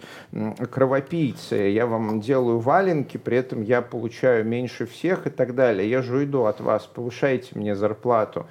кровопийцы, 0.70 1.56
я 1.56 1.86
вам 1.86 2.20
делаю 2.20 2.60
валенки, 2.60 3.16
при 3.16 3.38
этом 3.38 3.62
я 3.62 3.82
получаю 3.82 4.44
меньше 4.44 4.86
всех 4.86 5.26
и 5.26 5.30
так 5.30 5.54
далее, 5.54 5.88
я 5.88 6.02
же 6.02 6.16
уйду 6.16 6.44
от 6.44 6.60
вас, 6.60 6.86
повышайте 6.86 7.58
мне 7.58 7.74
зарплату 7.74 8.46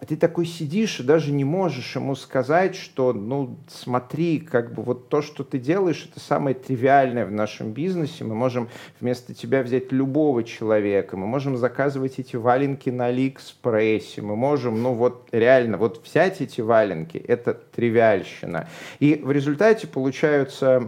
а 0.00 0.06
ты 0.06 0.16
такой 0.16 0.46
сидишь 0.46 0.98
и 1.00 1.02
даже 1.02 1.30
не 1.30 1.44
можешь 1.44 1.94
ему 1.94 2.14
сказать, 2.14 2.74
что, 2.74 3.12
ну, 3.12 3.58
смотри, 3.68 4.40
как 4.40 4.72
бы 4.72 4.82
вот 4.82 5.10
то, 5.10 5.20
что 5.20 5.44
ты 5.44 5.58
делаешь, 5.58 6.08
это 6.10 6.20
самое 6.20 6.56
тривиальное 6.56 7.26
в 7.26 7.30
нашем 7.30 7.72
бизнесе. 7.72 8.24
Мы 8.24 8.34
можем 8.34 8.70
вместо 8.98 9.34
тебя 9.34 9.62
взять 9.62 9.92
любого 9.92 10.42
человека, 10.42 11.18
мы 11.18 11.26
можем 11.26 11.58
заказывать 11.58 12.18
эти 12.18 12.36
валенки 12.36 12.88
на 12.88 13.06
Алиэкспрессе, 13.06 14.22
мы 14.22 14.36
можем, 14.36 14.82
ну, 14.82 14.94
вот 14.94 15.28
реально, 15.32 15.76
вот 15.76 16.02
взять 16.02 16.40
эти 16.40 16.62
валенки, 16.62 17.18
это 17.18 17.52
тривиальщина. 17.52 18.68
И 19.00 19.20
в 19.22 19.30
результате 19.30 19.86
получаются 19.86 20.82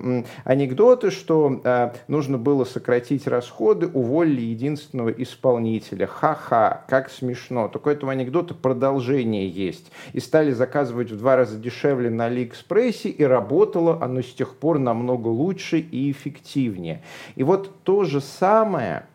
анекдоты, 0.45 1.11
что 1.11 1.61
э, 1.63 1.93
нужно 2.09 2.39
было 2.39 2.65
сократить 2.65 3.27
расходы, 3.27 3.89
уволили 3.89 4.41
единственного 4.41 5.11
исполнителя. 5.11 6.07
Ха-ха, 6.07 6.85
как 6.89 7.11
смешно. 7.11 7.69
Только 7.69 7.91
этого 7.91 8.13
анекдота 8.13 8.55
продолжение 8.55 9.02
продолжение 9.03 9.49
есть. 9.49 9.91
И 10.13 10.21
стали 10.21 10.53
заказывать 10.53 11.11
в 11.11 11.19
два 11.19 11.37
раза 11.37 11.59
дешевле 11.59 12.11
на 12.11 12.27
Алиэкспрессе, 12.27 13.09
и 13.09 13.25
работало 13.25 13.99
оно 14.01 14.23
с 14.23 14.33
тех 14.33 14.55
пор 14.55 14.79
намного 14.79 15.29
лучше 15.29 15.79
и 15.79 16.11
эффективнее. 16.11 17.03
И 17.35 17.43
вот 17.43 17.83
то 17.83 18.05
же 18.05 18.21
самое 18.21 19.07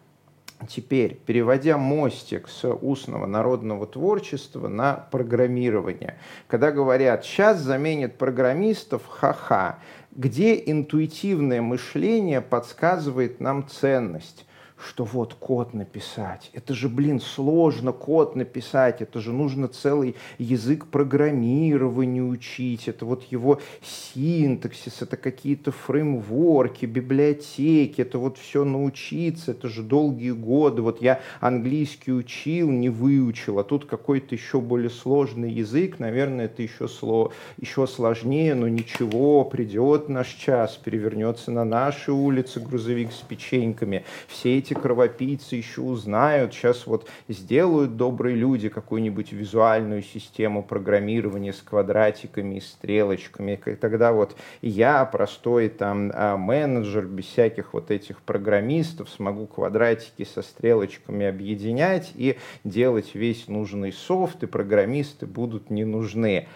Теперь, 0.68 1.20
переводя 1.28 1.78
мостик 1.78 2.48
с 2.50 2.68
устного 2.68 3.28
народного 3.28 3.86
творчества 3.86 4.68
на 4.68 5.06
программирование. 5.12 6.18
Когда 6.48 6.72
говорят, 6.72 7.24
сейчас 7.24 7.60
заменят 7.60 8.18
программистов, 8.18 9.04
ха-ха, 9.08 9.78
где 10.16 10.56
интуитивное 10.56 11.62
мышление 11.62 12.42
подсказывает 12.42 13.40
нам 13.40 13.68
ценность? 13.68 14.47
Что 14.78 15.04
вот 15.06 15.34
код 15.34 15.74
написать. 15.74 16.52
Это 16.54 16.74
же, 16.74 16.88
блин, 16.88 17.20
сложно 17.20 17.92
код 17.92 18.36
написать, 18.36 19.02
это 19.02 19.20
же 19.20 19.34
нужно 19.34 19.68
целый 19.68 20.16
язык 20.38 20.88
программирования 20.88 22.22
учить, 22.22 22.88
это 22.88 23.06
вот 23.06 23.24
его 23.32 23.60
синтаксис, 23.82 25.02
это 25.02 25.18
какие-то 25.18 25.72
фреймворки, 25.72 26.86
библиотеки, 26.86 28.02
это 28.02 28.20
вот 28.20 28.38
все 28.38 28.64
научиться, 28.64 29.52
это 29.52 29.68
же 29.68 29.82
долгие 29.82 30.32
годы. 30.32 30.82
Вот 30.82 31.02
я 31.02 31.22
английский 31.40 32.14
учил, 32.14 32.70
не 32.70 32.90
выучил, 32.90 33.60
а 33.60 33.64
тут 33.64 33.86
какой-то 33.86 34.36
еще 34.36 34.62
более 34.62 34.92
сложный 34.92 35.52
язык, 35.52 36.00
наверное, 36.00 36.46
это 36.46 36.62
еще, 36.62 36.88
сло, 36.88 37.32
еще 37.60 37.88
сложнее, 37.88 38.54
но 38.54 38.68
ничего, 38.68 39.44
придет 39.44 40.10
наш 40.10 40.28
час, 40.30 40.78
перевернется 40.78 41.52
на 41.52 41.66
наши 41.66 42.12
улицы 42.12 42.60
грузовик 42.60 43.12
с 43.12 43.22
печеньками. 43.22 44.06
Все 44.28 44.58
эти 44.58 44.67
эти 44.68 44.74
кровопийцы 44.74 45.56
еще 45.56 45.82
узнают, 45.82 46.54
сейчас 46.54 46.88
вот 46.88 47.08
сделают 47.28 47.96
добрые 47.96 48.36
люди 48.36 48.70
какую-нибудь 48.70 49.32
визуальную 49.32 50.04
систему 50.04 50.62
программирования 50.62 51.54
с 51.54 51.62
квадратиками 51.62 52.56
и 52.56 52.62
стрелочками, 52.62 53.56
тогда 53.80 54.12
вот 54.12 54.36
я, 54.62 55.06
простой 55.06 55.70
там 55.70 56.12
а, 56.14 56.38
менеджер, 56.38 57.06
без 57.06 57.26
всяких 57.26 57.74
вот 57.74 57.92
этих 57.92 58.22
программистов, 58.22 59.10
смогу 59.10 59.48
квадратики 59.48 60.26
со 60.26 60.42
стрелочками 60.42 61.26
объединять 61.26 62.12
и 62.16 62.38
делать 62.64 63.16
весь 63.16 63.48
нужный 63.48 63.94
софт, 63.94 64.44
и 64.44 64.48
программисты 64.48 65.26
будут 65.26 65.70
не 65.70 65.86
нужны. 65.86 66.48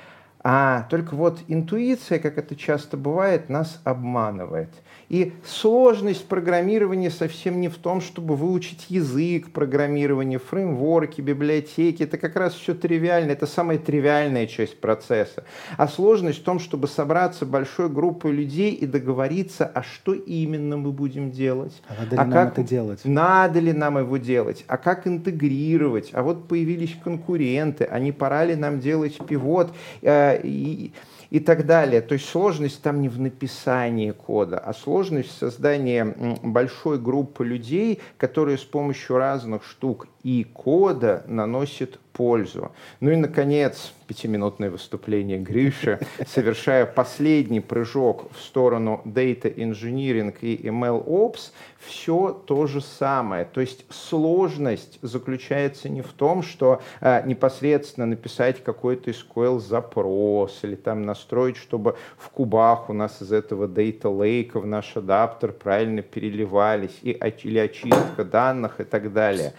А 0.44 0.88
только 0.90 1.16
вот 1.16 1.40
интуиция, 1.48 2.20
как 2.20 2.38
это 2.38 2.56
часто 2.56 2.98
бывает, 2.98 3.48
нас 3.48 3.80
обманывает– 3.86 4.70
и 5.12 5.34
сложность 5.46 6.26
программирования 6.26 7.12
совсем 7.12 7.60
не 7.60 7.68
в 7.68 7.76
том, 7.76 8.00
чтобы 8.00 8.38
выучить 8.38 8.86
язык 8.88 9.52
программирования, 9.52 10.40
фреймворки, 10.40 11.20
библиотеки. 11.20 12.04
Это 12.04 12.18
как 12.18 12.38
раз 12.38 12.54
все 12.54 12.74
тривиально, 12.74 13.32
это 13.32 13.46
самая 13.46 13.78
тривиальная 13.78 14.48
часть 14.48 14.80
процесса. 14.80 15.44
А 15.76 15.90
сложность 15.90 16.40
в 16.40 16.44
том, 16.44 16.60
чтобы 16.60 16.88
собраться 16.88 17.46
большой 17.46 17.90
группой 17.90 18.32
людей 18.32 18.72
и 18.72 18.86
договориться, 18.86 19.66
а 19.66 19.84
что 19.84 20.14
именно 20.14 20.78
мы 20.78 20.94
будем 20.94 21.30
делать. 21.30 21.74
А 21.90 21.96
надо 22.00 22.16
ли 22.16 22.18
а 22.18 22.24
нам 22.24 22.32
как, 22.32 22.54
это 22.54 22.64
делать? 22.64 23.02
Надо 23.04 23.60
ли 23.60 23.74
нам 23.74 23.98
его 23.98 24.16
делать? 24.16 24.64
А 24.68 24.78
как 24.78 25.08
интегрировать? 25.08 26.12
А 26.14 26.24
вот 26.24 26.48
появились 26.48 26.96
конкуренты, 27.04 27.84
а 27.84 28.00
не 28.00 28.14
пора 28.14 28.46
ли 28.46 28.56
нам 28.56 28.80
делать 28.80 29.18
пивот? 29.28 29.74
Э, 30.04 30.40
и, 30.42 30.94
и 31.32 31.40
так 31.40 31.66
далее. 31.66 32.02
То 32.02 32.14
есть 32.14 32.30
сложность 32.30 32.84
там 32.84 33.02
не 33.02 33.10
в 33.10 33.20
написании 33.20 34.12
кода, 34.12 34.60
а 34.60 34.74
сложность 34.74 35.30
в 35.30 35.38
создании 35.38 36.38
большой 36.46 37.00
группы 37.00 37.44
людей, 37.44 38.00
которые 38.18 38.58
с 38.58 38.64
помощью 38.64 39.18
разных 39.18 39.64
штук 39.64 40.08
и 40.24 40.44
кода 40.44 41.24
наносят 41.28 42.00
пользу. 42.14 42.72
Ну 43.00 43.12
и, 43.12 43.16
наконец, 43.16 43.94
пятиминутное 44.08 44.70
выступление 44.70 45.40
Гриши, 45.40 46.00
совершая 46.28 46.86
последний 46.86 47.62
прыжок 47.62 48.30
в 48.34 48.42
сторону 48.42 49.02
Data 49.06 49.54
Engineering 49.54 50.36
и 50.42 50.68
ML 50.68 51.06
Ops, 51.06 51.52
все 51.80 52.44
то 52.46 52.68
же 52.68 52.82
самое. 52.82 53.46
То 53.46 53.62
есть 53.62 53.86
сложность 53.90 55.00
заключается 55.02 55.90
не 55.90 56.02
в 56.02 56.10
том, 56.10 56.44
что 56.44 56.82
а, 57.00 57.22
непосредственно 57.22 58.06
написать 58.06 58.64
какой-то 58.64 59.12
SQL 59.12 59.60
запрос 59.60 60.60
или 60.64 60.76
там 60.76 61.04
настроить, 61.06 61.58
чтобы 61.58 61.96
в 62.18 62.30
кубах 62.30 62.90
у 62.90 62.94
нас 62.94 63.22
из 63.22 63.32
этого 63.32 63.68
Data 63.68 64.04
Lake 64.04 64.60
в 64.60 64.66
наш 64.66 64.96
адаптер 64.98 65.54
правильно 65.54 66.02
переливались 66.02 67.00
и, 67.02 67.12
или 67.44 67.60
очистка 67.60 68.26
данных 68.26 68.82
и 68.82 68.84
так 68.84 69.14
далее. 69.14 69.54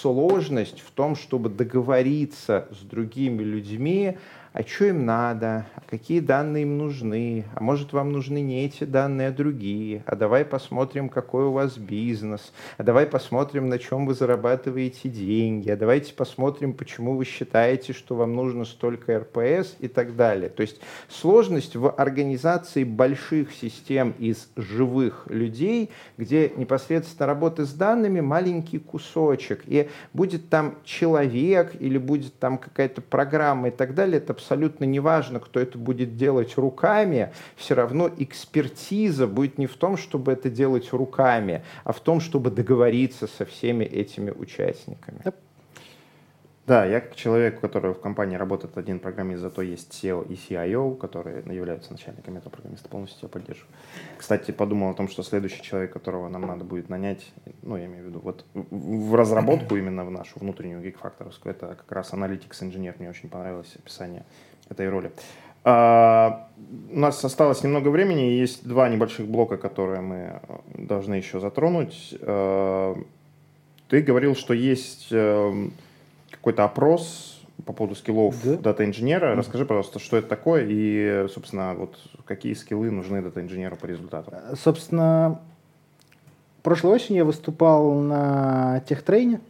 Сложность 0.00 0.80
в 0.80 0.90
том, 0.92 1.16
чтобы 1.16 1.48
договориться 1.48 2.68
с 2.70 2.84
другими 2.84 3.42
людьми 3.42 4.16
а 4.52 4.62
что 4.62 4.86
им 4.86 5.06
надо, 5.06 5.66
а 5.74 5.82
какие 5.88 6.20
данные 6.20 6.62
им 6.62 6.78
нужны, 6.78 7.44
а 7.54 7.62
может 7.62 7.92
вам 7.92 8.12
нужны 8.12 8.40
не 8.40 8.64
эти 8.64 8.84
данные, 8.84 9.28
а 9.28 9.32
другие, 9.32 10.02
а 10.06 10.16
давай 10.16 10.44
посмотрим, 10.44 11.08
какой 11.08 11.44
у 11.44 11.52
вас 11.52 11.76
бизнес, 11.78 12.52
а 12.76 12.82
давай 12.82 13.06
посмотрим, 13.06 13.68
на 13.68 13.78
чем 13.78 14.06
вы 14.06 14.14
зарабатываете 14.14 15.08
деньги, 15.08 15.70
а 15.70 15.76
давайте 15.76 16.12
посмотрим, 16.12 16.72
почему 16.72 17.16
вы 17.16 17.24
считаете, 17.24 17.92
что 17.92 18.16
вам 18.16 18.34
нужно 18.34 18.64
столько 18.64 19.18
РПС 19.20 19.76
и 19.78 19.88
так 19.88 20.16
далее. 20.16 20.48
То 20.48 20.62
есть 20.62 20.80
сложность 21.08 21.76
в 21.76 21.90
организации 21.90 22.84
больших 22.84 23.52
систем 23.52 24.14
из 24.18 24.48
живых 24.56 25.26
людей, 25.28 25.90
где 26.16 26.50
непосредственно 26.56 27.26
работа 27.26 27.64
с 27.64 27.72
данными 27.72 28.20
маленький 28.20 28.78
кусочек, 28.78 29.62
и 29.66 29.88
будет 30.12 30.48
там 30.48 30.76
человек 30.84 31.72
или 31.78 31.98
будет 31.98 32.38
там 32.38 32.58
какая-то 32.58 33.02
программа 33.02 33.68
и 33.68 33.70
так 33.70 33.94
далее, 33.94 34.18
это 34.18 34.32
абсолютно 34.32 34.47
неважно, 34.84 35.40
кто 35.40 35.60
это 35.60 35.78
будет 35.78 36.16
делать 36.16 36.56
руками, 36.56 37.32
все 37.56 37.74
равно 37.74 38.10
экспертиза 38.16 39.26
будет 39.26 39.58
не 39.58 39.66
в 39.66 39.76
том, 39.76 39.96
чтобы 39.96 40.32
это 40.32 40.50
делать 40.50 40.92
руками, 40.92 41.62
а 41.84 41.92
в 41.92 42.00
том, 42.00 42.20
чтобы 42.20 42.50
договориться 42.50 43.26
со 43.26 43.44
всеми 43.44 43.84
этими 43.84 44.30
участниками. 44.30 45.20
Да, 46.68 46.84
я 46.84 47.00
как 47.00 47.16
человек, 47.16 47.56
у 47.56 47.60
которого 47.62 47.94
в 47.94 48.00
компании 48.00 48.36
работает 48.36 48.76
один 48.76 48.98
программист, 48.98 49.40
зато 49.40 49.62
есть 49.62 50.04
SEO 50.04 50.28
и 50.28 50.34
CIO, 50.34 50.98
которые 50.98 51.42
являются 51.46 51.92
начальниками 51.92 52.36
этого 52.36 52.50
программиста, 52.50 52.90
полностью 52.90 53.20
я 53.22 53.28
поддерживаю. 53.30 53.72
Кстати, 54.18 54.50
подумал 54.50 54.90
о 54.90 54.94
том, 54.94 55.08
что 55.08 55.22
следующий 55.22 55.62
человек, 55.62 55.94
которого 55.94 56.28
нам 56.28 56.46
надо 56.46 56.64
будет 56.64 56.90
нанять, 56.90 57.24
ну, 57.62 57.78
я 57.78 57.86
имею 57.86 58.04
в 58.04 58.06
виду, 58.08 58.20
вот 58.22 58.44
в 58.52 59.14
разработку 59.14 59.76
именно 59.76 60.04
в 60.04 60.10
нашу 60.10 60.38
внутреннюю 60.40 60.82
гигфакторовскую, 60.82 61.54
это 61.54 61.68
как 61.68 61.90
раз 61.90 62.12
аналитикс 62.12 62.62
инженер, 62.62 62.96
мне 62.98 63.08
очень 63.08 63.30
понравилось 63.30 63.74
описание 63.74 64.26
этой 64.68 64.90
роли. 64.90 65.10
А, 65.64 66.50
у 66.92 66.98
нас 66.98 67.24
осталось 67.24 67.62
немного 67.62 67.88
времени, 67.88 68.20
есть 68.20 68.68
два 68.68 68.90
небольших 68.90 69.26
блока, 69.26 69.56
которые 69.56 70.02
мы 70.02 70.42
должны 70.74 71.14
еще 71.14 71.40
затронуть. 71.40 72.14
А, 72.20 72.94
ты 73.88 74.02
говорил, 74.02 74.34
что 74.34 74.52
есть 74.52 75.08
эм, 75.12 75.72
какой-то 76.48 76.64
опрос 76.64 77.42
по 77.66 77.74
поводу 77.74 77.94
скиллов 77.94 78.34
да? 78.42 78.56
дата-инженера. 78.56 79.34
Расскажи, 79.36 79.66
пожалуйста, 79.66 79.98
что 79.98 80.16
это 80.16 80.28
такое 80.28 80.64
и, 80.66 81.26
собственно, 81.28 81.74
вот 81.74 81.98
какие 82.24 82.54
скиллы 82.54 82.90
нужны 82.90 83.20
дата-инженеру 83.20 83.76
по 83.76 83.84
результату? 83.84 84.32
Собственно, 84.54 85.40
прошлой 86.62 86.94
осенью 86.94 87.18
я 87.18 87.24
выступал 87.26 87.92
на 88.00 88.82
техтрейне 88.88 89.40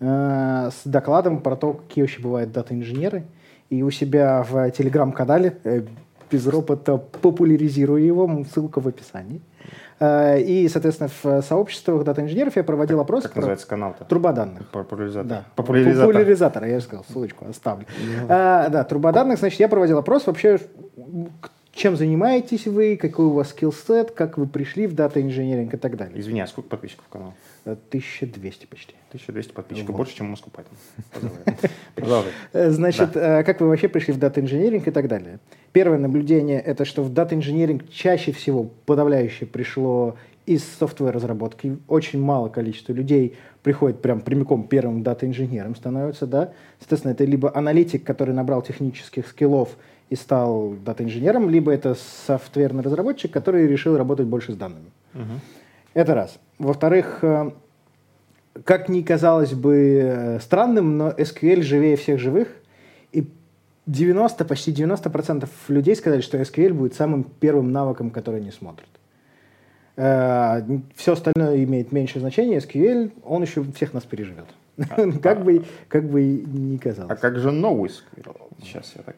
э, 0.00 0.70
с 0.70 0.86
докладом 0.86 1.40
про 1.40 1.56
то, 1.56 1.74
какие 1.74 2.04
вообще 2.04 2.22
бывают 2.22 2.52
дата-инженеры. 2.52 3.24
И 3.68 3.82
у 3.82 3.90
себя 3.90 4.46
в 4.48 4.70
телеграм-канале 4.70 5.58
э, 5.64 5.82
без 6.30 6.46
ропота 6.46 6.96
популяризирую 6.96 8.02
его, 8.02 8.44
ссылка 8.50 8.80
в 8.80 8.88
описании. 8.88 9.40
Э, 9.40 9.53
и, 10.00 10.68
соответственно, 10.70 11.10
в 11.22 11.42
сообществах 11.42 12.04
дата-инженеров 12.04 12.56
я 12.56 12.64
проводил 12.64 13.00
опрос. 13.00 13.22
Как, 13.22 13.32
как 13.32 13.36
называется 13.36 13.66
канал-то? 13.66 14.04
Труба 14.04 14.32
данных. 14.32 14.66
Популяризатор. 14.68 15.28
Да. 15.28 15.44
Популяризатор. 15.54 16.06
Популяризатор, 16.06 16.64
я 16.64 16.78
же 16.80 16.84
сказал, 16.84 17.04
ссылочку 17.08 17.46
оставлю. 17.48 17.86
А, 18.28 18.68
да, 18.68 18.84
труба 18.84 19.12
данных, 19.12 19.38
значит, 19.38 19.60
я 19.60 19.68
проводил 19.68 19.98
опрос 19.98 20.26
вообще, 20.26 20.58
чем 21.72 21.96
занимаетесь 21.96 22.66
вы, 22.66 22.96
какой 22.96 23.26
у 23.26 23.30
вас 23.30 23.50
скиллсет, 23.50 24.10
как 24.12 24.38
вы 24.38 24.46
пришли 24.46 24.86
в 24.86 24.94
дата-инженеринг 24.94 25.74
и 25.74 25.76
так 25.76 25.96
далее. 25.96 26.18
Извини, 26.20 26.40
а 26.40 26.46
сколько 26.46 26.68
подписчиков 26.70 27.06
канал? 27.08 27.34
1200 27.64 28.66
почти. 28.66 28.94
1200 29.08 29.52
подписчиков, 29.52 29.90
вот. 29.90 29.96
больше, 29.96 30.16
чем 30.16 30.32
Moscow 30.32 30.50
Python. 31.96 32.24
Значит, 32.52 33.12
да. 33.12 33.42
как 33.42 33.60
вы 33.60 33.68
вообще 33.68 33.88
пришли 33.88 34.12
в 34.12 34.18
дата-инженеринг 34.18 34.86
и 34.86 34.90
так 34.90 35.08
далее? 35.08 35.38
Первое 35.72 35.98
наблюдение– 35.98 36.60
это 36.66 36.84
что 36.84 37.02
в 37.02 37.12
дата-инженеринг 37.12 37.88
чаще 37.90 38.32
всего 38.32 38.70
подавляющее 38.86 39.46
пришло 39.46 40.16
из 40.46 40.62
софтвер-разработки. 40.78 41.78
Очень 41.88 42.20
мало 42.20 42.48
количества 42.48 42.92
людей 42.92 43.36
приходит 43.62 44.02
прям 44.02 44.20
прямиком 44.20 44.68
первым 44.68 45.02
дата-инженером 45.02 45.74
становится, 45.74 46.26
да. 46.26 46.52
Соответственно, 46.80 47.12
это 47.12 47.24
либо 47.24 47.56
аналитик, 47.56 48.04
который 48.04 48.34
набрал 48.34 48.62
технических 48.62 49.26
скиллов 49.26 49.76
и 50.10 50.16
стал 50.16 50.74
дата-инженером, 50.84 51.48
либо 51.48 51.72
это 51.72 51.96
софтверный 52.26 52.82
разработчик, 52.82 53.30
который 53.32 53.66
решил 53.66 53.96
работать 53.96 54.26
больше 54.26 54.52
с 54.52 54.56
данными. 54.56 54.90
Угу. 55.14 55.40
Это 55.94 56.14
раз. 56.14 56.38
Во-вторых, 56.58 57.20
э, 57.22 57.50
как 58.64 58.88
ни 58.88 59.02
казалось 59.02 59.54
бы 59.54 59.76
э, 59.76 60.40
странным, 60.40 60.98
но 60.98 61.10
SQL 61.10 61.62
живее 61.62 61.96
всех 61.96 62.18
живых, 62.18 62.48
и 63.12 63.28
90, 63.86 64.44
почти 64.44 64.72
90% 64.72 65.48
людей 65.68 65.96
сказали, 65.96 66.20
что 66.20 66.38
SQL 66.38 66.72
будет 66.72 66.94
самым 66.94 67.24
первым 67.24 67.72
навыком, 67.72 68.10
который 68.10 68.40
они 68.40 68.50
смотрят. 68.50 68.88
Э, 69.96 70.62
Все 70.96 71.12
остальное 71.12 71.62
имеет 71.64 71.92
меньшее 71.92 72.20
значение. 72.20 72.58
SQL, 72.58 73.12
он 73.24 73.42
еще 73.42 73.64
всех 73.74 73.92
нас 73.94 74.02
переживет. 74.04 74.46
А, 74.90 75.10
как, 75.22 75.38
а, 75.38 75.40
бы, 75.40 75.64
как 75.88 76.08
бы 76.08 76.22
ни 76.24 76.76
казалось. 76.76 77.12
А 77.12 77.16
как 77.16 77.38
же 77.38 77.50
NoSQL? 77.50 78.36
Сейчас 78.60 78.92
я 78.96 79.02
так 79.02 79.16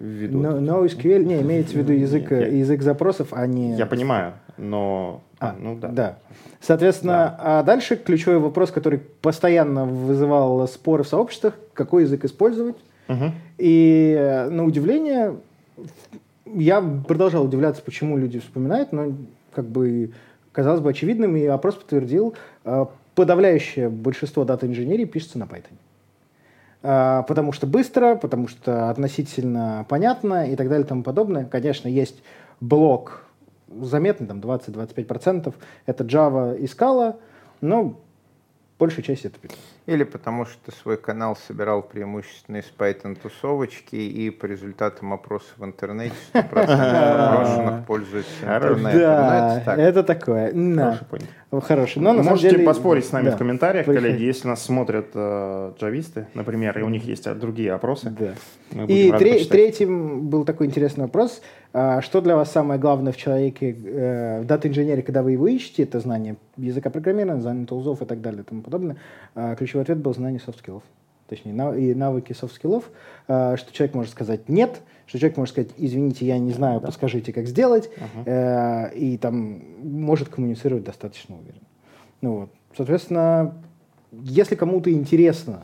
введу. 0.00 0.40
No, 0.40 0.58
NoSQL, 0.60 1.24
не, 1.24 1.40
имеется 1.40 1.74
в 1.74 1.76
виду 1.76 1.92
язык, 2.06 2.30
язык 2.32 2.82
запросов, 2.82 3.28
а 3.32 3.46
не... 3.46 3.76
Я 3.76 3.86
понимаю, 3.86 4.34
но 4.60 5.22
а, 5.40 5.56
ну 5.58 5.74
да. 5.74 5.88
Да. 5.88 6.18
Соответственно, 6.60 7.34
да. 7.38 7.60
а 7.60 7.62
дальше 7.62 7.96
ключевой 7.96 8.38
вопрос, 8.38 8.70
который 8.70 8.98
постоянно 8.98 9.86
вызывал 9.86 10.68
споры 10.68 11.02
в 11.02 11.08
сообществах, 11.08 11.54
какой 11.72 12.02
язык 12.02 12.24
использовать. 12.26 12.76
Угу. 13.08 13.32
И 13.58 14.14
э, 14.18 14.50
на 14.50 14.64
удивление, 14.64 15.36
я 16.44 16.82
продолжал 16.82 17.44
удивляться, 17.44 17.82
почему 17.82 18.18
люди 18.18 18.38
вспоминают, 18.38 18.92
но 18.92 19.14
как 19.54 19.64
бы 19.64 20.12
казалось 20.52 20.80
бы 20.80 20.90
очевидным, 20.90 21.36
и 21.36 21.46
опрос 21.46 21.76
подтвердил, 21.76 22.34
э, 22.64 22.86
подавляющее 23.14 23.88
большинство 23.88 24.44
дата-инженерии 24.44 25.06
пишется 25.06 25.38
на 25.38 25.44
Python. 25.44 25.78
Э, 26.82 27.24
потому 27.26 27.52
что 27.52 27.66
быстро, 27.66 28.14
потому 28.14 28.46
что 28.46 28.90
относительно 28.90 29.86
понятно 29.88 30.50
и 30.50 30.54
так 30.54 30.68
далее 30.68 30.84
и 30.84 30.88
тому 30.88 31.02
подобное. 31.02 31.46
Конечно, 31.46 31.88
есть 31.88 32.22
блок 32.60 33.24
заметный, 33.80 34.26
там 34.26 34.40
20-25%, 34.40 35.54
это 35.86 36.04
Java 36.04 36.58
и 36.58 36.64
Scala, 36.64 37.16
но 37.60 37.98
большая 38.80 39.04
часть 39.04 39.26
это 39.26 39.36
Python. 39.38 39.58
Или 39.86 40.04
потому 40.04 40.46
что 40.46 40.56
ты 40.66 40.72
свой 40.72 40.96
канал 40.96 41.36
собирал 41.36 41.82
преимущественно 41.82 42.58
из 42.58 42.72
Python 42.76 43.16
тусовочки 43.20 43.96
и 43.96 44.30
по 44.30 44.46
результатам 44.46 45.12
опросов 45.12 45.52
в 45.58 45.64
интернете 45.64 46.14
100% 46.32 46.44
опрошенных 46.52 47.86
пользуются 47.88 48.32
интернетом. 48.42 49.00
Да, 49.00 49.62
ну, 49.66 49.82
это 49.82 50.02
такое. 50.02 50.52
Хороший 51.62 52.00
Но 52.00 52.14
Можете 52.14 52.58
поспорить 52.60 53.04
с 53.04 53.12
нами 53.12 53.30
в 53.30 53.36
комментариях, 53.36 53.84
коллеги, 53.86 54.22
если 54.22 54.48
нас 54.48 54.62
смотрят 54.62 55.08
э, 55.14 55.72
джависты, 55.78 56.28
например, 56.34 56.78
и 56.78 56.82
у 56.82 56.88
них 56.88 57.04
есть 57.04 57.30
другие 57.34 57.72
опросы. 57.72 58.14
И 58.86 59.12
третьим 59.48 60.28
был 60.28 60.44
такой 60.44 60.66
интересный 60.66 61.04
вопрос. 61.04 61.42
А 61.72 62.02
что 62.02 62.20
для 62.20 62.34
вас 62.34 62.50
самое 62.50 62.80
главное 62.80 63.12
в 63.12 63.16
человеке, 63.16 63.70
э, 63.72 64.40
в 64.40 64.46
дата-инженере, 64.46 65.02
когда 65.02 65.22
вы 65.22 65.32
его 65.32 65.46
ищете, 65.46 65.84
это 65.84 66.00
знание 66.00 66.36
языка 66.56 66.90
программирования, 66.90 67.40
знание 67.40 67.66
тулзов 67.66 68.02
и 68.02 68.06
так 68.06 68.20
далее 68.20 68.42
и 68.42 68.44
тому 68.44 68.62
подобное. 68.62 68.96
А 69.34 69.54
ключевой 69.54 69.82
ответ 69.82 69.98
был 69.98 70.12
знание 70.12 70.40
софт-скиллов. 70.40 70.82
Точнее, 71.28 71.52
и 71.78 71.94
навыки 71.94 72.32
софт-скиллов, 72.32 72.90
а, 73.28 73.56
что 73.56 73.72
человек 73.72 73.94
может 73.94 74.10
сказать 74.10 74.48
«нет», 74.48 74.80
что 75.06 75.18
человек 75.20 75.36
может 75.36 75.54
сказать 75.54 75.70
«извините, 75.76 76.26
я 76.26 76.38
не 76.38 76.50
знаю, 76.50 76.80
да. 76.80 76.86
подскажите, 76.86 77.32
как 77.32 77.46
сделать», 77.46 77.88
uh 77.96 78.24
-huh. 78.24 78.94
и 78.94 79.16
там 79.16 79.62
может 79.82 80.28
коммуницировать 80.28 80.82
достаточно 80.82 81.36
уверенно. 81.36 81.66
Ну, 82.20 82.32
вот. 82.32 82.50
Соответственно, 82.76 83.54
если 84.10 84.56
кому-то 84.56 84.90
интересно 84.90 85.62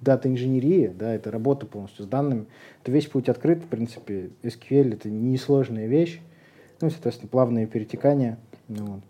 дата-инженерия, 0.00 0.92
да, 0.92 1.14
это 1.14 1.30
работа 1.30 1.66
полностью 1.66 2.04
с 2.04 2.08
данными, 2.08 2.46
то 2.82 2.92
весь 2.92 3.06
путь 3.06 3.28
открыт, 3.28 3.62
в 3.62 3.66
принципе, 3.66 4.30
SQL 4.42 4.94
это 4.94 5.08
несложная 5.08 5.86
вещь, 5.86 6.20
ну, 6.80 6.90
соответственно, 6.90 7.28
плавные 7.28 7.66
перетекания. 7.66 8.38
Ну, 8.68 8.86
вот. 8.86 9.02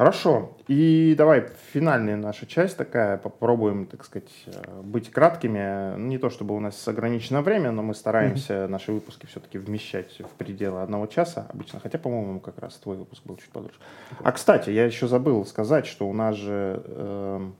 Хорошо. 0.00 0.56
И 0.66 1.14
давай 1.14 1.48
финальная 1.74 2.16
наша 2.16 2.46
часть 2.46 2.78
такая. 2.78 3.18
Попробуем, 3.18 3.84
так 3.84 4.02
сказать, 4.02 4.30
э, 4.46 4.80
быть 4.82 5.10
краткими. 5.10 5.98
Не 5.98 6.16
то 6.16 6.30
чтобы 6.30 6.56
у 6.56 6.58
нас 6.58 6.88
ограничено 6.88 7.42
время, 7.42 7.70
но 7.70 7.82
мы 7.82 7.94
стараемся 7.94 8.54
mm-hmm. 8.54 8.68
наши 8.68 8.92
выпуски 8.92 9.26
все-таки 9.26 9.58
вмещать 9.58 10.18
в 10.20 10.30
пределы 10.38 10.80
одного 10.80 11.06
часа 11.06 11.46
обычно. 11.50 11.80
Хотя, 11.80 11.98
по-моему, 11.98 12.40
как 12.40 12.58
раз 12.60 12.76
твой 12.76 12.96
выпуск 12.96 13.26
был 13.26 13.36
чуть 13.36 13.50
подольше. 13.50 13.76
А, 14.22 14.32
кстати, 14.32 14.70
я 14.70 14.86
еще 14.86 15.06
забыл 15.06 15.44
сказать, 15.44 15.84
что 15.84 16.08
у 16.08 16.14
нас 16.14 16.34
же... 16.34 16.82
Э, 16.86 17.50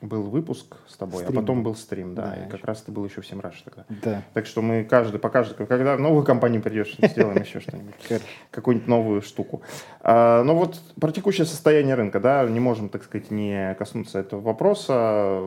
был 0.00 0.22
выпуск 0.22 0.76
с 0.88 0.96
тобой, 0.96 1.24
стрим. 1.24 1.38
а 1.38 1.40
потом 1.40 1.62
был 1.62 1.74
стрим, 1.74 2.14
да, 2.14 2.34
да 2.34 2.46
и 2.46 2.50
как 2.50 2.64
раз 2.64 2.80
ты 2.80 2.90
был 2.90 3.04
еще 3.04 3.20
всем 3.20 3.40
раш 3.40 3.60
тогда. 3.62 3.84
Да. 4.02 4.22
Так 4.32 4.46
что 4.46 4.62
мы 4.62 4.84
каждый 4.84 5.20
по 5.20 5.28
каждому, 5.28 5.66
когда 5.66 5.98
новую 5.98 6.24
компанию 6.24 6.62
придешь, 6.62 6.96
сделаем 7.02 7.40
еще 7.40 7.60
что-нибудь, 7.60 7.94
какую-нибудь 8.50 8.88
новую 8.88 9.22
штуку. 9.22 9.62
А, 10.00 10.42
но 10.42 10.56
вот 10.56 10.80
про 10.98 11.12
текущее 11.12 11.44
состояние 11.44 11.96
рынка, 11.96 12.18
да, 12.18 12.44
не 12.44 12.60
можем, 12.60 12.88
так 12.88 13.04
сказать, 13.04 13.30
не 13.30 13.74
коснуться 13.78 14.18
этого 14.18 14.40
вопроса. 14.40 15.42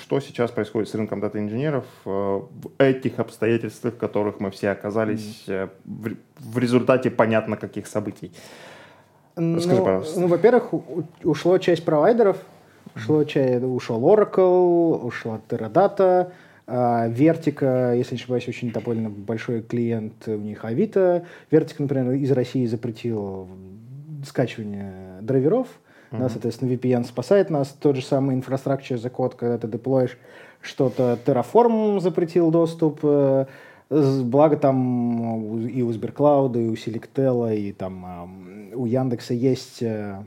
Что 0.00 0.20
сейчас 0.20 0.50
происходит 0.50 0.88
с 0.88 0.94
рынком 0.94 1.20
дата-инженеров 1.20 1.84
э, 2.04 2.08
в 2.08 2.70
этих 2.78 3.20
обстоятельствах, 3.20 3.94
в 3.94 3.98
которых 3.98 4.40
мы 4.40 4.50
все 4.50 4.70
оказались 4.70 5.44
э, 5.46 5.68
в 5.84 6.58
результате 6.58 7.10
понятно 7.10 7.56
каких 7.56 7.86
событий? 7.86 8.32
Расскажи, 9.36 9.78
ну, 9.78 9.84
пожалуйста. 9.84 10.20
Ну, 10.20 10.26
во-первых, 10.28 10.68
ушло 11.24 11.58
часть 11.58 11.84
провайдеров, 11.84 12.36
Ушло, 12.94 13.18
ушел 13.18 14.00
Oracle, 14.00 15.04
ушла 15.04 15.40
Teradata, 15.48 16.32
Вертика, 16.66 17.92
если 17.94 18.14
не 18.14 18.20
ошибаюсь, 18.20 18.48
очень 18.48 18.72
довольно 18.72 19.10
большой 19.10 19.60
клиент 19.62 20.26
у 20.26 20.36
них 20.36 20.64
Авито. 20.64 21.26
Вертика, 21.50 21.82
например, 21.82 22.12
из 22.12 22.30
России 22.32 22.64
запретил 22.66 23.48
скачивание 24.26 25.20
драйверов. 25.20 25.66
Mm-hmm. 26.10 26.18
Да, 26.18 26.28
соответственно, 26.28 26.70
VPN 26.70 27.04
спасает 27.04 27.50
нас. 27.50 27.68
Тот 27.68 27.96
же 27.96 28.02
самый 28.02 28.36
инфраструктура 28.36 28.98
за 28.98 29.10
код, 29.10 29.34
когда 29.34 29.58
ты 29.58 29.68
деплоишь 29.68 30.16
что-то, 30.62 31.18
Terraform 31.24 32.00
запретил 32.00 32.50
доступ. 32.50 33.00
Э, 33.02 33.46
благо 33.90 34.56
там 34.56 35.66
и 35.66 35.82
у 35.82 35.92
Сберклауда, 35.92 36.58
и 36.58 36.68
у 36.68 36.74
Selectel, 36.74 37.56
и 37.56 37.72
там 37.72 38.70
у 38.74 38.86
Яндекса 38.86 39.34
есть 39.34 39.82
э, 39.82 40.22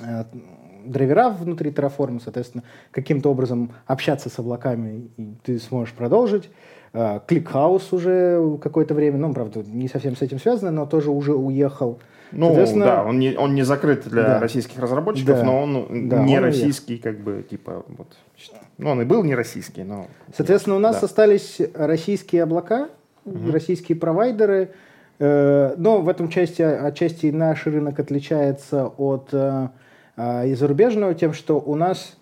э, 0.00 0.24
драйвера 0.84 1.30
внутри 1.30 1.70
Terraform, 1.70 2.20
соответственно, 2.22 2.64
каким-то 2.90 3.30
образом 3.30 3.72
общаться 3.86 4.28
с 4.28 4.38
облаками, 4.38 5.10
и 5.16 5.34
ты 5.42 5.58
сможешь 5.58 5.94
продолжить. 5.94 6.50
А, 6.92 7.22
уже 7.92 8.58
какое-то 8.60 8.94
время, 8.94 9.18
ну, 9.18 9.32
правда, 9.32 9.62
не 9.64 9.88
совсем 9.88 10.16
с 10.16 10.22
этим 10.22 10.38
связано, 10.38 10.70
но 10.70 10.86
тоже 10.86 11.10
уже 11.10 11.34
уехал. 11.34 12.00
Ну, 12.32 12.54
да, 12.76 13.04
он 13.04 13.18
не, 13.18 13.36
он 13.36 13.54
не 13.54 13.62
закрыт 13.62 14.08
для 14.08 14.22
да. 14.22 14.40
российских 14.40 14.78
разработчиков, 14.78 15.38
да. 15.38 15.44
но 15.44 15.62
он 15.62 16.08
да, 16.08 16.22
не 16.22 16.38
он 16.38 16.44
российский, 16.44 16.94
уехал. 16.94 17.10
как 17.10 17.20
бы, 17.20 17.44
типа, 17.48 17.84
вот. 17.88 18.16
Ну, 18.78 18.90
он 18.90 19.02
и 19.02 19.04
был 19.04 19.24
не 19.24 19.34
российский, 19.34 19.82
но... 19.82 20.06
Соответственно, 20.36 20.76
у 20.76 20.78
нас 20.78 21.00
да. 21.00 21.06
остались 21.06 21.60
российские 21.74 22.44
облака, 22.44 22.88
угу. 23.24 23.50
российские 23.50 23.98
провайдеры, 23.98 24.70
э, 25.18 25.74
но 25.76 26.00
в 26.00 26.08
этом 26.08 26.28
части, 26.28 26.62
отчасти 26.62 27.26
наш 27.26 27.66
рынок 27.66 27.98
отличается 27.98 28.86
от 28.86 29.30
э, 29.32 29.68
а, 30.22 30.44
и 30.44 30.54
зарубежного 30.54 31.14
тем, 31.14 31.32
что 31.32 31.58
у 31.58 31.76
нас 31.76 32.14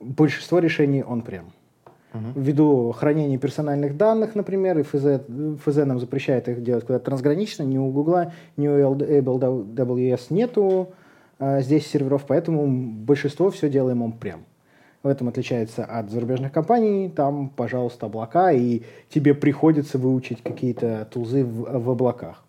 большинство 0.00 0.60
решений 0.60 1.04
он-прем. 1.04 1.52
Uh-huh. 2.14 2.32
Ввиду 2.36 2.92
хранения 2.92 3.36
персональных 3.36 3.98
данных, 3.98 4.34
например, 4.34 4.78
и 4.78 4.82
ФЗ, 4.82 5.20
ФЗ 5.62 5.76
нам 5.84 5.98
запрещает 6.00 6.48
их 6.48 6.62
делать 6.62 6.86
куда-то 6.86 7.04
трансгранично, 7.04 7.64
ни 7.64 7.76
у 7.76 7.90
Гугла, 7.90 8.32
ни 8.56 8.66
у 8.66 8.94
AWS 8.94 10.20
нету 10.30 10.88
а, 11.38 11.60
здесь 11.60 11.86
серверов, 11.86 12.24
поэтому 12.26 12.66
большинство 12.66 13.50
все 13.50 13.68
делаем 13.68 14.00
он-прем. 14.00 14.46
В 15.02 15.08
этом 15.08 15.28
отличается 15.28 15.84
от 15.84 16.10
зарубежных 16.10 16.50
компаний. 16.50 17.12
Там, 17.14 17.50
пожалуйста, 17.50 18.06
облака, 18.06 18.52
и 18.52 18.84
тебе 19.10 19.34
приходится 19.34 19.98
выучить 19.98 20.42
какие-то 20.42 21.06
тулзы 21.12 21.44
в, 21.44 21.78
в 21.78 21.90
облаках. 21.90 22.42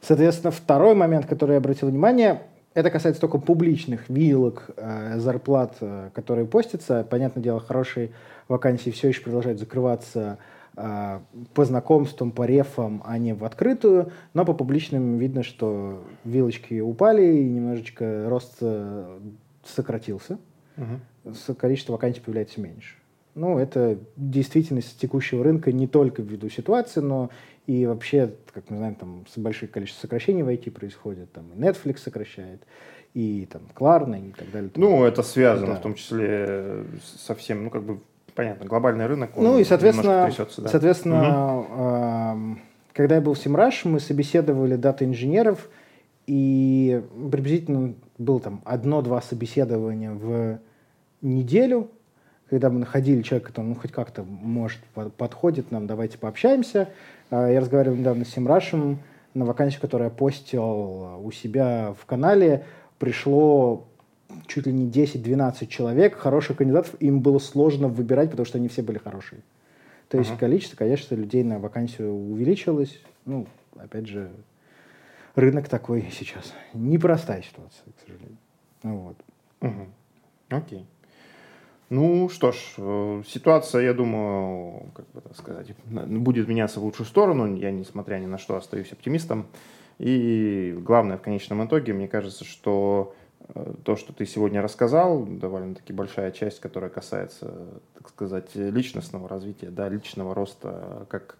Соответственно, 0.00 0.52
второй 0.52 0.94
момент, 0.94 1.26
который 1.26 1.52
я 1.52 1.58
обратил 1.58 1.88
внимание, 1.88 2.42
это 2.74 2.90
касается 2.90 3.20
только 3.20 3.38
публичных 3.38 4.08
вилок, 4.08 4.70
э, 4.76 5.18
зарплат, 5.18 5.76
э, 5.80 6.10
которые 6.14 6.46
постятся. 6.46 7.06
Понятное 7.08 7.42
дело, 7.42 7.60
хорошие 7.60 8.10
вакансии 8.48 8.90
все 8.90 9.08
еще 9.08 9.22
продолжают 9.22 9.58
закрываться 9.58 10.38
э, 10.76 11.20
по 11.54 11.64
знакомствам, 11.64 12.30
по 12.32 12.44
рефам, 12.44 13.02
а 13.04 13.18
не 13.18 13.34
в 13.34 13.44
открытую. 13.44 14.12
Но 14.32 14.44
по 14.44 14.54
публичным 14.54 15.18
видно, 15.18 15.42
что 15.42 16.02
вилочки 16.24 16.80
упали 16.80 17.24
и 17.24 17.44
немножечко 17.44 18.28
рост 18.28 18.62
сократился. 19.64 20.38
Угу. 20.76 21.54
Количество 21.56 21.92
вакансий 21.92 22.20
появляется 22.20 22.60
меньше. 22.60 22.96
Ну, 23.34 23.58
это 23.58 23.98
действительность 24.16 25.00
текущего 25.00 25.42
рынка 25.42 25.72
не 25.72 25.86
только 25.86 26.20
ввиду 26.20 26.50
ситуации, 26.50 27.00
но 27.00 27.30
и 27.66 27.86
вообще, 27.86 28.32
как 28.52 28.70
мы 28.70 28.78
знаем, 28.78 28.94
там 28.96 29.24
большое 29.36 29.70
количество 29.70 30.02
сокращений 30.02 30.42
в 30.42 30.48
IT 30.48 30.70
происходит, 30.72 31.32
там 31.32 31.44
и 31.52 31.58
Netflix 31.58 31.98
сокращает, 31.98 32.62
и 33.14 33.46
там 33.50 33.62
Klarna 33.74 34.28
и 34.28 34.32
так 34.32 34.50
далее. 34.50 34.70
Ну, 34.74 35.04
это 35.04 35.22
связано 35.22 35.74
да. 35.74 35.74
в 35.76 35.82
том 35.82 35.94
числе 35.94 36.84
со 37.04 37.34
всем, 37.34 37.64
ну, 37.64 37.70
как 37.70 37.84
бы, 37.84 38.00
понятно, 38.34 38.66
глобальный 38.66 39.06
рынок, 39.06 39.30
Ну, 39.36 39.58
и, 39.58 39.64
соответственно, 39.64 40.26
трясется, 40.26 40.62
да. 40.62 40.68
соответственно 40.68 41.58
угу. 41.60 42.56
э, 42.56 42.56
когда 42.92 43.14
я 43.16 43.20
был 43.20 43.34
в 43.34 43.38
Симраш, 43.38 43.84
мы 43.84 44.00
собеседовали 44.00 44.76
дата-инженеров, 44.76 45.68
и 46.26 47.02
приблизительно 47.30 47.94
было 48.18 48.40
там 48.40 48.60
одно-два 48.64 49.20
собеседования 49.22 50.12
в 50.12 50.58
неделю, 51.20 51.90
когда 52.52 52.68
мы 52.68 52.80
находили 52.80 53.22
человека, 53.22 53.48
который 53.48 53.68
ну, 53.68 53.74
хоть 53.74 53.92
как-то 53.92 54.24
может 54.24 54.78
подходит 55.16 55.70
нам, 55.70 55.86
давайте 55.86 56.18
пообщаемся. 56.18 56.90
А, 57.30 57.48
я 57.48 57.60
разговаривал 57.60 57.96
недавно 57.96 58.26
с 58.26 58.28
Симрашем 58.28 58.98
на 59.32 59.46
вакансию, 59.46 59.80
которую 59.80 60.10
я 60.10 60.14
постил 60.14 61.18
у 61.24 61.32
себя 61.32 61.94
в 61.98 62.04
канале. 62.04 62.66
Пришло 62.98 63.86
чуть 64.48 64.66
ли 64.66 64.72
не 64.74 64.86
10-12 64.86 65.66
человек, 65.68 66.18
хороших 66.18 66.58
кандидатов, 66.58 66.94
им 67.00 67.20
было 67.20 67.38
сложно 67.38 67.88
выбирать, 67.88 68.28
потому 68.28 68.44
что 68.44 68.58
они 68.58 68.68
все 68.68 68.82
были 68.82 68.98
хорошие. 68.98 69.40
То 70.10 70.18
есть 70.18 70.32
uh-huh. 70.32 70.38
количество, 70.38 70.76
конечно, 70.76 71.14
людей 71.14 71.44
на 71.44 71.58
вакансию 71.58 72.12
увеличилось. 72.12 73.00
Ну, 73.24 73.46
опять 73.78 74.08
же, 74.08 74.30
рынок 75.36 75.70
такой 75.70 76.06
сейчас. 76.12 76.52
Непростая 76.74 77.40
ситуация, 77.40 77.84
к 77.96 78.00
сожалению. 78.06 78.36
Вот. 78.82 79.16
Угу. 79.62 79.86
Окей. 80.50 80.86
Ну 81.94 82.30
что 82.30 82.52
ж, 82.52 82.56
э, 82.78 83.22
ситуация, 83.26 83.82
я 83.82 83.92
думаю, 83.92 84.86
как 84.94 85.04
бы 85.12 85.20
так 85.20 85.36
сказать, 85.36 85.74
будет 85.84 86.48
меняться 86.48 86.80
в 86.80 86.84
лучшую 86.84 87.06
сторону. 87.06 87.54
Я, 87.54 87.70
несмотря 87.70 88.16
ни 88.16 88.24
на 88.24 88.38
что, 88.38 88.56
остаюсь 88.56 88.92
оптимистом. 88.92 89.46
И 89.98 90.74
главное, 90.78 91.18
в 91.18 91.20
конечном 91.20 91.66
итоге, 91.66 91.92
мне 91.92 92.08
кажется, 92.08 92.46
что 92.46 93.14
э, 93.54 93.74
то, 93.84 93.96
что 93.96 94.14
ты 94.14 94.24
сегодня 94.24 94.62
рассказал, 94.62 95.26
довольно-таки 95.26 95.92
большая 95.92 96.30
часть, 96.30 96.60
которая 96.60 96.88
касается, 96.88 97.68
так 97.92 98.08
сказать, 98.08 98.54
личностного 98.54 99.28
развития, 99.28 99.68
да, 99.68 99.90
личного 99.90 100.34
роста, 100.34 101.04
как, 101.10 101.36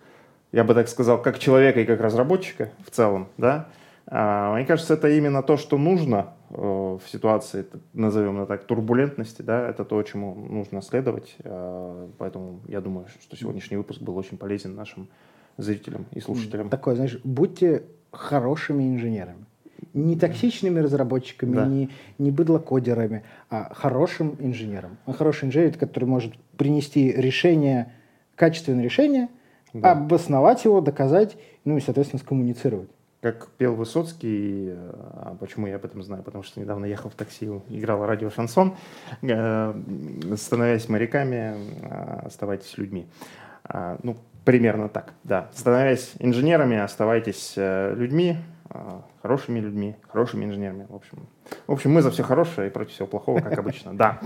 я 0.52 0.64
бы 0.64 0.74
так 0.74 0.88
сказал, 0.88 1.22
как 1.22 1.38
человека 1.38 1.80
и 1.80 1.86
как 1.86 1.98
разработчика 2.02 2.68
в 2.86 2.90
целом, 2.90 3.28
да, 3.38 3.70
мне 4.10 4.64
кажется, 4.66 4.94
это 4.94 5.08
именно 5.08 5.42
то, 5.42 5.56
что 5.56 5.78
нужно 5.78 6.34
э, 6.50 6.56
в 6.56 7.02
ситуации, 7.06 7.66
назовем 7.92 8.38
это 8.38 8.46
так, 8.46 8.64
турбулентности, 8.64 9.42
да, 9.42 9.68
это 9.68 9.84
то, 9.84 10.02
чему 10.02 10.34
нужно 10.34 10.82
следовать. 10.82 11.36
А, 11.44 12.08
поэтому 12.18 12.60
я 12.66 12.80
думаю, 12.80 13.06
что 13.20 13.36
сегодняшний 13.36 13.76
выпуск 13.76 14.00
был 14.00 14.16
очень 14.16 14.38
полезен 14.38 14.74
нашим 14.74 15.08
зрителям 15.56 16.06
и 16.10 16.20
слушателям. 16.20 16.68
Такое, 16.68 16.96
знаешь, 16.96 17.20
будьте 17.24 17.84
хорошими 18.10 18.84
инженерами. 18.84 19.46
Не 19.94 20.16
токсичными 20.16 20.78
разработчиками, 20.78 21.54
да. 21.54 21.66
не, 21.66 21.90
не 22.18 22.30
быдлокодерами, 22.30 23.24
а 23.50 23.72
хорошим 23.74 24.36
инженером. 24.38 24.96
А 25.06 25.12
хороший 25.12 25.48
инженер, 25.48 25.76
который 25.76 26.04
может 26.04 26.34
принести 26.56 27.12
решение, 27.12 27.92
качественное 28.36 28.84
решение, 28.84 29.28
да. 29.72 29.92
обосновать 29.92 30.64
его, 30.64 30.80
доказать, 30.80 31.36
ну 31.64 31.76
и, 31.76 31.80
соответственно, 31.80 32.20
скоммуницировать. 32.20 32.90
Как 33.22 33.50
пел 33.50 33.76
Высоцкий, 33.76 34.70
а 34.72 35.36
почему 35.38 35.68
я 35.68 35.76
об 35.76 35.84
этом 35.84 36.02
знаю? 36.02 36.24
Потому 36.24 36.42
что 36.42 36.58
недавно 36.58 36.86
ехал 36.86 37.08
в 37.08 37.14
такси, 37.14 37.46
играл 37.68 38.04
радио 38.04 38.30
«Шансон», 38.30 38.74
э, 39.22 39.74
становясь 40.36 40.88
моряками, 40.88 41.54
а, 41.88 42.24
оставайтесь 42.26 42.76
людьми. 42.78 43.06
А, 43.62 43.96
ну, 44.02 44.16
примерно 44.44 44.88
так, 44.88 45.12
да. 45.22 45.50
Становясь 45.54 46.14
инженерами, 46.18 46.78
оставайтесь 46.78 47.54
э, 47.56 47.94
людьми, 47.94 48.38
хорошими 49.22 49.60
людьми, 49.60 49.96
хорошими 50.08 50.44
инженерами. 50.44 50.86
В 50.88 50.94
общем, 50.94 51.18
в 51.66 51.72
общем, 51.72 51.92
мы 51.92 52.02
за 52.02 52.10
все 52.10 52.22
хорошее 52.22 52.68
и 52.68 52.70
против 52.70 52.92
всего 52.92 53.06
плохого, 53.06 53.40
как 53.40 53.58
обычно. 53.58 53.94
Да. 53.94 54.20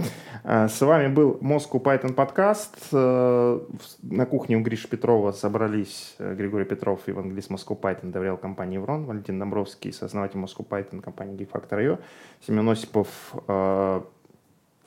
А, 0.44 0.68
с 0.68 0.80
вами 0.80 1.08
был 1.08 1.38
Moscow 1.40 1.82
Python 1.82 2.12
подкаст. 2.12 2.76
Э, 2.92 3.60
на 4.02 4.26
кухне 4.26 4.56
у 4.56 4.60
Гриши 4.62 4.88
Петрова 4.88 5.32
собрались 5.32 6.14
э, 6.18 6.34
Григорий 6.34 6.64
Петров, 6.64 7.00
евангелист 7.06 7.50
Moscow 7.50 7.78
Python, 7.78 8.10
доверял 8.10 8.36
компании 8.36 8.78
Врон, 8.78 9.04
Валентин 9.06 9.38
Домбровский, 9.38 9.92
сооснователь 9.92 10.38
Moscow 10.38 10.66
Python 10.66 11.00
компании 11.00 11.36
Gigfactor.io, 11.36 11.98
Семен 12.46 12.68
Осипов, 12.68 13.08
э, 13.48 14.00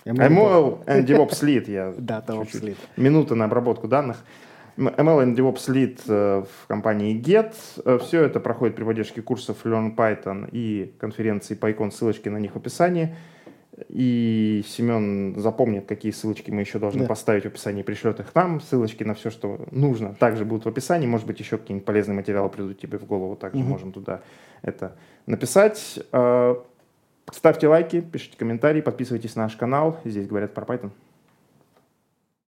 ML 0.05 0.85
and 0.85 1.05
DevOps 1.05 1.43
Lead. 1.43 1.69
Я 1.69 1.93
да, 1.97 2.23
DevOps 2.25 2.61
Lead. 2.61 2.77
Минута 2.97 3.35
на 3.35 3.45
обработку 3.45 3.87
данных. 3.87 4.23
ML 4.87 5.23
and 5.23 5.35
DevOps 5.35 5.67
Lead 5.69 6.01
э, 6.07 6.43
в 6.43 6.67
компании 6.67 7.19
Get. 7.19 7.53
Э, 7.85 7.99
Все 7.99 8.23
это 8.23 8.39
проходит 8.39 8.75
при 8.75 8.83
поддержке 8.83 9.21
курсов 9.21 9.57
Learn 9.65 9.95
Python 9.95 10.49
и 10.51 10.93
конференции 10.99 11.57
PyCon. 11.57 11.91
Ссылочки 11.91 12.29
на 12.29 12.37
них 12.37 12.53
в 12.53 12.57
описании. 12.57 13.15
И 13.87 14.63
Семен 14.67 15.39
запомнит, 15.39 15.85
какие 15.85 16.11
ссылочки 16.11 16.51
мы 16.51 16.61
еще 16.61 16.79
должны 16.79 17.01
да. 17.01 17.07
поставить 17.07 17.43
в 17.43 17.47
описании, 17.47 17.81
пришлет 17.81 18.19
их 18.19 18.31
там. 18.31 18.59
Ссылочки 18.59 19.03
на 19.03 19.13
все, 19.13 19.29
что 19.29 19.65
нужно, 19.71 20.13
также 20.15 20.43
будут 20.43 20.65
в 20.65 20.67
описании. 20.67 21.07
Может 21.07 21.25
быть, 21.25 21.39
еще 21.39 21.57
какие-нибудь 21.57 21.85
полезные 21.85 22.15
материалы 22.15 22.49
придут 22.49 22.79
тебе 22.79 22.97
в 22.97 23.05
голову, 23.05 23.35
также 23.35 23.61
угу. 23.61 23.69
можем 23.69 23.91
туда 23.93 24.21
это 24.61 24.95
написать. 25.25 25.99
Э, 26.11 26.55
ставьте 27.31 27.67
лайки, 27.67 28.01
пишите 28.01 28.37
комментарии, 28.37 28.81
подписывайтесь 28.81 29.35
на 29.35 29.43
наш 29.43 29.55
канал. 29.55 29.99
Здесь 30.03 30.27
говорят 30.27 30.53
про 30.53 30.65
Python. 30.65 30.91